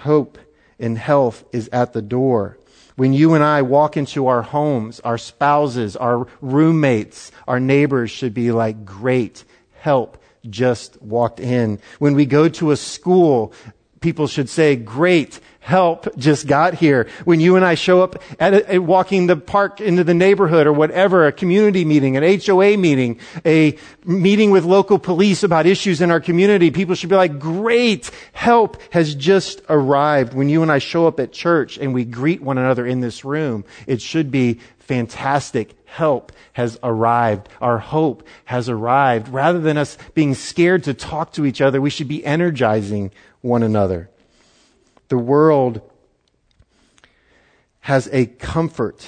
Hope 0.00 0.38
and 0.78 0.98
health 0.98 1.44
is 1.52 1.68
at 1.72 1.92
the 1.92 2.02
door. 2.02 2.58
When 2.96 3.12
you 3.12 3.34
and 3.34 3.42
I 3.42 3.62
walk 3.62 3.96
into 3.96 4.26
our 4.26 4.42
homes, 4.42 5.00
our 5.00 5.16
spouses, 5.16 5.96
our 5.96 6.26
roommates, 6.40 7.32
our 7.48 7.58
neighbors 7.58 8.10
should 8.10 8.34
be 8.34 8.52
like, 8.52 8.84
great, 8.84 9.44
help 9.80 10.22
just 10.50 11.00
walked 11.00 11.40
in. 11.40 11.78
When 11.98 12.14
we 12.14 12.26
go 12.26 12.48
to 12.48 12.70
a 12.70 12.76
school, 12.76 13.54
people 14.00 14.26
should 14.26 14.48
say, 14.48 14.76
great, 14.76 15.40
help 15.62 16.16
just 16.16 16.48
got 16.48 16.74
here. 16.74 17.08
When 17.24 17.38
you 17.38 17.54
and 17.54 17.64
I 17.64 17.76
show 17.76 18.02
up 18.02 18.20
at, 18.40 18.52
a, 18.52 18.74
at, 18.74 18.82
walking 18.82 19.28
the 19.28 19.36
park 19.36 19.80
into 19.80 20.02
the 20.02 20.12
neighborhood 20.12 20.66
or 20.66 20.72
whatever, 20.72 21.24
a 21.24 21.32
community 21.32 21.84
meeting, 21.84 22.16
an 22.16 22.40
HOA 22.40 22.76
meeting, 22.76 23.20
a 23.46 23.78
meeting 24.04 24.50
with 24.50 24.64
local 24.64 24.98
police 24.98 25.44
about 25.44 25.66
issues 25.66 26.00
in 26.00 26.10
our 26.10 26.18
community, 26.18 26.72
people 26.72 26.96
should 26.96 27.08
be 27.08 27.14
like, 27.14 27.38
great, 27.38 28.10
help 28.32 28.76
has 28.90 29.14
just 29.14 29.62
arrived. 29.68 30.34
When 30.34 30.48
you 30.48 30.62
and 30.62 30.72
I 30.72 30.78
show 30.78 31.06
up 31.06 31.20
at 31.20 31.32
church 31.32 31.78
and 31.78 31.94
we 31.94 32.04
greet 32.04 32.42
one 32.42 32.58
another 32.58 32.84
in 32.84 33.00
this 33.00 33.24
room, 33.24 33.64
it 33.86 34.02
should 34.02 34.32
be 34.32 34.58
fantastic. 34.80 35.76
Help 35.84 36.32
has 36.54 36.76
arrived. 36.82 37.48
Our 37.60 37.78
hope 37.78 38.26
has 38.46 38.68
arrived. 38.68 39.28
Rather 39.28 39.60
than 39.60 39.78
us 39.78 39.96
being 40.14 40.34
scared 40.34 40.82
to 40.84 40.94
talk 40.94 41.34
to 41.34 41.46
each 41.46 41.60
other, 41.60 41.80
we 41.80 41.90
should 41.90 42.08
be 42.08 42.24
energizing 42.24 43.12
one 43.42 43.62
another. 43.62 44.10
The 45.12 45.18
world 45.18 45.82
has 47.80 48.08
a 48.12 48.24
comfort 48.24 49.06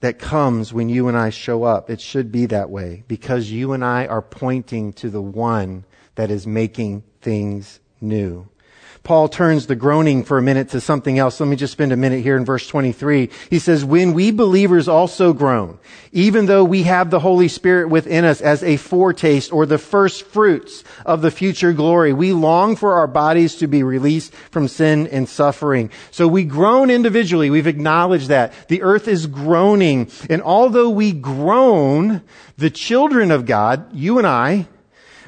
that 0.00 0.18
comes 0.18 0.72
when 0.72 0.88
you 0.88 1.06
and 1.06 1.16
I 1.16 1.30
show 1.30 1.62
up. 1.62 1.88
It 1.88 2.00
should 2.00 2.32
be 2.32 2.46
that 2.46 2.70
way 2.70 3.04
because 3.06 3.52
you 3.52 3.72
and 3.72 3.84
I 3.84 4.08
are 4.08 4.20
pointing 4.20 4.92
to 4.94 5.08
the 5.08 5.22
one 5.22 5.84
that 6.16 6.28
is 6.28 6.44
making 6.44 7.04
things 7.20 7.78
new. 8.00 8.48
Paul 9.04 9.28
turns 9.28 9.66
the 9.66 9.76
groaning 9.76 10.24
for 10.24 10.38
a 10.38 10.42
minute 10.42 10.70
to 10.70 10.80
something 10.80 11.18
else. 11.18 11.38
Let 11.38 11.46
me 11.50 11.56
just 11.56 11.74
spend 11.74 11.92
a 11.92 11.96
minute 11.96 12.22
here 12.22 12.38
in 12.38 12.46
verse 12.46 12.66
23. 12.66 13.28
He 13.50 13.58
says, 13.58 13.84
when 13.84 14.14
we 14.14 14.30
believers 14.30 14.88
also 14.88 15.34
groan, 15.34 15.78
even 16.10 16.46
though 16.46 16.64
we 16.64 16.84
have 16.84 17.10
the 17.10 17.20
Holy 17.20 17.48
Spirit 17.48 17.90
within 17.90 18.24
us 18.24 18.40
as 18.40 18.62
a 18.62 18.78
foretaste 18.78 19.52
or 19.52 19.66
the 19.66 19.76
first 19.76 20.22
fruits 20.22 20.84
of 21.04 21.20
the 21.20 21.30
future 21.30 21.74
glory, 21.74 22.14
we 22.14 22.32
long 22.32 22.76
for 22.76 22.94
our 22.94 23.06
bodies 23.06 23.56
to 23.56 23.66
be 23.66 23.82
released 23.82 24.32
from 24.50 24.68
sin 24.68 25.06
and 25.08 25.28
suffering. 25.28 25.90
So 26.10 26.26
we 26.26 26.44
groan 26.44 26.88
individually. 26.88 27.50
We've 27.50 27.66
acknowledged 27.66 28.28
that. 28.28 28.54
The 28.68 28.80
earth 28.80 29.06
is 29.06 29.26
groaning. 29.26 30.10
And 30.30 30.40
although 30.40 30.88
we 30.88 31.12
groan, 31.12 32.22
the 32.56 32.70
children 32.70 33.30
of 33.30 33.44
God, 33.44 33.94
you 33.94 34.16
and 34.16 34.26
I, 34.26 34.66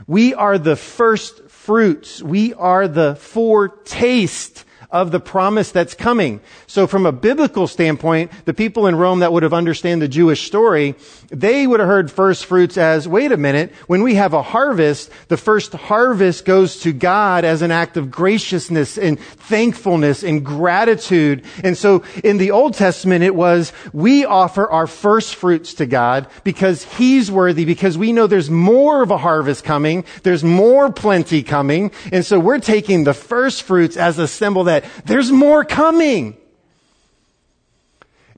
we 0.06 0.34
are 0.34 0.56
the 0.56 0.76
first 0.76 1.45
fruits. 1.66 2.22
We 2.22 2.54
are 2.54 2.86
the 2.86 3.16
foretaste 3.16 4.64
of 4.90 5.10
the 5.10 5.20
promise 5.20 5.72
that's 5.72 5.94
coming. 5.94 6.40
So 6.66 6.86
from 6.86 7.06
a 7.06 7.12
biblical 7.12 7.66
standpoint, 7.66 8.30
the 8.44 8.54
people 8.54 8.86
in 8.86 8.96
Rome 8.96 9.20
that 9.20 9.32
would 9.32 9.42
have 9.42 9.54
understand 9.54 10.00
the 10.00 10.08
Jewish 10.08 10.46
story, 10.46 10.94
they 11.28 11.66
would 11.66 11.80
have 11.80 11.88
heard 11.88 12.10
first 12.10 12.46
fruits 12.46 12.76
as, 12.76 13.08
wait 13.08 13.32
a 13.32 13.36
minute, 13.36 13.72
when 13.86 14.02
we 14.02 14.14
have 14.14 14.32
a 14.32 14.42
harvest, 14.42 15.10
the 15.28 15.36
first 15.36 15.72
harvest 15.72 16.44
goes 16.44 16.80
to 16.80 16.92
God 16.92 17.44
as 17.44 17.62
an 17.62 17.70
act 17.70 17.96
of 17.96 18.10
graciousness 18.10 18.96
and 18.96 19.18
thankfulness 19.18 20.22
and 20.22 20.44
gratitude. 20.44 21.44
And 21.62 21.76
so 21.76 22.04
in 22.22 22.38
the 22.38 22.50
Old 22.52 22.74
Testament, 22.74 23.24
it 23.24 23.34
was, 23.34 23.72
we 23.92 24.24
offer 24.24 24.68
our 24.70 24.86
first 24.86 25.34
fruits 25.34 25.74
to 25.74 25.86
God 25.86 26.26
because 26.44 26.84
He's 26.84 27.30
worthy, 27.30 27.64
because 27.64 27.98
we 27.98 28.12
know 28.12 28.26
there's 28.26 28.50
more 28.50 29.02
of 29.02 29.10
a 29.10 29.18
harvest 29.18 29.64
coming, 29.64 30.04
there's 30.22 30.44
more 30.44 30.92
plenty 30.92 31.42
coming. 31.42 31.90
And 32.12 32.24
so 32.24 32.38
we're 32.38 32.60
taking 32.60 33.04
the 33.04 33.14
first 33.14 33.62
fruits 33.62 33.96
as 33.96 34.18
a 34.18 34.28
symbol 34.28 34.64
that 34.64 34.84
there's 35.04 35.30
more 35.30 35.64
coming. 35.64 36.36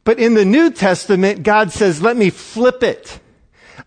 But 0.05 0.19
in 0.19 0.35
the 0.35 0.45
New 0.45 0.71
Testament, 0.71 1.43
God 1.43 1.71
says, 1.73 2.01
let 2.01 2.17
me 2.17 2.31
flip 2.31 2.83
it. 2.83 3.21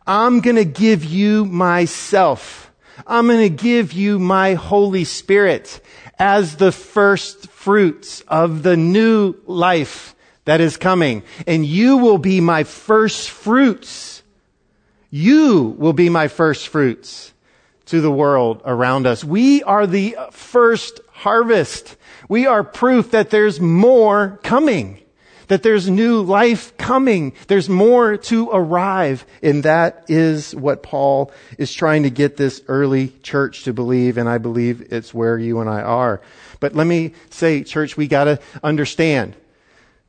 I'm 0.05 0.39
going 0.39 0.55
to 0.55 0.66
give 0.66 1.03
you 1.03 1.45
myself. 1.45 2.72
I'm 3.07 3.28
going 3.28 3.49
to 3.49 3.64
give 3.64 3.93
you 3.93 4.20
my 4.20 4.53
Holy 4.53 5.03
Spirit 5.03 5.82
as 6.20 6.57
the 6.57 6.72
first 6.72 7.47
fruits 7.49 8.22
of 8.28 8.62
the 8.62 8.78
new 8.78 9.36
life 9.45 10.16
that 10.45 10.62
is 10.62 10.78
coming. 10.78 11.24
And 11.47 11.66
you 11.66 11.97
will 11.97 12.18
be 12.18 12.41
my 12.41 12.64
first 12.64 13.30
fruits. 13.30 14.22
You 15.09 15.76
will 15.78 15.93
be 15.93 16.09
my 16.09 16.28
first 16.28 16.68
fruits 16.68 17.34
to 17.88 18.01
the 18.01 18.12
world 18.12 18.62
around 18.64 19.07
us. 19.07 19.24
We 19.24 19.64
are 19.64 19.88
the 19.88 20.16
first 20.32 20.99
harvest. 21.12 21.97
We 22.32 22.48
are 22.48 22.64
proof 22.64 23.12
that 23.12 23.30
there's 23.30 23.60
more 23.60 24.40
coming 24.42 25.00
that 25.50 25.64
there's 25.64 25.90
new 25.90 26.22
life 26.22 26.78
coming. 26.78 27.34
There's 27.48 27.68
more 27.68 28.16
to 28.16 28.50
arrive. 28.52 29.26
And 29.44 29.64
that 29.64 30.06
is 30.08 30.56
what 30.56 30.82
Paul 30.82 31.34
is 31.58 31.74
trying 31.74 32.04
to 32.04 32.10
get 32.10 32.38
this 32.38 32.62
early 32.70 33.10
church 33.22 33.66
to 33.66 33.74
believe. 33.74 34.18
And 34.18 34.30
I 34.30 34.38
believe 34.38 34.94
it's 34.94 35.14
where 35.14 35.38
you 35.38 35.60
and 35.60 35.70
I 35.70 35.82
are. 35.82 36.22
But 36.62 36.74
let 36.74 36.88
me 36.88 37.16
say, 37.32 37.66
church, 37.66 37.98
we 37.98 38.08
gotta 38.08 38.40
understand 38.64 39.36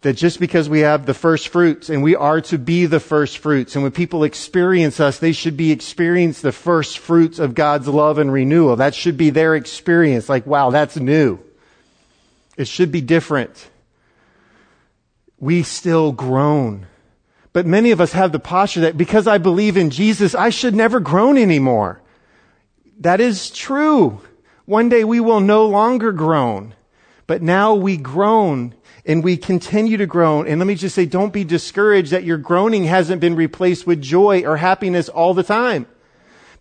that 0.03 0.13
just 0.13 0.39
because 0.39 0.69
we 0.69 0.81
have 0.81 1.07
the 1.07 1.15
first 1.15 1.49
fruits 1.49 1.91
and 1.91 2.05
we 2.05 2.15
are 2.15 2.41
to 2.43 2.57
be 2.57 2.87
the 2.87 3.01
first 3.01 3.39
fruits 3.39 3.75
and 3.75 3.83
when 3.83 3.91
people 3.91 4.23
experience 4.23 5.01
us, 5.01 5.19
they 5.19 5.33
should 5.33 5.57
be 5.57 5.73
experience 5.73 6.41
the 6.41 6.53
first 6.53 6.99
fruits 6.99 7.41
of 7.41 7.57
God's 7.57 7.89
love 7.89 8.19
and 8.19 8.33
renewal. 8.33 8.77
That 8.77 8.95
should 8.95 9.17
be 9.17 9.31
their 9.31 9.57
experience. 9.57 10.29
Like, 10.29 10.47
wow, 10.47 10.71
that's 10.71 10.97
new. 10.97 11.41
It 12.57 12.69
should 12.69 12.93
be 12.93 13.01
different 13.01 13.71
we 15.43 15.65
still 15.65 16.13
groan. 16.13 16.87
But 17.53 17.67
many 17.67 17.91
of 17.91 18.01
us 18.01 18.13
have 18.13 18.31
the 18.31 18.39
posture 18.39 18.83
that 18.83 18.97
because 18.97 19.27
I 19.27 19.39
believe 19.39 19.77
in 19.77 19.91
Jesus, 19.91 20.37
I 20.37 20.51
should 20.51 20.73
never 20.73 21.01
groan 21.01 21.37
anymore. 21.37 22.01
That 23.01 23.21
is 23.21 23.51
true. 23.51 24.21
One 24.67 24.89
day 24.89 25.03
we 25.03 25.19
will 25.19 25.41
no 25.41 25.67
longer 25.67 26.13
groan. 26.13 26.77
But 27.27 27.43
now 27.43 27.75
we 27.75 27.97
groan 27.97 28.77
and 29.05 29.25
we 29.25 29.37
continue 29.37 29.97
to 29.97 30.07
groan. 30.07 30.47
And 30.47 30.61
let 30.61 30.67
me 30.67 30.77
just 30.77 30.95
say, 30.95 31.07
don't 31.07 31.33
be 31.33 31.43
discouraged 31.43 32.13
that 32.13 32.23
your 32.23 32.39
groaning 32.39 32.85
hasn't 32.85 33.21
been 33.21 33.35
replaced 33.35 33.85
with 33.85 34.01
joy 34.01 34.45
or 34.45 34.59
happiness 34.59 35.09
all 35.09 35.35
the 35.35 35.43
time. 35.43 35.87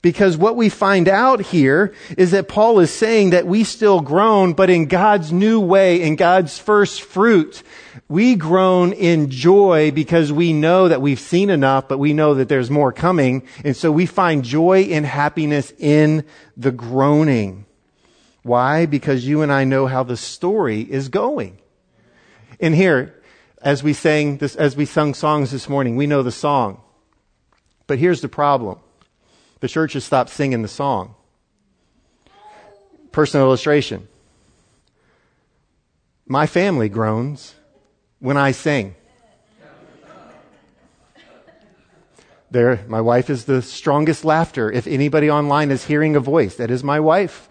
Because 0.01 0.35
what 0.35 0.55
we 0.55 0.69
find 0.69 1.07
out 1.07 1.41
here 1.41 1.93
is 2.17 2.31
that 2.31 2.47
Paul 2.47 2.79
is 2.79 2.91
saying 2.91 3.31
that 3.31 3.45
we 3.45 3.63
still 3.63 4.01
groan, 4.01 4.53
but 4.53 4.69
in 4.71 4.87
God's 4.87 5.31
new 5.31 5.59
way, 5.59 6.01
in 6.01 6.15
God's 6.15 6.57
first 6.57 7.03
fruit. 7.03 7.61
We 8.09 8.35
groan 8.35 8.93
in 8.93 9.29
joy 9.29 9.91
because 9.91 10.31
we 10.31 10.53
know 10.53 10.87
that 10.87 11.01
we've 11.01 11.19
seen 11.19 11.51
enough, 11.51 11.87
but 11.87 11.99
we 11.99 12.13
know 12.13 12.33
that 12.33 12.49
there's 12.49 12.71
more 12.71 12.91
coming. 12.91 13.43
And 13.63 13.77
so 13.77 13.91
we 13.91 14.07
find 14.07 14.43
joy 14.43 14.87
and 14.91 15.05
happiness 15.05 15.71
in 15.77 16.25
the 16.57 16.71
groaning. 16.71 17.65
Why? 18.41 18.87
Because 18.87 19.27
you 19.27 19.43
and 19.43 19.51
I 19.51 19.65
know 19.65 19.85
how 19.85 20.01
the 20.01 20.17
story 20.17 20.81
is 20.81 21.09
going. 21.09 21.59
And 22.59 22.73
here, 22.73 23.21
as 23.61 23.83
we 23.83 23.93
sang 23.93 24.37
this, 24.37 24.55
as 24.55 24.75
we 24.75 24.85
sung 24.85 25.13
songs 25.13 25.51
this 25.51 25.69
morning, 25.69 25.95
we 25.95 26.07
know 26.07 26.23
the 26.23 26.31
song. 26.31 26.81
But 27.85 27.99
here's 27.99 28.21
the 28.21 28.29
problem. 28.29 28.79
The 29.61 29.67
church 29.67 29.93
has 29.93 30.03
stopped 30.03 30.31
singing 30.31 30.63
the 30.63 30.67
song. 30.67 31.15
Personal 33.11 33.45
illustration. 33.45 34.07
My 36.27 36.47
family 36.47 36.89
groans 36.89 37.55
when 38.19 38.37
I 38.37 38.51
sing. 38.51 38.95
There, 42.49 42.83
my 42.87 42.99
wife 42.99 43.29
is 43.29 43.45
the 43.45 43.61
strongest 43.61 44.25
laughter. 44.25 44.69
If 44.69 44.85
anybody 44.87 45.29
online 45.29 45.71
is 45.71 45.85
hearing 45.85 46.15
a 46.15 46.19
voice, 46.19 46.55
that 46.55 46.69
is 46.69 46.83
my 46.83 46.99
wife. 46.99 47.47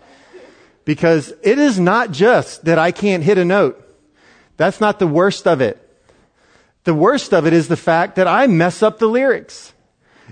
Because 0.85 1.33
it 1.43 1.59
is 1.59 1.79
not 1.79 2.11
just 2.11 2.65
that 2.65 2.79
I 2.79 2.91
can't 2.91 3.23
hit 3.23 3.39
a 3.39 3.45
note. 3.45 3.83
That's 4.57 4.81
not 4.81 4.99
the 4.99 5.07
worst 5.07 5.47
of 5.47 5.61
it. 5.61 5.79
The 6.85 6.95
worst 6.95 7.33
of 7.33 7.47
it 7.47 7.53
is 7.53 7.69
the 7.69 7.77
fact 7.77 8.17
that 8.17 8.27
I 8.27 8.47
mess 8.47 8.83
up 8.83 8.99
the 8.99 9.09
lyrics. 9.09 9.73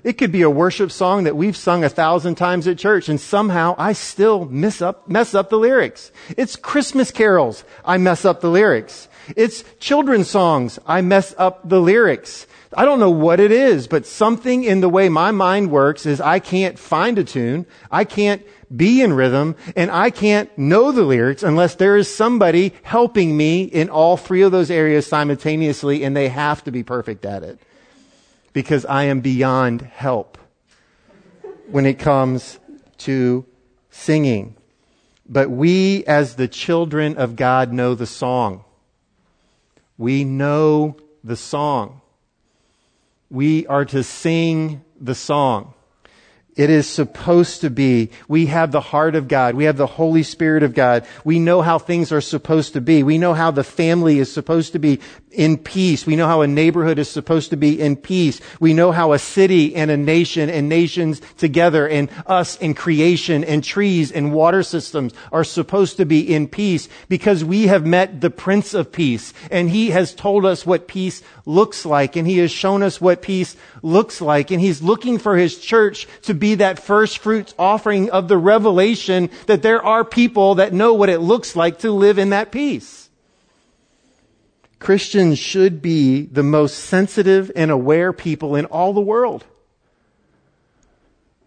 It 0.08 0.16
could 0.16 0.32
be 0.32 0.40
a 0.40 0.48
worship 0.48 0.90
song 0.90 1.24
that 1.24 1.36
we've 1.36 1.54
sung 1.54 1.84
a 1.84 1.90
thousand 1.90 2.36
times 2.36 2.66
at 2.66 2.78
church 2.78 3.10
and 3.10 3.20
somehow 3.20 3.74
I 3.76 3.92
still 3.92 4.46
mess 4.46 4.80
up, 4.80 5.06
mess 5.06 5.34
up 5.34 5.50
the 5.50 5.58
lyrics. 5.58 6.12
It's 6.34 6.56
Christmas 6.56 7.10
carols. 7.10 7.62
I 7.84 7.98
mess 7.98 8.24
up 8.24 8.40
the 8.40 8.48
lyrics. 8.48 9.08
It's 9.36 9.64
children's 9.80 10.30
songs. 10.30 10.78
I 10.86 11.02
mess 11.02 11.34
up 11.36 11.68
the 11.68 11.78
lyrics. 11.78 12.46
I 12.74 12.86
don't 12.86 13.00
know 13.00 13.10
what 13.10 13.38
it 13.38 13.52
is, 13.52 13.86
but 13.86 14.06
something 14.06 14.64
in 14.64 14.80
the 14.80 14.88
way 14.88 15.10
my 15.10 15.30
mind 15.30 15.70
works 15.70 16.06
is 16.06 16.22
I 16.22 16.38
can't 16.38 16.78
find 16.78 17.18
a 17.18 17.24
tune. 17.24 17.66
I 17.90 18.04
can't 18.04 18.42
be 18.74 19.02
in 19.02 19.12
rhythm 19.12 19.56
and 19.76 19.90
I 19.90 20.08
can't 20.08 20.56
know 20.56 20.90
the 20.90 21.02
lyrics 21.02 21.42
unless 21.42 21.74
there 21.74 21.98
is 21.98 22.08
somebody 22.08 22.72
helping 22.82 23.36
me 23.36 23.64
in 23.64 23.90
all 23.90 24.16
three 24.16 24.40
of 24.40 24.52
those 24.52 24.70
areas 24.70 25.06
simultaneously 25.06 26.02
and 26.02 26.16
they 26.16 26.30
have 26.30 26.64
to 26.64 26.70
be 26.70 26.82
perfect 26.82 27.26
at 27.26 27.42
it 27.42 27.58
because 28.58 28.84
I 28.86 29.04
am 29.04 29.20
beyond 29.20 29.82
help 29.82 30.36
when 31.68 31.86
it 31.86 31.96
comes 31.96 32.58
to 32.96 33.46
singing. 33.88 34.56
But 35.28 35.48
we 35.48 36.04
as 36.06 36.34
the 36.34 36.48
children 36.48 37.16
of 37.18 37.36
God 37.36 37.72
know 37.72 37.94
the 37.94 38.04
song. 38.04 38.64
We 39.96 40.24
know 40.24 40.96
the 41.22 41.36
song. 41.36 42.00
We 43.30 43.64
are 43.68 43.84
to 43.84 44.02
sing 44.02 44.82
the 45.00 45.14
song. 45.14 45.74
It 46.58 46.70
is 46.70 46.88
supposed 46.88 47.60
to 47.60 47.70
be. 47.70 48.10
We 48.26 48.46
have 48.46 48.72
the 48.72 48.80
heart 48.80 49.14
of 49.14 49.28
God. 49.28 49.54
We 49.54 49.64
have 49.64 49.76
the 49.76 49.86
Holy 49.86 50.24
Spirit 50.24 50.64
of 50.64 50.74
God. 50.74 51.06
We 51.24 51.38
know 51.38 51.62
how 51.62 51.78
things 51.78 52.10
are 52.10 52.20
supposed 52.20 52.72
to 52.72 52.80
be. 52.80 53.04
We 53.04 53.16
know 53.16 53.32
how 53.32 53.52
the 53.52 53.62
family 53.62 54.18
is 54.18 54.32
supposed 54.32 54.72
to 54.72 54.80
be 54.80 54.98
in 55.30 55.56
peace. 55.56 56.04
We 56.04 56.16
know 56.16 56.26
how 56.26 56.40
a 56.40 56.48
neighborhood 56.48 56.98
is 56.98 57.08
supposed 57.08 57.50
to 57.50 57.56
be 57.56 57.80
in 57.80 57.94
peace. 57.94 58.40
We 58.58 58.74
know 58.74 58.90
how 58.90 59.12
a 59.12 59.20
city 59.20 59.76
and 59.76 59.88
a 59.88 59.96
nation 59.96 60.50
and 60.50 60.68
nations 60.68 61.20
together 61.36 61.86
and 61.86 62.10
us 62.26 62.58
and 62.58 62.76
creation 62.76 63.44
and 63.44 63.62
trees 63.62 64.10
and 64.10 64.32
water 64.32 64.64
systems 64.64 65.14
are 65.30 65.44
supposed 65.44 65.98
to 65.98 66.06
be 66.06 66.34
in 66.34 66.48
peace 66.48 66.88
because 67.08 67.44
we 67.44 67.68
have 67.68 67.86
met 67.86 68.20
the 68.20 68.30
Prince 68.30 68.74
of 68.74 68.90
Peace 68.90 69.32
and 69.52 69.70
he 69.70 69.90
has 69.90 70.12
told 70.12 70.44
us 70.44 70.66
what 70.66 70.88
peace 70.88 71.22
looks 71.46 71.86
like 71.86 72.16
and 72.16 72.26
he 72.26 72.38
has 72.38 72.50
shown 72.50 72.82
us 72.82 73.00
what 73.00 73.22
peace 73.22 73.56
looks 73.82 74.20
like 74.20 74.50
and 74.50 74.60
he's 74.60 74.82
looking 74.82 75.18
for 75.18 75.36
his 75.36 75.58
church 75.58 76.06
to 76.22 76.34
be 76.34 76.56
that 76.56 76.78
first 76.78 77.18
fruits 77.18 77.54
offering 77.58 78.10
of 78.10 78.28
the 78.28 78.38
revelation 78.38 79.30
that 79.46 79.62
there 79.62 79.82
are 79.82 80.04
people 80.04 80.56
that 80.56 80.72
know 80.72 80.94
what 80.94 81.08
it 81.08 81.20
looks 81.20 81.56
like 81.56 81.80
to 81.80 81.90
live 81.90 82.18
in 82.18 82.30
that 82.30 82.52
peace. 82.52 83.08
Christians 84.78 85.38
should 85.38 85.82
be 85.82 86.22
the 86.22 86.42
most 86.42 86.78
sensitive 86.78 87.50
and 87.56 87.70
aware 87.70 88.12
people 88.12 88.54
in 88.54 88.64
all 88.66 88.92
the 88.92 89.00
world. 89.00 89.44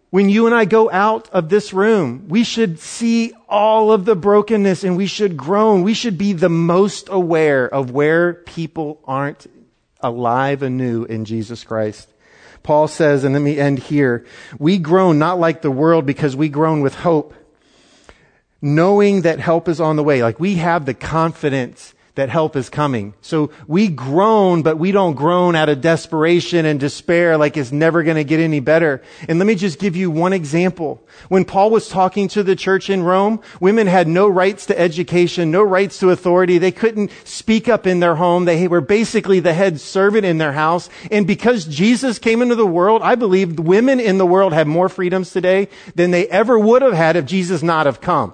When 0.09 0.27
you 0.27 0.45
and 0.45 0.53
I 0.53 0.65
go 0.65 0.91
out 0.91 1.29
of 1.29 1.47
this 1.47 1.71
room, 1.71 2.27
we 2.27 2.43
should 2.43 2.79
see 2.79 3.31
all 3.47 3.93
of 3.93 4.03
the 4.03 4.15
brokenness 4.15 4.83
and 4.83 4.97
we 4.97 5.07
should 5.07 5.37
groan. 5.37 5.83
We 5.83 5.93
should 5.93 6.17
be 6.17 6.33
the 6.33 6.49
most 6.49 7.07
aware 7.09 7.65
of 7.65 7.91
where 7.91 8.33
people 8.33 8.99
aren't 9.05 9.47
alive 10.01 10.63
anew 10.63 11.05
in 11.05 11.23
Jesus 11.23 11.63
Christ. 11.63 12.10
Paul 12.63 12.87
says, 12.87 13.23
and 13.23 13.33
let 13.33 13.41
me 13.41 13.57
end 13.57 13.79
here, 13.79 14.25
we 14.59 14.77
groan 14.77 15.17
not 15.17 15.39
like 15.39 15.61
the 15.61 15.71
world 15.71 16.05
because 16.05 16.35
we 16.35 16.49
groan 16.49 16.81
with 16.81 16.95
hope, 16.95 17.33
knowing 18.61 19.21
that 19.21 19.39
help 19.39 19.67
is 19.67 19.81
on 19.81 19.95
the 19.95 20.03
way. 20.03 20.21
Like 20.21 20.39
we 20.39 20.55
have 20.55 20.85
the 20.85 20.93
confidence 20.93 21.93
that 22.15 22.29
help 22.29 22.55
is 22.55 22.69
coming. 22.69 23.13
So 23.21 23.51
we 23.67 23.87
groan, 23.87 24.63
but 24.63 24.77
we 24.77 24.91
don't 24.91 25.13
groan 25.13 25.55
out 25.55 25.69
of 25.69 25.81
desperation 25.81 26.65
and 26.65 26.79
despair 26.79 27.37
like 27.37 27.55
it's 27.55 27.71
never 27.71 28.03
going 28.03 28.17
to 28.17 28.23
get 28.23 28.39
any 28.39 28.59
better. 28.59 29.01
And 29.29 29.39
let 29.39 29.45
me 29.45 29.55
just 29.55 29.79
give 29.79 29.95
you 29.95 30.11
one 30.11 30.33
example. 30.33 31.01
When 31.29 31.45
Paul 31.45 31.69
was 31.69 31.87
talking 31.87 32.27
to 32.29 32.43
the 32.43 32.55
church 32.55 32.89
in 32.89 33.03
Rome, 33.03 33.39
women 33.59 33.87
had 33.87 34.07
no 34.07 34.27
rights 34.27 34.65
to 34.67 34.79
education, 34.79 35.51
no 35.51 35.63
rights 35.63 35.99
to 35.99 36.09
authority. 36.09 36.57
They 36.57 36.71
couldn't 36.71 37.11
speak 37.23 37.69
up 37.69 37.87
in 37.87 38.01
their 38.01 38.15
home. 38.15 38.45
They 38.45 38.67
were 38.67 38.81
basically 38.81 39.39
the 39.39 39.53
head 39.53 39.79
servant 39.79 40.25
in 40.25 40.37
their 40.37 40.53
house. 40.53 40.89
And 41.09 41.25
because 41.25 41.65
Jesus 41.65 42.19
came 42.19 42.41
into 42.41 42.55
the 42.55 42.65
world, 42.65 43.01
I 43.03 43.15
believe 43.15 43.57
women 43.57 43.99
in 43.99 44.17
the 44.17 44.25
world 44.25 44.53
have 44.53 44.67
more 44.67 44.89
freedoms 44.89 45.31
today 45.31 45.69
than 45.95 46.11
they 46.11 46.27
ever 46.27 46.59
would 46.59 46.81
have 46.81 46.93
had 46.93 47.15
if 47.15 47.25
Jesus 47.25 47.63
not 47.63 47.85
have 47.85 48.01
come. 48.01 48.33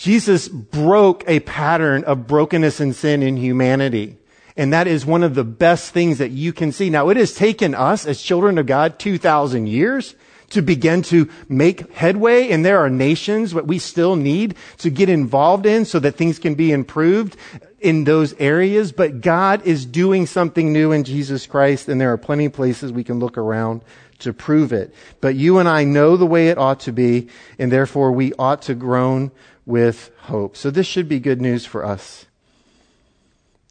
Jesus 0.00 0.48
broke 0.48 1.24
a 1.26 1.40
pattern 1.40 2.04
of 2.04 2.26
brokenness 2.26 2.80
and 2.80 2.96
sin 2.96 3.22
in 3.22 3.36
humanity. 3.36 4.16
And 4.56 4.72
that 4.72 4.86
is 4.86 5.04
one 5.04 5.22
of 5.22 5.34
the 5.34 5.44
best 5.44 5.92
things 5.92 6.16
that 6.16 6.30
you 6.30 6.54
can 6.54 6.72
see. 6.72 6.88
Now, 6.88 7.10
it 7.10 7.18
has 7.18 7.34
taken 7.34 7.74
us 7.74 8.06
as 8.06 8.22
children 8.22 8.56
of 8.56 8.64
God 8.64 8.98
2,000 8.98 9.66
years 9.66 10.14
to 10.48 10.62
begin 10.62 11.02
to 11.02 11.28
make 11.50 11.92
headway. 11.92 12.48
And 12.48 12.64
there 12.64 12.78
are 12.78 12.88
nations 12.88 13.52
that 13.52 13.66
we 13.66 13.78
still 13.78 14.16
need 14.16 14.54
to 14.78 14.88
get 14.88 15.10
involved 15.10 15.66
in 15.66 15.84
so 15.84 15.98
that 15.98 16.16
things 16.16 16.38
can 16.38 16.54
be 16.54 16.72
improved 16.72 17.36
in 17.78 18.04
those 18.04 18.32
areas. 18.38 18.92
But 18.92 19.20
God 19.20 19.66
is 19.66 19.84
doing 19.84 20.24
something 20.24 20.72
new 20.72 20.92
in 20.92 21.04
Jesus 21.04 21.46
Christ. 21.46 21.90
And 21.90 22.00
there 22.00 22.10
are 22.10 22.16
plenty 22.16 22.46
of 22.46 22.54
places 22.54 22.90
we 22.90 23.04
can 23.04 23.18
look 23.18 23.36
around 23.36 23.82
to 24.20 24.32
prove 24.32 24.72
it. 24.72 24.94
But 25.20 25.34
you 25.34 25.58
and 25.58 25.68
I 25.68 25.84
know 25.84 26.16
the 26.16 26.24
way 26.24 26.48
it 26.48 26.56
ought 26.56 26.80
to 26.80 26.92
be. 26.92 27.28
And 27.58 27.70
therefore 27.70 28.12
we 28.12 28.32
ought 28.38 28.62
to 28.62 28.74
groan 28.74 29.30
with 29.66 30.10
hope. 30.22 30.56
So 30.56 30.70
this 30.70 30.86
should 30.86 31.08
be 31.08 31.20
good 31.20 31.40
news 31.40 31.66
for 31.66 31.84
us. 31.84 32.26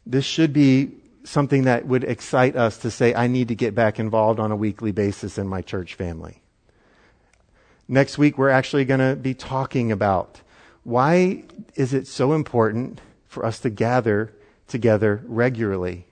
This 0.06 0.24
should 0.24 0.52
be 0.52 0.90
something 1.24 1.64
that 1.64 1.86
would 1.86 2.04
excite 2.04 2.56
us 2.56 2.78
to 2.78 2.90
say, 2.90 3.14
I 3.14 3.26
need 3.26 3.48
to 3.48 3.54
get 3.54 3.74
back 3.74 3.98
involved 3.98 4.40
on 4.40 4.50
a 4.50 4.56
weekly 4.56 4.92
basis 4.92 5.38
in 5.38 5.46
my 5.46 5.62
church 5.62 5.94
family. 5.94 6.42
Next 7.86 8.18
week, 8.18 8.38
we're 8.38 8.50
actually 8.50 8.84
going 8.84 9.00
to 9.00 9.16
be 9.16 9.34
talking 9.34 9.92
about 9.92 10.40
why 10.82 11.44
is 11.74 11.92
it 11.92 12.06
so 12.06 12.32
important 12.32 13.00
for 13.26 13.44
us 13.44 13.58
to 13.60 13.70
gather 13.70 14.32
together 14.66 15.22
regularly? 15.26 16.06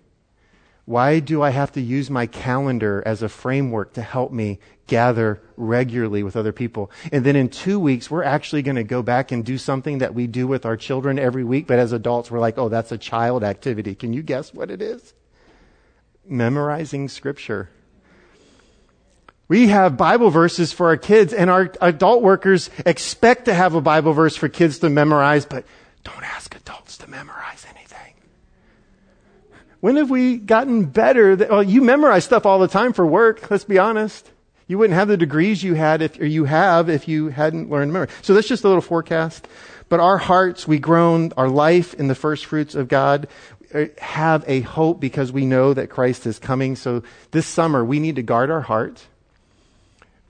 Why 0.88 1.20
do 1.20 1.42
I 1.42 1.50
have 1.50 1.72
to 1.72 1.82
use 1.82 2.08
my 2.08 2.24
calendar 2.24 3.02
as 3.04 3.20
a 3.22 3.28
framework 3.28 3.92
to 3.92 4.00
help 4.00 4.32
me 4.32 4.58
gather 4.86 5.38
regularly 5.58 6.22
with 6.22 6.34
other 6.34 6.50
people? 6.50 6.90
And 7.12 7.26
then 7.26 7.36
in 7.36 7.50
two 7.50 7.78
weeks, 7.78 8.10
we're 8.10 8.22
actually 8.22 8.62
going 8.62 8.76
to 8.76 8.84
go 8.84 9.02
back 9.02 9.30
and 9.30 9.44
do 9.44 9.58
something 9.58 9.98
that 9.98 10.14
we 10.14 10.26
do 10.26 10.46
with 10.46 10.64
our 10.64 10.78
children 10.78 11.18
every 11.18 11.44
week, 11.44 11.66
but 11.66 11.78
as 11.78 11.92
adults, 11.92 12.30
we're 12.30 12.38
like, 12.38 12.56
oh, 12.56 12.70
that's 12.70 12.90
a 12.90 12.96
child 12.96 13.44
activity. 13.44 13.94
Can 13.94 14.14
you 14.14 14.22
guess 14.22 14.54
what 14.54 14.70
it 14.70 14.80
is? 14.80 15.12
Memorizing 16.26 17.10
scripture. 17.10 17.68
We 19.46 19.68
have 19.68 19.98
Bible 19.98 20.30
verses 20.30 20.72
for 20.72 20.86
our 20.86 20.96
kids, 20.96 21.34
and 21.34 21.50
our 21.50 21.70
adult 21.82 22.22
workers 22.22 22.70
expect 22.86 23.44
to 23.44 23.52
have 23.52 23.74
a 23.74 23.82
Bible 23.82 24.14
verse 24.14 24.36
for 24.36 24.48
kids 24.48 24.78
to 24.78 24.88
memorize, 24.88 25.44
but 25.44 25.66
don't 26.02 26.24
ask 26.24 26.56
adults 26.56 26.96
to 26.96 27.10
memorize 27.10 27.66
anything. 27.68 27.87
When 29.80 29.96
have 29.96 30.10
we 30.10 30.38
gotten 30.38 30.86
better? 30.86 31.36
well, 31.36 31.62
you 31.62 31.82
memorize 31.82 32.24
stuff 32.24 32.46
all 32.46 32.58
the 32.58 32.68
time 32.68 32.92
for 32.92 33.06
work. 33.06 33.50
Let's 33.50 33.64
be 33.64 33.78
honest. 33.78 34.30
You 34.66 34.76
wouldn't 34.76 34.98
have 34.98 35.08
the 35.08 35.16
degrees 35.16 35.62
you 35.62 35.74
had 35.74 36.02
if, 36.02 36.20
or 36.20 36.26
you 36.26 36.44
have 36.44 36.90
if 36.90 37.08
you 37.08 37.28
hadn't 37.28 37.70
learned 37.70 37.88
to 37.90 37.92
memory. 37.92 38.08
So 38.22 38.34
that's 38.34 38.48
just 38.48 38.64
a 38.64 38.68
little 38.68 38.82
forecast. 38.82 39.48
But 39.88 40.00
our 40.00 40.18
hearts, 40.18 40.68
we 40.68 40.78
groan, 40.78 41.32
our 41.36 41.48
life 41.48 41.94
in 41.94 42.08
the 42.08 42.14
first 42.14 42.44
fruits 42.44 42.74
of 42.74 42.88
God 42.88 43.28
uh, 43.72 43.86
have 43.98 44.44
a 44.46 44.60
hope 44.60 45.00
because 45.00 45.32
we 45.32 45.46
know 45.46 45.72
that 45.74 45.88
Christ 45.88 46.26
is 46.26 46.38
coming. 46.38 46.76
So 46.76 47.02
this 47.30 47.46
summer, 47.46 47.84
we 47.84 47.98
need 47.98 48.16
to 48.16 48.22
guard 48.22 48.50
our 48.50 48.60
heart. 48.60 49.06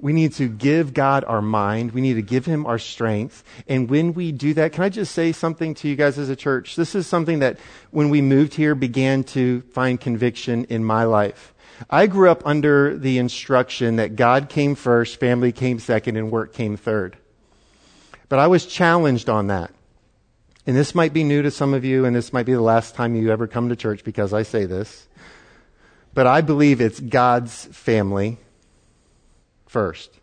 We 0.00 0.12
need 0.12 0.34
to 0.34 0.48
give 0.48 0.94
God 0.94 1.24
our 1.24 1.42
mind. 1.42 1.90
We 1.92 2.00
need 2.00 2.14
to 2.14 2.22
give 2.22 2.46
Him 2.46 2.66
our 2.66 2.78
strength. 2.78 3.42
And 3.66 3.90
when 3.90 4.14
we 4.14 4.30
do 4.30 4.54
that, 4.54 4.72
can 4.72 4.84
I 4.84 4.88
just 4.88 5.12
say 5.12 5.32
something 5.32 5.74
to 5.74 5.88
you 5.88 5.96
guys 5.96 6.18
as 6.18 6.28
a 6.28 6.36
church? 6.36 6.76
This 6.76 6.94
is 6.94 7.06
something 7.06 7.40
that 7.40 7.58
when 7.90 8.08
we 8.08 8.20
moved 8.20 8.54
here 8.54 8.74
began 8.76 9.24
to 9.24 9.62
find 9.72 10.00
conviction 10.00 10.64
in 10.64 10.84
my 10.84 11.04
life. 11.04 11.52
I 11.90 12.06
grew 12.06 12.30
up 12.30 12.46
under 12.46 12.96
the 12.96 13.18
instruction 13.18 13.96
that 13.96 14.16
God 14.16 14.48
came 14.48 14.74
first, 14.74 15.18
family 15.18 15.52
came 15.52 15.78
second, 15.78 16.16
and 16.16 16.30
work 16.30 16.52
came 16.52 16.76
third. 16.76 17.16
But 18.28 18.38
I 18.38 18.46
was 18.46 18.66
challenged 18.66 19.28
on 19.28 19.48
that. 19.48 19.72
And 20.66 20.76
this 20.76 20.94
might 20.94 21.12
be 21.12 21.24
new 21.24 21.42
to 21.42 21.50
some 21.50 21.72
of 21.74 21.84
you, 21.84 22.04
and 22.04 22.14
this 22.14 22.32
might 22.32 22.46
be 22.46 22.52
the 22.52 22.60
last 22.60 22.94
time 22.94 23.14
you 23.14 23.32
ever 23.32 23.46
come 23.46 23.68
to 23.70 23.76
church 23.76 24.04
because 24.04 24.32
I 24.32 24.42
say 24.42 24.66
this. 24.66 25.08
But 26.14 26.26
I 26.26 26.40
believe 26.40 26.80
it's 26.80 27.00
God's 27.00 27.64
family 27.66 28.38
first. 29.68 30.18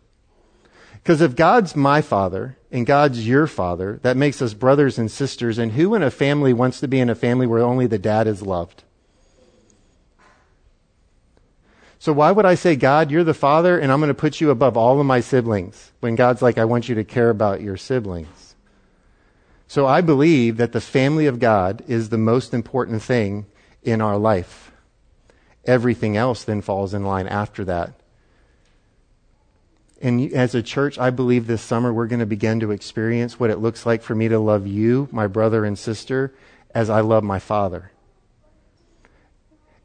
Because 0.94 1.20
if 1.20 1.36
God's 1.36 1.76
my 1.76 2.02
father 2.02 2.58
and 2.72 2.84
God's 2.84 3.26
your 3.26 3.46
father, 3.46 4.00
that 4.02 4.16
makes 4.16 4.42
us 4.42 4.54
brothers 4.54 4.98
and 4.98 5.10
sisters. 5.10 5.56
And 5.56 5.72
who 5.72 5.94
in 5.94 6.02
a 6.02 6.10
family 6.10 6.52
wants 6.52 6.80
to 6.80 6.88
be 6.88 6.98
in 6.98 7.08
a 7.08 7.14
family 7.14 7.46
where 7.46 7.62
only 7.62 7.86
the 7.86 7.98
dad 7.98 8.26
is 8.26 8.42
loved? 8.42 8.82
So 11.98 12.12
why 12.12 12.32
would 12.32 12.44
I 12.44 12.56
say, 12.56 12.76
God, 12.76 13.10
you're 13.10 13.24
the 13.24 13.34
father 13.34 13.78
and 13.78 13.90
I'm 13.90 14.00
going 14.00 14.08
to 14.08 14.14
put 14.14 14.40
you 14.40 14.50
above 14.50 14.76
all 14.76 15.00
of 15.00 15.06
my 15.06 15.20
siblings 15.20 15.92
when 16.00 16.14
God's 16.14 16.42
like, 16.42 16.58
I 16.58 16.64
want 16.64 16.88
you 16.88 16.96
to 16.96 17.04
care 17.04 17.30
about 17.30 17.60
your 17.60 17.76
siblings? 17.76 18.54
So 19.68 19.86
I 19.86 20.00
believe 20.00 20.56
that 20.58 20.72
the 20.72 20.80
family 20.80 21.26
of 21.26 21.38
God 21.38 21.82
is 21.88 22.08
the 22.08 22.18
most 22.18 22.52
important 22.52 23.02
thing 23.02 23.46
in 23.82 24.00
our 24.00 24.18
life. 24.18 24.72
Everything 25.64 26.16
else 26.16 26.44
then 26.44 26.60
falls 26.60 26.94
in 26.94 27.04
line 27.04 27.26
after 27.26 27.64
that. 27.64 27.94
And 30.00 30.32
as 30.32 30.54
a 30.54 30.62
church, 30.62 30.98
I 30.98 31.10
believe 31.10 31.46
this 31.46 31.62
summer 31.62 31.92
we're 31.92 32.06
going 32.06 32.20
to 32.20 32.26
begin 32.26 32.60
to 32.60 32.70
experience 32.70 33.40
what 33.40 33.50
it 33.50 33.58
looks 33.58 33.86
like 33.86 34.02
for 34.02 34.14
me 34.14 34.28
to 34.28 34.38
love 34.38 34.66
you, 34.66 35.08
my 35.10 35.26
brother 35.26 35.64
and 35.64 35.78
sister, 35.78 36.34
as 36.74 36.90
I 36.90 37.00
love 37.00 37.24
my 37.24 37.38
father. 37.38 37.92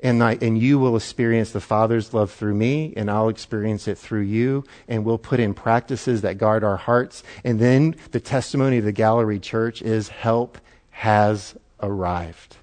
And, 0.03 0.23
I, 0.23 0.37
and 0.41 0.57
you 0.57 0.79
will 0.79 0.95
experience 0.95 1.51
the 1.51 1.61
Father's 1.61 2.11
love 2.11 2.31
through 2.31 2.55
me, 2.55 2.91
and 2.97 3.09
I'll 3.09 3.29
experience 3.29 3.87
it 3.87 3.99
through 3.99 4.21
you, 4.21 4.65
and 4.87 5.05
we'll 5.05 5.19
put 5.19 5.39
in 5.39 5.53
practices 5.53 6.21
that 6.21 6.39
guard 6.39 6.63
our 6.63 6.77
hearts. 6.77 7.23
And 7.43 7.59
then 7.59 7.95
the 8.09 8.19
testimony 8.19 8.79
of 8.79 8.83
the 8.83 8.91
Gallery 8.91 9.39
Church 9.39 9.81
is 9.83 10.09
help 10.09 10.57
has 10.89 11.55
arrived. 11.81 12.57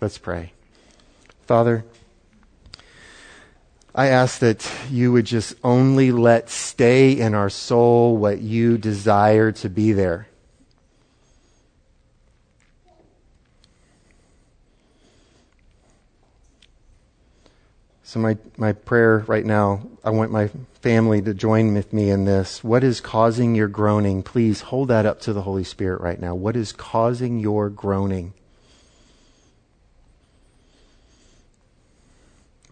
Let's 0.00 0.18
pray. 0.18 0.52
Father, 1.46 1.86
I 3.98 4.10
ask 4.10 4.38
that 4.38 4.64
you 4.92 5.10
would 5.10 5.24
just 5.24 5.56
only 5.64 6.12
let 6.12 6.50
stay 6.50 7.18
in 7.18 7.34
our 7.34 7.50
soul 7.50 8.16
what 8.16 8.40
you 8.40 8.78
desire 8.78 9.50
to 9.50 9.68
be 9.68 9.90
there. 9.90 10.28
So, 18.04 18.20
my, 18.20 18.38
my 18.56 18.72
prayer 18.72 19.24
right 19.26 19.44
now, 19.44 19.82
I 20.04 20.10
want 20.10 20.30
my 20.30 20.48
family 20.80 21.20
to 21.22 21.34
join 21.34 21.74
with 21.74 21.92
me 21.92 22.08
in 22.08 22.24
this. 22.24 22.62
What 22.62 22.84
is 22.84 23.00
causing 23.00 23.56
your 23.56 23.66
groaning? 23.66 24.22
Please 24.22 24.60
hold 24.60 24.86
that 24.90 25.06
up 25.06 25.20
to 25.22 25.32
the 25.32 25.42
Holy 25.42 25.64
Spirit 25.64 26.00
right 26.00 26.20
now. 26.20 26.36
What 26.36 26.54
is 26.54 26.70
causing 26.70 27.40
your 27.40 27.68
groaning? 27.68 28.32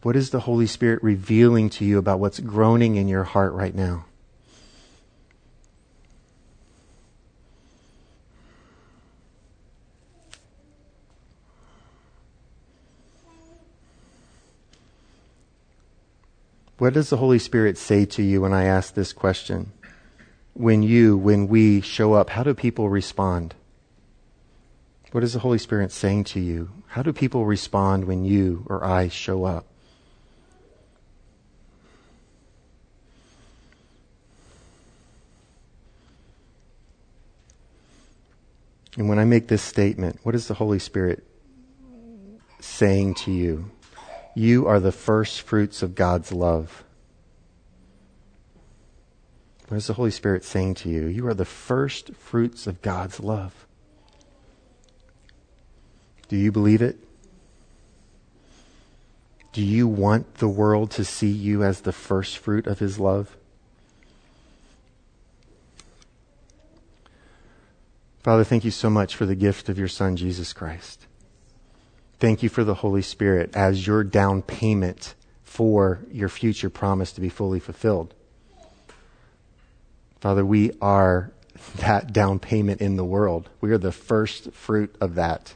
What 0.06 0.14
is 0.14 0.30
the 0.30 0.38
Holy 0.38 0.68
Spirit 0.68 1.02
revealing 1.02 1.68
to 1.70 1.84
you 1.84 1.98
about 1.98 2.20
what's 2.20 2.38
groaning 2.38 2.94
in 2.94 3.08
your 3.08 3.24
heart 3.24 3.52
right 3.54 3.74
now? 3.74 4.04
What 16.78 16.94
does 16.94 17.10
the 17.10 17.16
Holy 17.16 17.40
Spirit 17.40 17.76
say 17.76 18.04
to 18.04 18.22
you 18.22 18.42
when 18.42 18.52
I 18.52 18.62
ask 18.62 18.94
this 18.94 19.12
question? 19.12 19.72
When 20.54 20.84
you, 20.84 21.16
when 21.16 21.48
we 21.48 21.80
show 21.80 22.12
up, 22.12 22.30
how 22.30 22.44
do 22.44 22.54
people 22.54 22.88
respond? 22.88 23.56
What 25.10 25.24
is 25.24 25.32
the 25.32 25.40
Holy 25.40 25.58
Spirit 25.58 25.90
saying 25.90 26.22
to 26.26 26.38
you? 26.38 26.70
How 26.90 27.02
do 27.02 27.12
people 27.12 27.44
respond 27.44 28.04
when 28.04 28.24
you 28.24 28.64
or 28.68 28.84
I 28.84 29.08
show 29.08 29.42
up? 29.42 29.66
And 38.96 39.08
when 39.08 39.18
I 39.18 39.24
make 39.24 39.48
this 39.48 39.62
statement, 39.62 40.20
what 40.22 40.34
is 40.34 40.48
the 40.48 40.54
Holy 40.54 40.78
Spirit 40.78 41.22
saying 42.60 43.14
to 43.14 43.30
you? 43.30 43.70
You 44.34 44.66
are 44.66 44.80
the 44.80 44.92
first 44.92 45.42
fruits 45.42 45.82
of 45.82 45.94
God's 45.94 46.32
love. 46.32 46.84
What 49.68 49.76
is 49.76 49.86
the 49.88 49.94
Holy 49.94 50.10
Spirit 50.10 50.44
saying 50.44 50.74
to 50.76 50.88
you? 50.88 51.06
You 51.06 51.26
are 51.26 51.34
the 51.34 51.44
first 51.44 52.14
fruits 52.14 52.66
of 52.66 52.82
God's 52.82 53.20
love. 53.20 53.66
Do 56.28 56.36
you 56.36 56.50
believe 56.52 56.82
it? 56.82 56.98
Do 59.52 59.62
you 59.62 59.88
want 59.88 60.34
the 60.34 60.48
world 60.48 60.90
to 60.92 61.04
see 61.04 61.30
you 61.30 61.62
as 61.62 61.80
the 61.80 61.92
first 61.92 62.38
fruit 62.38 62.66
of 62.66 62.78
His 62.78 62.98
love? 62.98 63.36
Father, 68.26 68.42
thank 68.42 68.64
you 68.64 68.72
so 68.72 68.90
much 68.90 69.14
for 69.14 69.24
the 69.24 69.36
gift 69.36 69.68
of 69.68 69.78
your 69.78 69.86
Son, 69.86 70.16
Jesus 70.16 70.52
Christ. 70.52 71.06
Thank 72.18 72.42
you 72.42 72.48
for 72.48 72.64
the 72.64 72.74
Holy 72.74 73.00
Spirit 73.00 73.54
as 73.54 73.86
your 73.86 74.02
down 74.02 74.42
payment 74.42 75.14
for 75.44 76.00
your 76.10 76.28
future 76.28 76.68
promise 76.68 77.12
to 77.12 77.20
be 77.20 77.28
fully 77.28 77.60
fulfilled. 77.60 78.14
Father, 80.18 80.44
we 80.44 80.72
are 80.82 81.30
that 81.76 82.12
down 82.12 82.40
payment 82.40 82.80
in 82.80 82.96
the 82.96 83.04
world. 83.04 83.48
We 83.60 83.70
are 83.70 83.78
the 83.78 83.92
first 83.92 84.50
fruit 84.50 84.92
of 85.00 85.14
that. 85.14 85.54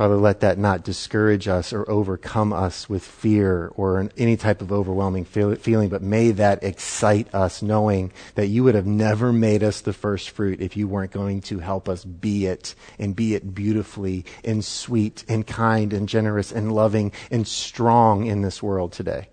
Father, 0.00 0.16
let 0.16 0.40
that 0.40 0.56
not 0.56 0.82
discourage 0.82 1.46
us 1.46 1.74
or 1.74 1.84
overcome 1.90 2.54
us 2.54 2.88
with 2.88 3.04
fear 3.04 3.70
or 3.74 4.08
any 4.16 4.34
type 4.34 4.62
of 4.62 4.72
overwhelming 4.72 5.26
feeling, 5.26 5.90
but 5.90 6.00
may 6.00 6.30
that 6.30 6.64
excite 6.64 7.34
us 7.34 7.60
knowing 7.60 8.10
that 8.34 8.46
you 8.46 8.64
would 8.64 8.74
have 8.74 8.86
never 8.86 9.30
made 9.30 9.62
us 9.62 9.82
the 9.82 9.92
first 9.92 10.30
fruit 10.30 10.62
if 10.62 10.74
you 10.74 10.88
weren't 10.88 11.12
going 11.12 11.42
to 11.42 11.58
help 11.58 11.86
us 11.86 12.02
be 12.02 12.46
it 12.46 12.74
and 12.98 13.14
be 13.14 13.34
it 13.34 13.54
beautifully 13.54 14.24
and 14.42 14.64
sweet 14.64 15.22
and 15.28 15.46
kind 15.46 15.92
and 15.92 16.08
generous 16.08 16.50
and 16.50 16.72
loving 16.72 17.12
and 17.30 17.46
strong 17.46 18.24
in 18.24 18.40
this 18.40 18.62
world 18.62 18.92
today. 18.92 19.28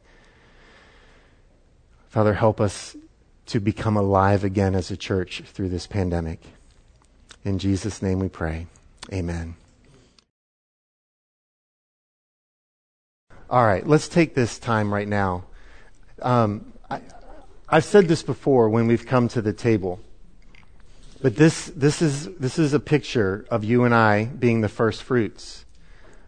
Father, 2.09 2.33
help 2.33 2.59
us 2.59 2.93
to 3.45 3.61
become 3.61 3.95
alive 3.95 4.43
again 4.43 4.75
as 4.75 4.91
a 4.91 4.97
church 4.97 5.43
through 5.45 5.69
this 5.69 5.87
pandemic. 5.87 6.41
In 7.45 7.57
Jesus' 7.57 8.01
name 8.01 8.19
we 8.19 8.27
pray. 8.27 8.67
Amen. 9.13 9.55
All 13.49 13.65
right, 13.65 13.87
let's 13.87 14.09
take 14.09 14.35
this 14.35 14.59
time 14.59 14.93
right 14.93 15.07
now. 15.07 15.45
Um, 16.21 16.73
I, 16.89 16.99
I've 17.69 17.85
said 17.85 18.09
this 18.09 18.21
before 18.21 18.67
when 18.67 18.87
we've 18.87 19.05
come 19.05 19.29
to 19.29 19.41
the 19.41 19.53
table, 19.53 20.01
but 21.21 21.37
this, 21.37 21.67
this, 21.67 22.01
is, 22.01 22.25
this 22.35 22.59
is 22.59 22.73
a 22.73 22.79
picture 22.81 23.45
of 23.49 23.63
you 23.63 23.85
and 23.85 23.95
I 23.95 24.25
being 24.25 24.59
the 24.59 24.67
first 24.67 25.01
fruits 25.01 25.63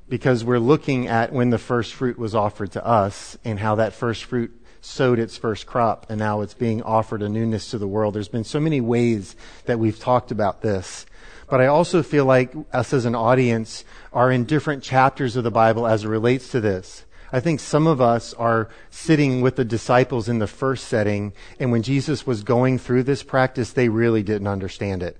because 0.07 0.45
we're 0.45 0.59
looking 0.59 1.07
at 1.07 1.33
when 1.33 1.49
the 1.49 1.57
first 1.57 1.93
fruit 1.93 2.17
was 2.17 2.33
offered 2.33 2.71
to 2.71 2.85
us 2.85 3.37
and 3.43 3.59
how 3.59 3.75
that 3.75 3.91
first 3.91 4.23
fruit 4.23 4.51
sowed 4.79 5.19
its 5.19 5.35
first 5.35 5.67
crop 5.67 6.05
and 6.09 6.19
now 6.19 6.39
it's 6.39 6.53
being 6.53 6.81
offered 6.83 7.21
a 7.21 7.27
newness 7.27 7.69
to 7.71 7.77
the 7.77 7.87
world. 7.87 8.15
There's 8.15 8.29
been 8.29 8.45
so 8.45 8.61
many 8.61 8.79
ways 8.79 9.35
that 9.65 9.77
we've 9.77 9.99
talked 9.99 10.31
about 10.31 10.61
this. 10.61 11.05
But 11.49 11.59
I 11.59 11.65
also 11.65 12.01
feel 12.01 12.23
like 12.23 12.53
us 12.71 12.93
as 12.93 13.03
an 13.03 13.15
audience 13.15 13.83
are 14.13 14.31
in 14.31 14.45
different 14.45 14.83
chapters 14.83 15.35
of 15.35 15.43
the 15.43 15.51
Bible 15.51 15.85
as 15.85 16.05
it 16.05 16.07
relates 16.07 16.47
to 16.51 16.61
this. 16.61 17.03
I 17.31 17.39
think 17.39 17.59
some 17.59 17.87
of 17.87 18.01
us 18.01 18.33
are 18.33 18.69
sitting 18.89 19.41
with 19.41 19.55
the 19.55 19.65
disciples 19.65 20.27
in 20.27 20.39
the 20.39 20.47
first 20.47 20.87
setting, 20.87 21.33
and 21.59 21.71
when 21.71 21.83
Jesus 21.83 22.25
was 22.25 22.43
going 22.43 22.79
through 22.79 23.03
this 23.03 23.23
practice, 23.23 23.71
they 23.71 23.89
really 23.89 24.23
didn't 24.23 24.47
understand 24.47 25.03
it. 25.03 25.17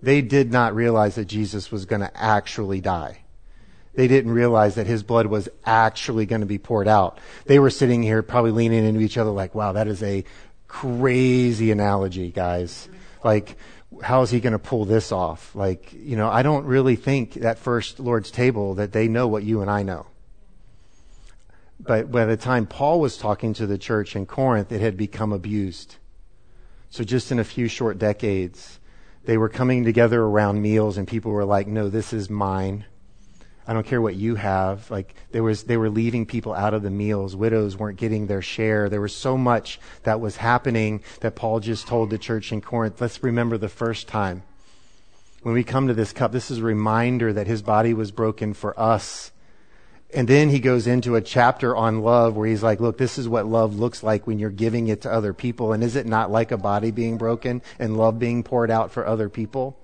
They 0.00 0.22
did 0.22 0.52
not 0.52 0.74
realize 0.74 1.16
that 1.16 1.26
Jesus 1.26 1.70
was 1.70 1.84
going 1.84 2.00
to 2.00 2.16
actually 2.16 2.80
die. 2.80 3.24
They 3.94 4.06
didn't 4.06 4.30
realize 4.30 4.76
that 4.76 4.86
his 4.86 5.02
blood 5.02 5.26
was 5.26 5.48
actually 5.66 6.24
going 6.24 6.40
to 6.40 6.46
be 6.46 6.58
poured 6.58 6.86
out. 6.86 7.18
They 7.46 7.58
were 7.58 7.70
sitting 7.70 8.02
here 8.02 8.22
probably 8.22 8.52
leaning 8.52 8.84
into 8.84 9.00
each 9.00 9.18
other 9.18 9.30
like, 9.30 9.56
wow, 9.56 9.72
that 9.72 9.88
is 9.88 10.02
a 10.02 10.24
crazy 10.68 11.72
analogy, 11.72 12.30
guys. 12.30 12.88
Like, 13.24 13.56
how 14.00 14.22
is 14.22 14.30
he 14.30 14.38
going 14.38 14.52
to 14.52 14.58
pull 14.58 14.84
this 14.84 15.10
off? 15.10 15.54
Like, 15.56 15.92
you 15.92 16.16
know, 16.16 16.28
I 16.28 16.42
don't 16.42 16.64
really 16.64 16.94
think 16.94 17.34
that 17.34 17.58
first 17.58 17.98
Lord's 17.98 18.30
table 18.30 18.74
that 18.74 18.92
they 18.92 19.08
know 19.08 19.26
what 19.26 19.42
you 19.42 19.62
and 19.62 19.70
I 19.70 19.82
know. 19.82 20.06
But 21.80 22.10
by 22.10 22.24
the 22.24 22.36
time 22.36 22.66
Paul 22.66 23.00
was 23.00 23.16
talking 23.16 23.54
to 23.54 23.66
the 23.66 23.78
church 23.78 24.16
in 24.16 24.26
Corinth, 24.26 24.72
it 24.72 24.80
had 24.80 24.96
become 24.96 25.32
abused. 25.32 25.96
So 26.90 27.04
just 27.04 27.30
in 27.30 27.38
a 27.38 27.44
few 27.44 27.68
short 27.68 27.98
decades, 27.98 28.80
they 29.24 29.36
were 29.36 29.48
coming 29.48 29.84
together 29.84 30.22
around 30.22 30.62
meals 30.62 30.96
and 30.96 31.06
people 31.06 31.30
were 31.30 31.44
like, 31.44 31.66
no, 31.66 31.88
this 31.88 32.12
is 32.12 32.30
mine. 32.30 32.86
I 33.66 33.74
don't 33.74 33.86
care 33.86 34.00
what 34.00 34.16
you 34.16 34.36
have. 34.36 34.90
Like 34.90 35.14
there 35.30 35.42
was, 35.42 35.64
they 35.64 35.76
were 35.76 35.90
leaving 35.90 36.24
people 36.24 36.54
out 36.54 36.72
of 36.72 36.82
the 36.82 36.90
meals. 36.90 37.36
Widows 37.36 37.76
weren't 37.76 37.98
getting 37.98 38.26
their 38.26 38.40
share. 38.40 38.88
There 38.88 39.02
was 39.02 39.14
so 39.14 39.36
much 39.36 39.78
that 40.04 40.20
was 40.20 40.38
happening 40.38 41.02
that 41.20 41.36
Paul 41.36 41.60
just 41.60 41.86
told 41.86 42.08
the 42.08 42.18
church 42.18 42.50
in 42.50 42.62
Corinth, 42.62 43.00
let's 43.00 43.22
remember 43.22 43.58
the 43.58 43.68
first 43.68 44.08
time. 44.08 44.42
When 45.42 45.54
we 45.54 45.62
come 45.62 45.86
to 45.86 45.94
this 45.94 46.12
cup, 46.12 46.32
this 46.32 46.50
is 46.50 46.58
a 46.58 46.64
reminder 46.64 47.32
that 47.34 47.46
his 47.46 47.62
body 47.62 47.92
was 47.92 48.10
broken 48.10 48.54
for 48.54 48.78
us 48.80 49.30
and 50.14 50.26
then 50.26 50.48
he 50.48 50.58
goes 50.58 50.86
into 50.86 51.16
a 51.16 51.20
chapter 51.20 51.76
on 51.76 52.00
love 52.00 52.34
where 52.34 52.48
he's 52.48 52.62
like, 52.62 52.80
look, 52.80 52.96
this 52.96 53.18
is 53.18 53.28
what 53.28 53.46
love 53.46 53.78
looks 53.78 54.02
like 54.02 54.26
when 54.26 54.38
you're 54.38 54.50
giving 54.50 54.88
it 54.88 55.02
to 55.02 55.12
other 55.12 55.34
people. 55.34 55.72
And 55.72 55.84
is 55.84 55.96
it 55.96 56.06
not 56.06 56.30
like 56.30 56.50
a 56.50 56.56
body 56.56 56.90
being 56.90 57.18
broken 57.18 57.60
and 57.78 57.96
love 57.96 58.18
being 58.18 58.42
poured 58.42 58.70
out 58.70 58.90
for 58.90 59.06
other 59.06 59.28
people? 59.28 59.78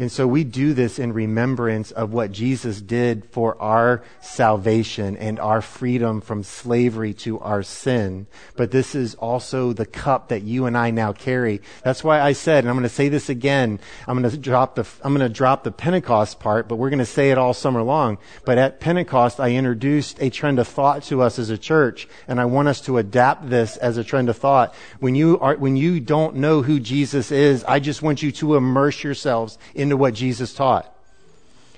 And 0.00 0.10
so 0.10 0.26
we 0.26 0.44
do 0.44 0.72
this 0.72 0.98
in 0.98 1.12
remembrance 1.12 1.90
of 1.90 2.14
what 2.14 2.32
Jesus 2.32 2.80
did 2.80 3.26
for 3.26 3.60
our 3.60 4.02
salvation 4.22 5.14
and 5.18 5.38
our 5.38 5.60
freedom 5.60 6.22
from 6.22 6.42
slavery 6.42 7.12
to 7.12 7.38
our 7.40 7.62
sin. 7.62 8.26
But 8.56 8.70
this 8.70 8.94
is 8.94 9.14
also 9.16 9.74
the 9.74 9.84
cup 9.84 10.28
that 10.28 10.40
you 10.40 10.64
and 10.64 10.74
I 10.74 10.90
now 10.90 11.12
carry. 11.12 11.60
That's 11.84 12.02
why 12.02 12.18
I 12.18 12.32
said, 12.32 12.64
and 12.64 12.70
I'm 12.70 12.76
going 12.76 12.84
to 12.84 12.88
say 12.88 13.10
this 13.10 13.28
again, 13.28 13.78
I'm 14.08 14.18
going 14.18 14.30
to 14.30 14.38
drop 14.38 14.76
the, 14.76 14.88
I'm 15.02 15.14
going 15.14 15.28
to 15.28 15.34
drop 15.34 15.64
the 15.64 15.70
Pentecost 15.70 16.40
part, 16.40 16.66
but 16.66 16.76
we're 16.76 16.88
going 16.88 17.00
to 17.00 17.04
say 17.04 17.30
it 17.30 17.36
all 17.36 17.52
summer 17.52 17.82
long. 17.82 18.16
But 18.46 18.56
at 18.56 18.80
Pentecost, 18.80 19.38
I 19.38 19.50
introduced 19.50 20.18
a 20.18 20.30
trend 20.30 20.58
of 20.58 20.66
thought 20.66 21.02
to 21.04 21.20
us 21.20 21.38
as 21.38 21.50
a 21.50 21.58
church, 21.58 22.08
and 22.26 22.40
I 22.40 22.46
want 22.46 22.68
us 22.68 22.80
to 22.82 22.96
adapt 22.96 23.50
this 23.50 23.76
as 23.76 23.98
a 23.98 24.04
trend 24.04 24.30
of 24.30 24.38
thought. 24.38 24.74
When 24.98 25.14
you 25.14 25.38
are, 25.40 25.56
when 25.56 25.76
you 25.76 26.00
don't 26.00 26.36
know 26.36 26.62
who 26.62 26.80
Jesus 26.80 27.30
is, 27.30 27.64
I 27.64 27.80
just 27.80 28.00
want 28.00 28.22
you 28.22 28.32
to 28.32 28.56
immerse 28.56 29.04
yourselves 29.04 29.58
in 29.74 29.89
into 29.90 29.96
what 29.96 30.14
Jesus 30.14 30.54
taught. 30.54 30.94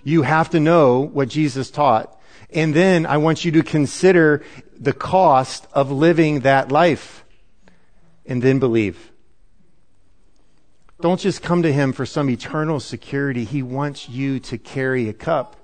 You 0.04 0.20
have 0.20 0.50
to 0.50 0.60
know 0.60 1.00
what 1.00 1.28
Jesus 1.30 1.70
taught. 1.70 2.20
And 2.50 2.74
then 2.74 3.06
I 3.06 3.16
want 3.16 3.42
you 3.42 3.52
to 3.52 3.62
consider 3.62 4.44
the 4.78 4.92
cost 4.92 5.66
of 5.72 5.90
living 5.90 6.40
that 6.40 6.70
life 6.70 7.24
and 8.26 8.42
then 8.42 8.58
believe. 8.58 9.10
Don't 11.00 11.18
just 11.18 11.42
come 11.42 11.62
to 11.62 11.72
him 11.72 11.94
for 11.94 12.04
some 12.04 12.28
eternal 12.28 12.80
security. 12.80 13.44
He 13.44 13.62
wants 13.62 14.10
you 14.10 14.38
to 14.40 14.58
carry 14.58 15.08
a 15.08 15.14
cup. 15.14 15.56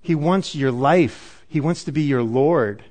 He 0.00 0.14
wants 0.14 0.54
your 0.54 0.70
life. 0.70 1.44
He 1.48 1.60
wants 1.60 1.82
to 1.84 1.92
be 1.92 2.02
your 2.02 2.22
Lord. 2.22 2.84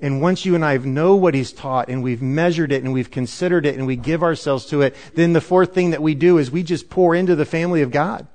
And 0.00 0.22
once 0.22 0.44
you 0.44 0.54
and 0.54 0.64
I 0.64 0.76
know 0.76 1.16
what 1.16 1.34
he's 1.34 1.52
taught 1.52 1.88
and 1.88 2.02
we've 2.02 2.22
measured 2.22 2.70
it 2.70 2.84
and 2.84 2.92
we've 2.92 3.10
considered 3.10 3.66
it 3.66 3.76
and 3.76 3.86
we 3.86 3.96
give 3.96 4.22
ourselves 4.22 4.66
to 4.66 4.82
it, 4.82 4.94
then 5.14 5.32
the 5.32 5.40
fourth 5.40 5.74
thing 5.74 5.90
that 5.90 6.02
we 6.02 6.14
do 6.14 6.38
is 6.38 6.50
we 6.50 6.62
just 6.62 6.88
pour 6.88 7.14
into 7.14 7.34
the 7.34 7.44
family 7.44 7.82
of 7.82 7.90
God. 7.90 8.26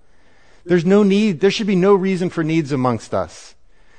There's 0.65 0.85
no 0.85 1.03
need, 1.03 1.39
there 1.39 1.51
should 1.51 1.67
be 1.67 1.75
no 1.75 1.93
reason 1.93 2.29
for 2.29 2.43
needs 2.43 2.71
amongst 2.71 3.13
us. 3.13 3.55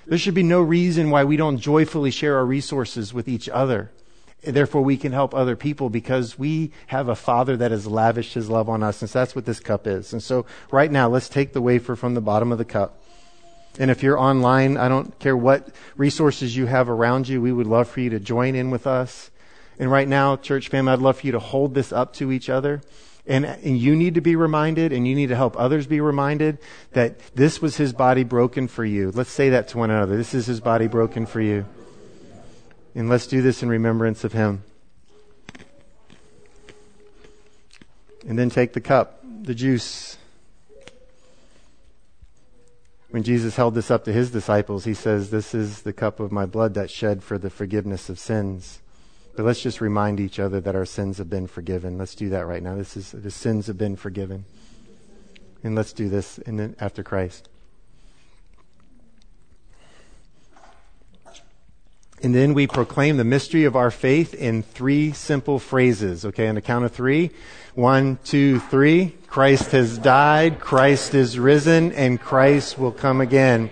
There 0.07 0.19
should 0.19 0.35
be 0.35 0.43
no 0.43 0.61
reason 0.61 1.11
why 1.11 1.25
we 1.25 1.37
don't 1.37 1.59
joyfully 1.59 2.11
share 2.11 2.37
our 2.37 2.45
resources 2.45 3.15
with 3.15 3.29
each 3.29 3.49
other. 3.49 3.91
Therefore, 4.43 4.83
we 4.83 4.99
can 4.99 5.13
help 5.13 5.35
other 5.35 5.57
people 5.57 5.89
because 5.89 6.39
we 6.39 6.71
have 6.89 7.09
a 7.09 7.15
Father 7.15 7.57
that 7.57 7.71
has 7.71 7.87
lavished 7.87 8.35
His 8.35 8.51
love 8.51 8.69
on 8.69 8.83
us. 8.83 9.01
And 9.01 9.11
so 9.11 9.21
that's 9.21 9.35
what 9.35 9.47
this 9.47 9.61
cup 9.61 9.87
is. 9.87 10.13
And 10.13 10.23
so, 10.23 10.45
right 10.71 10.91
now, 10.91 11.09
let's 11.09 11.31
take 11.31 11.55
the 11.55 11.63
wafer 11.63 11.97
from 11.97 12.13
the 12.13 12.21
bottom 12.21 12.53
of 12.53 12.59
the 12.59 12.65
cup. 12.67 13.01
And 13.79 13.91
if 13.91 14.03
you're 14.03 14.19
online, 14.19 14.77
I 14.77 14.89
don't 14.89 15.19
care 15.19 15.37
what 15.37 15.75
resources 15.97 16.57
you 16.57 16.67
have 16.67 16.89
around 16.89 17.29
you, 17.29 17.41
we 17.41 17.53
would 17.53 17.67
love 17.67 17.89
for 17.89 18.01
you 18.01 18.11
to 18.11 18.21
join 18.21 18.55
in 18.55 18.71
with 18.71 18.87
us. 18.87 19.31
And 19.79 19.91
right 19.91 20.07
now, 20.07 20.37
church 20.37 20.69
family, 20.69 20.93
I'd 20.93 21.01
love 21.01 21.19
for 21.19 21.27
you 21.27 21.33
to 21.33 21.41
hold 21.41 21.75
this 21.75 21.93
up 21.93 22.13
to 22.15 22.31
each 22.31 22.49
other. 22.49 22.83
And, 23.27 23.45
and 23.47 23.79
you 23.79 23.97
need 23.97 24.15
to 24.15 24.21
be 24.21 24.37
reminded, 24.37 24.93
and 24.93 25.09
you 25.09 25.15
need 25.15 25.29
to 25.29 25.37
help 25.37 25.59
others 25.59 25.87
be 25.87 26.01
reminded 26.01 26.59
that 26.93 27.19
this 27.35 27.61
was 27.61 27.77
his 27.77 27.93
body 27.93 28.23
broken 28.23 28.69
for 28.69 28.85
you. 28.85 29.11
Let's 29.11 29.31
say 29.31 29.51
that 29.51 29.69
to 29.69 29.79
one 29.79 29.91
another. 29.91 30.17
This 30.17 30.35
is 30.35 30.47
his 30.47 30.61
body 30.61 30.87
broken 30.87 31.25
for 31.27 31.41
you. 31.41 31.65
And 32.95 33.09
let's 33.09 33.27
do 33.27 33.43
this 33.43 33.63
in 33.63 33.69
remembrance 33.69 34.25
of 34.25 34.35
him. 34.35 34.63
And 38.29 38.39
then 38.39 38.51
take 38.51 38.73
the 38.73 38.81
cup, 38.81 39.25
the 39.43 39.55
juice. 39.55 40.14
When 43.15 43.23
Jesus 43.23 43.55
held 43.55 43.77
this 43.77 43.93
up 43.93 44.03
to 44.07 44.13
his 44.13 44.33
disciples, 44.33 44.87
he 44.87 44.93
says, 44.93 45.31
This 45.31 45.55
is 45.55 45.83
the 45.83 45.93
cup 45.93 46.19
of 46.19 46.33
my 46.33 46.47
blood 46.47 46.75
that's 46.75 46.93
shed 46.93 47.23
for 47.23 47.39
the 47.39 47.49
forgiveness 47.49 48.09
of 48.09 48.19
sins. 48.19 48.81
But 49.37 49.45
let's 49.47 49.63
just 49.63 49.81
remind 49.81 50.19
each 50.19 50.41
other 50.41 50.61
that 50.61 50.75
our 50.75 50.85
sins 50.85 51.19
have 51.19 51.31
been 51.31 51.47
forgiven. 51.47 51.97
Let's 51.97 52.17
do 52.17 52.29
that 52.31 52.45
right 52.45 52.61
now. 52.61 52.75
This 52.75 52.97
is 52.97 53.13
the 53.13 53.31
sins 53.31 53.69
have 53.69 53.79
been 53.79 53.95
forgiven. 53.95 54.47
And 55.63 55.77
let's 55.77 55.93
do 55.93 56.09
this 56.09 56.39
in 56.39 56.57
the, 56.57 56.75
after 56.81 57.05
Christ. 57.05 57.49
And 62.25 62.35
then 62.35 62.55
we 62.55 62.67
proclaim 62.67 63.19
the 63.19 63.25
mystery 63.25 63.65
of 63.65 63.77
our 63.77 63.91
faith 63.91 64.33
in 64.33 64.63
three 64.63 65.13
simple 65.13 65.59
phrases. 65.59 66.25
Okay, 66.25 66.49
on 66.49 66.55
the 66.55 66.63
count 66.63 66.87
of 66.87 66.93
three. 66.93 67.31
One, 67.75 68.19
two, 68.25 68.61
three. 68.61 69.15
Christ 69.27 69.73
has 69.73 69.99
died, 69.99 70.59
Christ 70.59 71.13
is 71.13 71.39
risen, 71.39 71.93
and 71.93 72.19
Christ 72.19 72.79
will 72.79 72.93
come 72.93 73.21
again. 73.21 73.69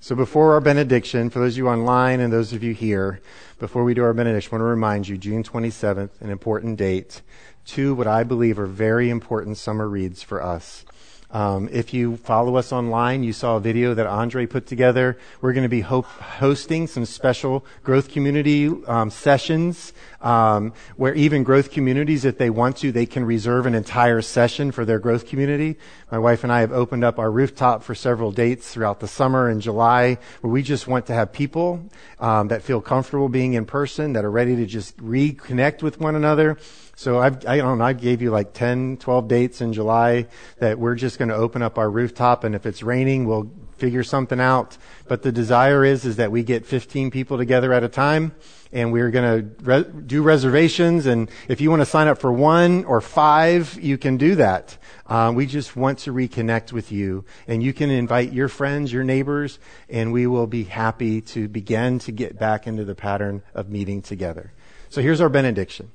So 0.00 0.14
before 0.14 0.54
our 0.54 0.62
benediction, 0.62 1.28
for 1.28 1.40
those 1.40 1.54
of 1.54 1.58
you 1.58 1.68
online 1.68 2.20
and 2.20 2.32
those 2.32 2.54
of 2.54 2.62
you 2.62 2.72
here, 2.72 3.20
before 3.58 3.84
we 3.84 3.92
do 3.92 4.02
our 4.02 4.14
benediction, 4.14 4.50
I 4.50 4.54
want 4.54 4.60
to 4.62 4.66
remind 4.66 5.06
you, 5.06 5.18
June 5.18 5.42
27th, 5.42 6.22
an 6.22 6.30
important 6.30 6.78
date, 6.78 7.20
two 7.66 7.94
what 7.94 8.06
I 8.06 8.24
believe 8.24 8.58
are 8.58 8.66
very 8.66 9.10
important 9.10 9.58
summer 9.58 9.86
reads 9.86 10.22
for 10.22 10.42
us. 10.42 10.86
Um, 11.32 11.68
if 11.70 11.94
you 11.94 12.16
follow 12.16 12.56
us 12.56 12.72
online, 12.72 13.22
you 13.22 13.32
saw 13.32 13.56
a 13.56 13.60
video 13.60 13.94
that 13.94 14.06
Andre 14.06 14.46
put 14.46 14.66
together. 14.66 15.16
We're 15.40 15.52
going 15.52 15.64
to 15.64 15.68
be 15.68 15.82
ho- 15.82 16.02
hosting 16.02 16.88
some 16.88 17.04
special 17.04 17.64
growth 17.84 18.10
community 18.10 18.68
um, 18.86 19.10
sessions 19.10 19.92
um, 20.22 20.72
where 20.96 21.14
even 21.14 21.44
growth 21.44 21.70
communities, 21.70 22.24
if 22.24 22.36
they 22.36 22.50
want 22.50 22.78
to, 22.78 22.90
they 22.90 23.06
can 23.06 23.24
reserve 23.24 23.66
an 23.66 23.74
entire 23.74 24.22
session 24.22 24.72
for 24.72 24.84
their 24.84 24.98
growth 24.98 25.26
community. 25.26 25.78
My 26.10 26.18
wife 26.18 26.42
and 26.42 26.52
I 26.52 26.60
have 26.60 26.72
opened 26.72 27.04
up 27.04 27.18
our 27.18 27.30
rooftop 27.30 27.84
for 27.84 27.94
several 27.94 28.32
dates 28.32 28.72
throughout 28.72 28.98
the 28.98 29.08
summer 29.08 29.48
and 29.48 29.62
July 29.62 30.18
where 30.40 30.52
we 30.52 30.62
just 30.62 30.88
want 30.88 31.06
to 31.06 31.14
have 31.14 31.32
people 31.32 31.88
um, 32.18 32.48
that 32.48 32.62
feel 32.62 32.80
comfortable 32.80 33.28
being 33.28 33.54
in 33.54 33.66
person, 33.66 34.14
that 34.14 34.24
are 34.24 34.30
ready 34.30 34.56
to 34.56 34.66
just 34.66 34.96
reconnect 34.98 35.82
with 35.82 36.00
one 36.00 36.16
another 36.16 36.58
so 37.00 37.18
I've, 37.18 37.46
I 37.46 37.56
don't 37.56 37.78
know, 37.78 37.84
I 37.84 37.94
gave 37.94 38.20
you 38.20 38.30
like 38.30 38.52
10, 38.52 38.98
12 38.98 39.26
dates 39.26 39.62
in 39.62 39.72
July 39.72 40.26
that 40.58 40.78
we're 40.78 40.96
just 40.96 41.18
going 41.18 41.30
to 41.30 41.34
open 41.34 41.62
up 41.62 41.78
our 41.78 41.90
rooftop 41.90 42.44
and 42.44 42.54
if 42.54 42.66
it's 42.66 42.82
raining, 42.82 43.24
we'll 43.24 43.50
figure 43.78 44.04
something 44.04 44.38
out. 44.38 44.76
But 45.08 45.22
the 45.22 45.32
desire 45.32 45.82
is, 45.82 46.04
is 46.04 46.16
that 46.16 46.30
we 46.30 46.42
get 46.42 46.66
15 46.66 47.10
people 47.10 47.38
together 47.38 47.72
at 47.72 47.82
a 47.82 47.88
time 47.88 48.34
and 48.70 48.92
we're 48.92 49.10
going 49.10 49.24
to 49.24 49.64
re- 49.64 50.02
do 50.04 50.22
reservations. 50.22 51.06
And 51.06 51.30
if 51.48 51.62
you 51.62 51.70
want 51.70 51.80
to 51.80 51.86
sign 51.86 52.06
up 52.06 52.18
for 52.18 52.30
one 52.30 52.84
or 52.84 53.00
five, 53.00 53.78
you 53.80 53.96
can 53.96 54.18
do 54.18 54.34
that. 54.34 54.76
Uh, 55.06 55.32
we 55.34 55.46
just 55.46 55.76
want 55.76 56.00
to 56.00 56.12
reconnect 56.12 56.70
with 56.70 56.92
you 56.92 57.24
and 57.48 57.62
you 57.62 57.72
can 57.72 57.88
invite 57.88 58.30
your 58.34 58.48
friends, 58.48 58.92
your 58.92 59.04
neighbors, 59.04 59.58
and 59.88 60.12
we 60.12 60.26
will 60.26 60.46
be 60.46 60.64
happy 60.64 61.22
to 61.22 61.48
begin 61.48 61.98
to 62.00 62.12
get 62.12 62.38
back 62.38 62.66
into 62.66 62.84
the 62.84 62.94
pattern 62.94 63.42
of 63.54 63.70
meeting 63.70 64.02
together. 64.02 64.52
So 64.90 65.00
here's 65.00 65.22
our 65.22 65.30
benediction. 65.30 65.92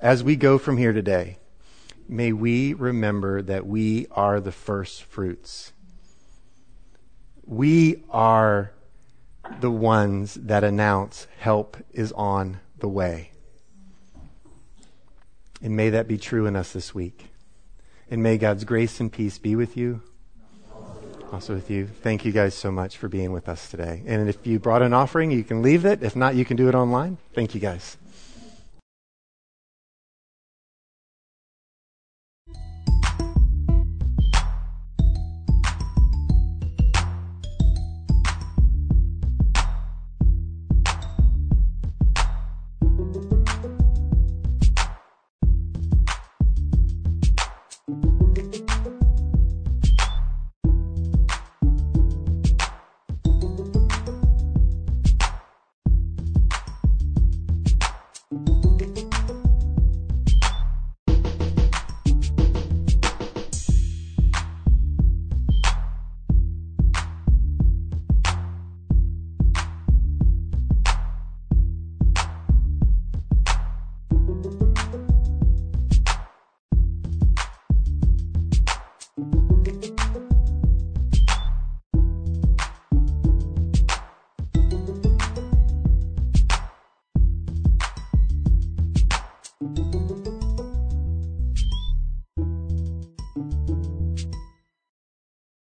As 0.00 0.22
we 0.22 0.36
go 0.36 0.58
from 0.58 0.76
here 0.76 0.92
today, 0.92 1.38
may 2.06 2.32
we 2.32 2.74
remember 2.74 3.40
that 3.40 3.66
we 3.66 4.06
are 4.10 4.40
the 4.40 4.52
first 4.52 5.02
fruits. 5.02 5.72
We 7.46 8.02
are 8.10 8.72
the 9.60 9.70
ones 9.70 10.34
that 10.34 10.64
announce 10.64 11.26
help 11.38 11.78
is 11.92 12.12
on 12.12 12.60
the 12.78 12.88
way. 12.88 13.30
And 15.62 15.74
may 15.74 15.88
that 15.90 16.06
be 16.06 16.18
true 16.18 16.44
in 16.46 16.56
us 16.56 16.72
this 16.72 16.94
week. 16.94 17.28
And 18.10 18.22
may 18.22 18.36
God's 18.36 18.64
grace 18.64 19.00
and 19.00 19.10
peace 19.10 19.38
be 19.38 19.56
with 19.56 19.78
you. 19.78 20.02
Also 21.32 21.54
with 21.54 21.70
you. 21.70 21.86
Thank 21.86 22.24
you 22.24 22.32
guys 22.32 22.54
so 22.54 22.70
much 22.70 22.98
for 22.98 23.08
being 23.08 23.32
with 23.32 23.48
us 23.48 23.70
today. 23.70 24.02
And 24.06 24.28
if 24.28 24.46
you 24.46 24.58
brought 24.58 24.82
an 24.82 24.92
offering, 24.92 25.30
you 25.30 25.42
can 25.42 25.62
leave 25.62 25.86
it. 25.86 26.02
If 26.02 26.14
not, 26.14 26.34
you 26.34 26.44
can 26.44 26.56
do 26.56 26.68
it 26.68 26.74
online. 26.74 27.16
Thank 27.32 27.54
you 27.54 27.60
guys. 27.60 27.96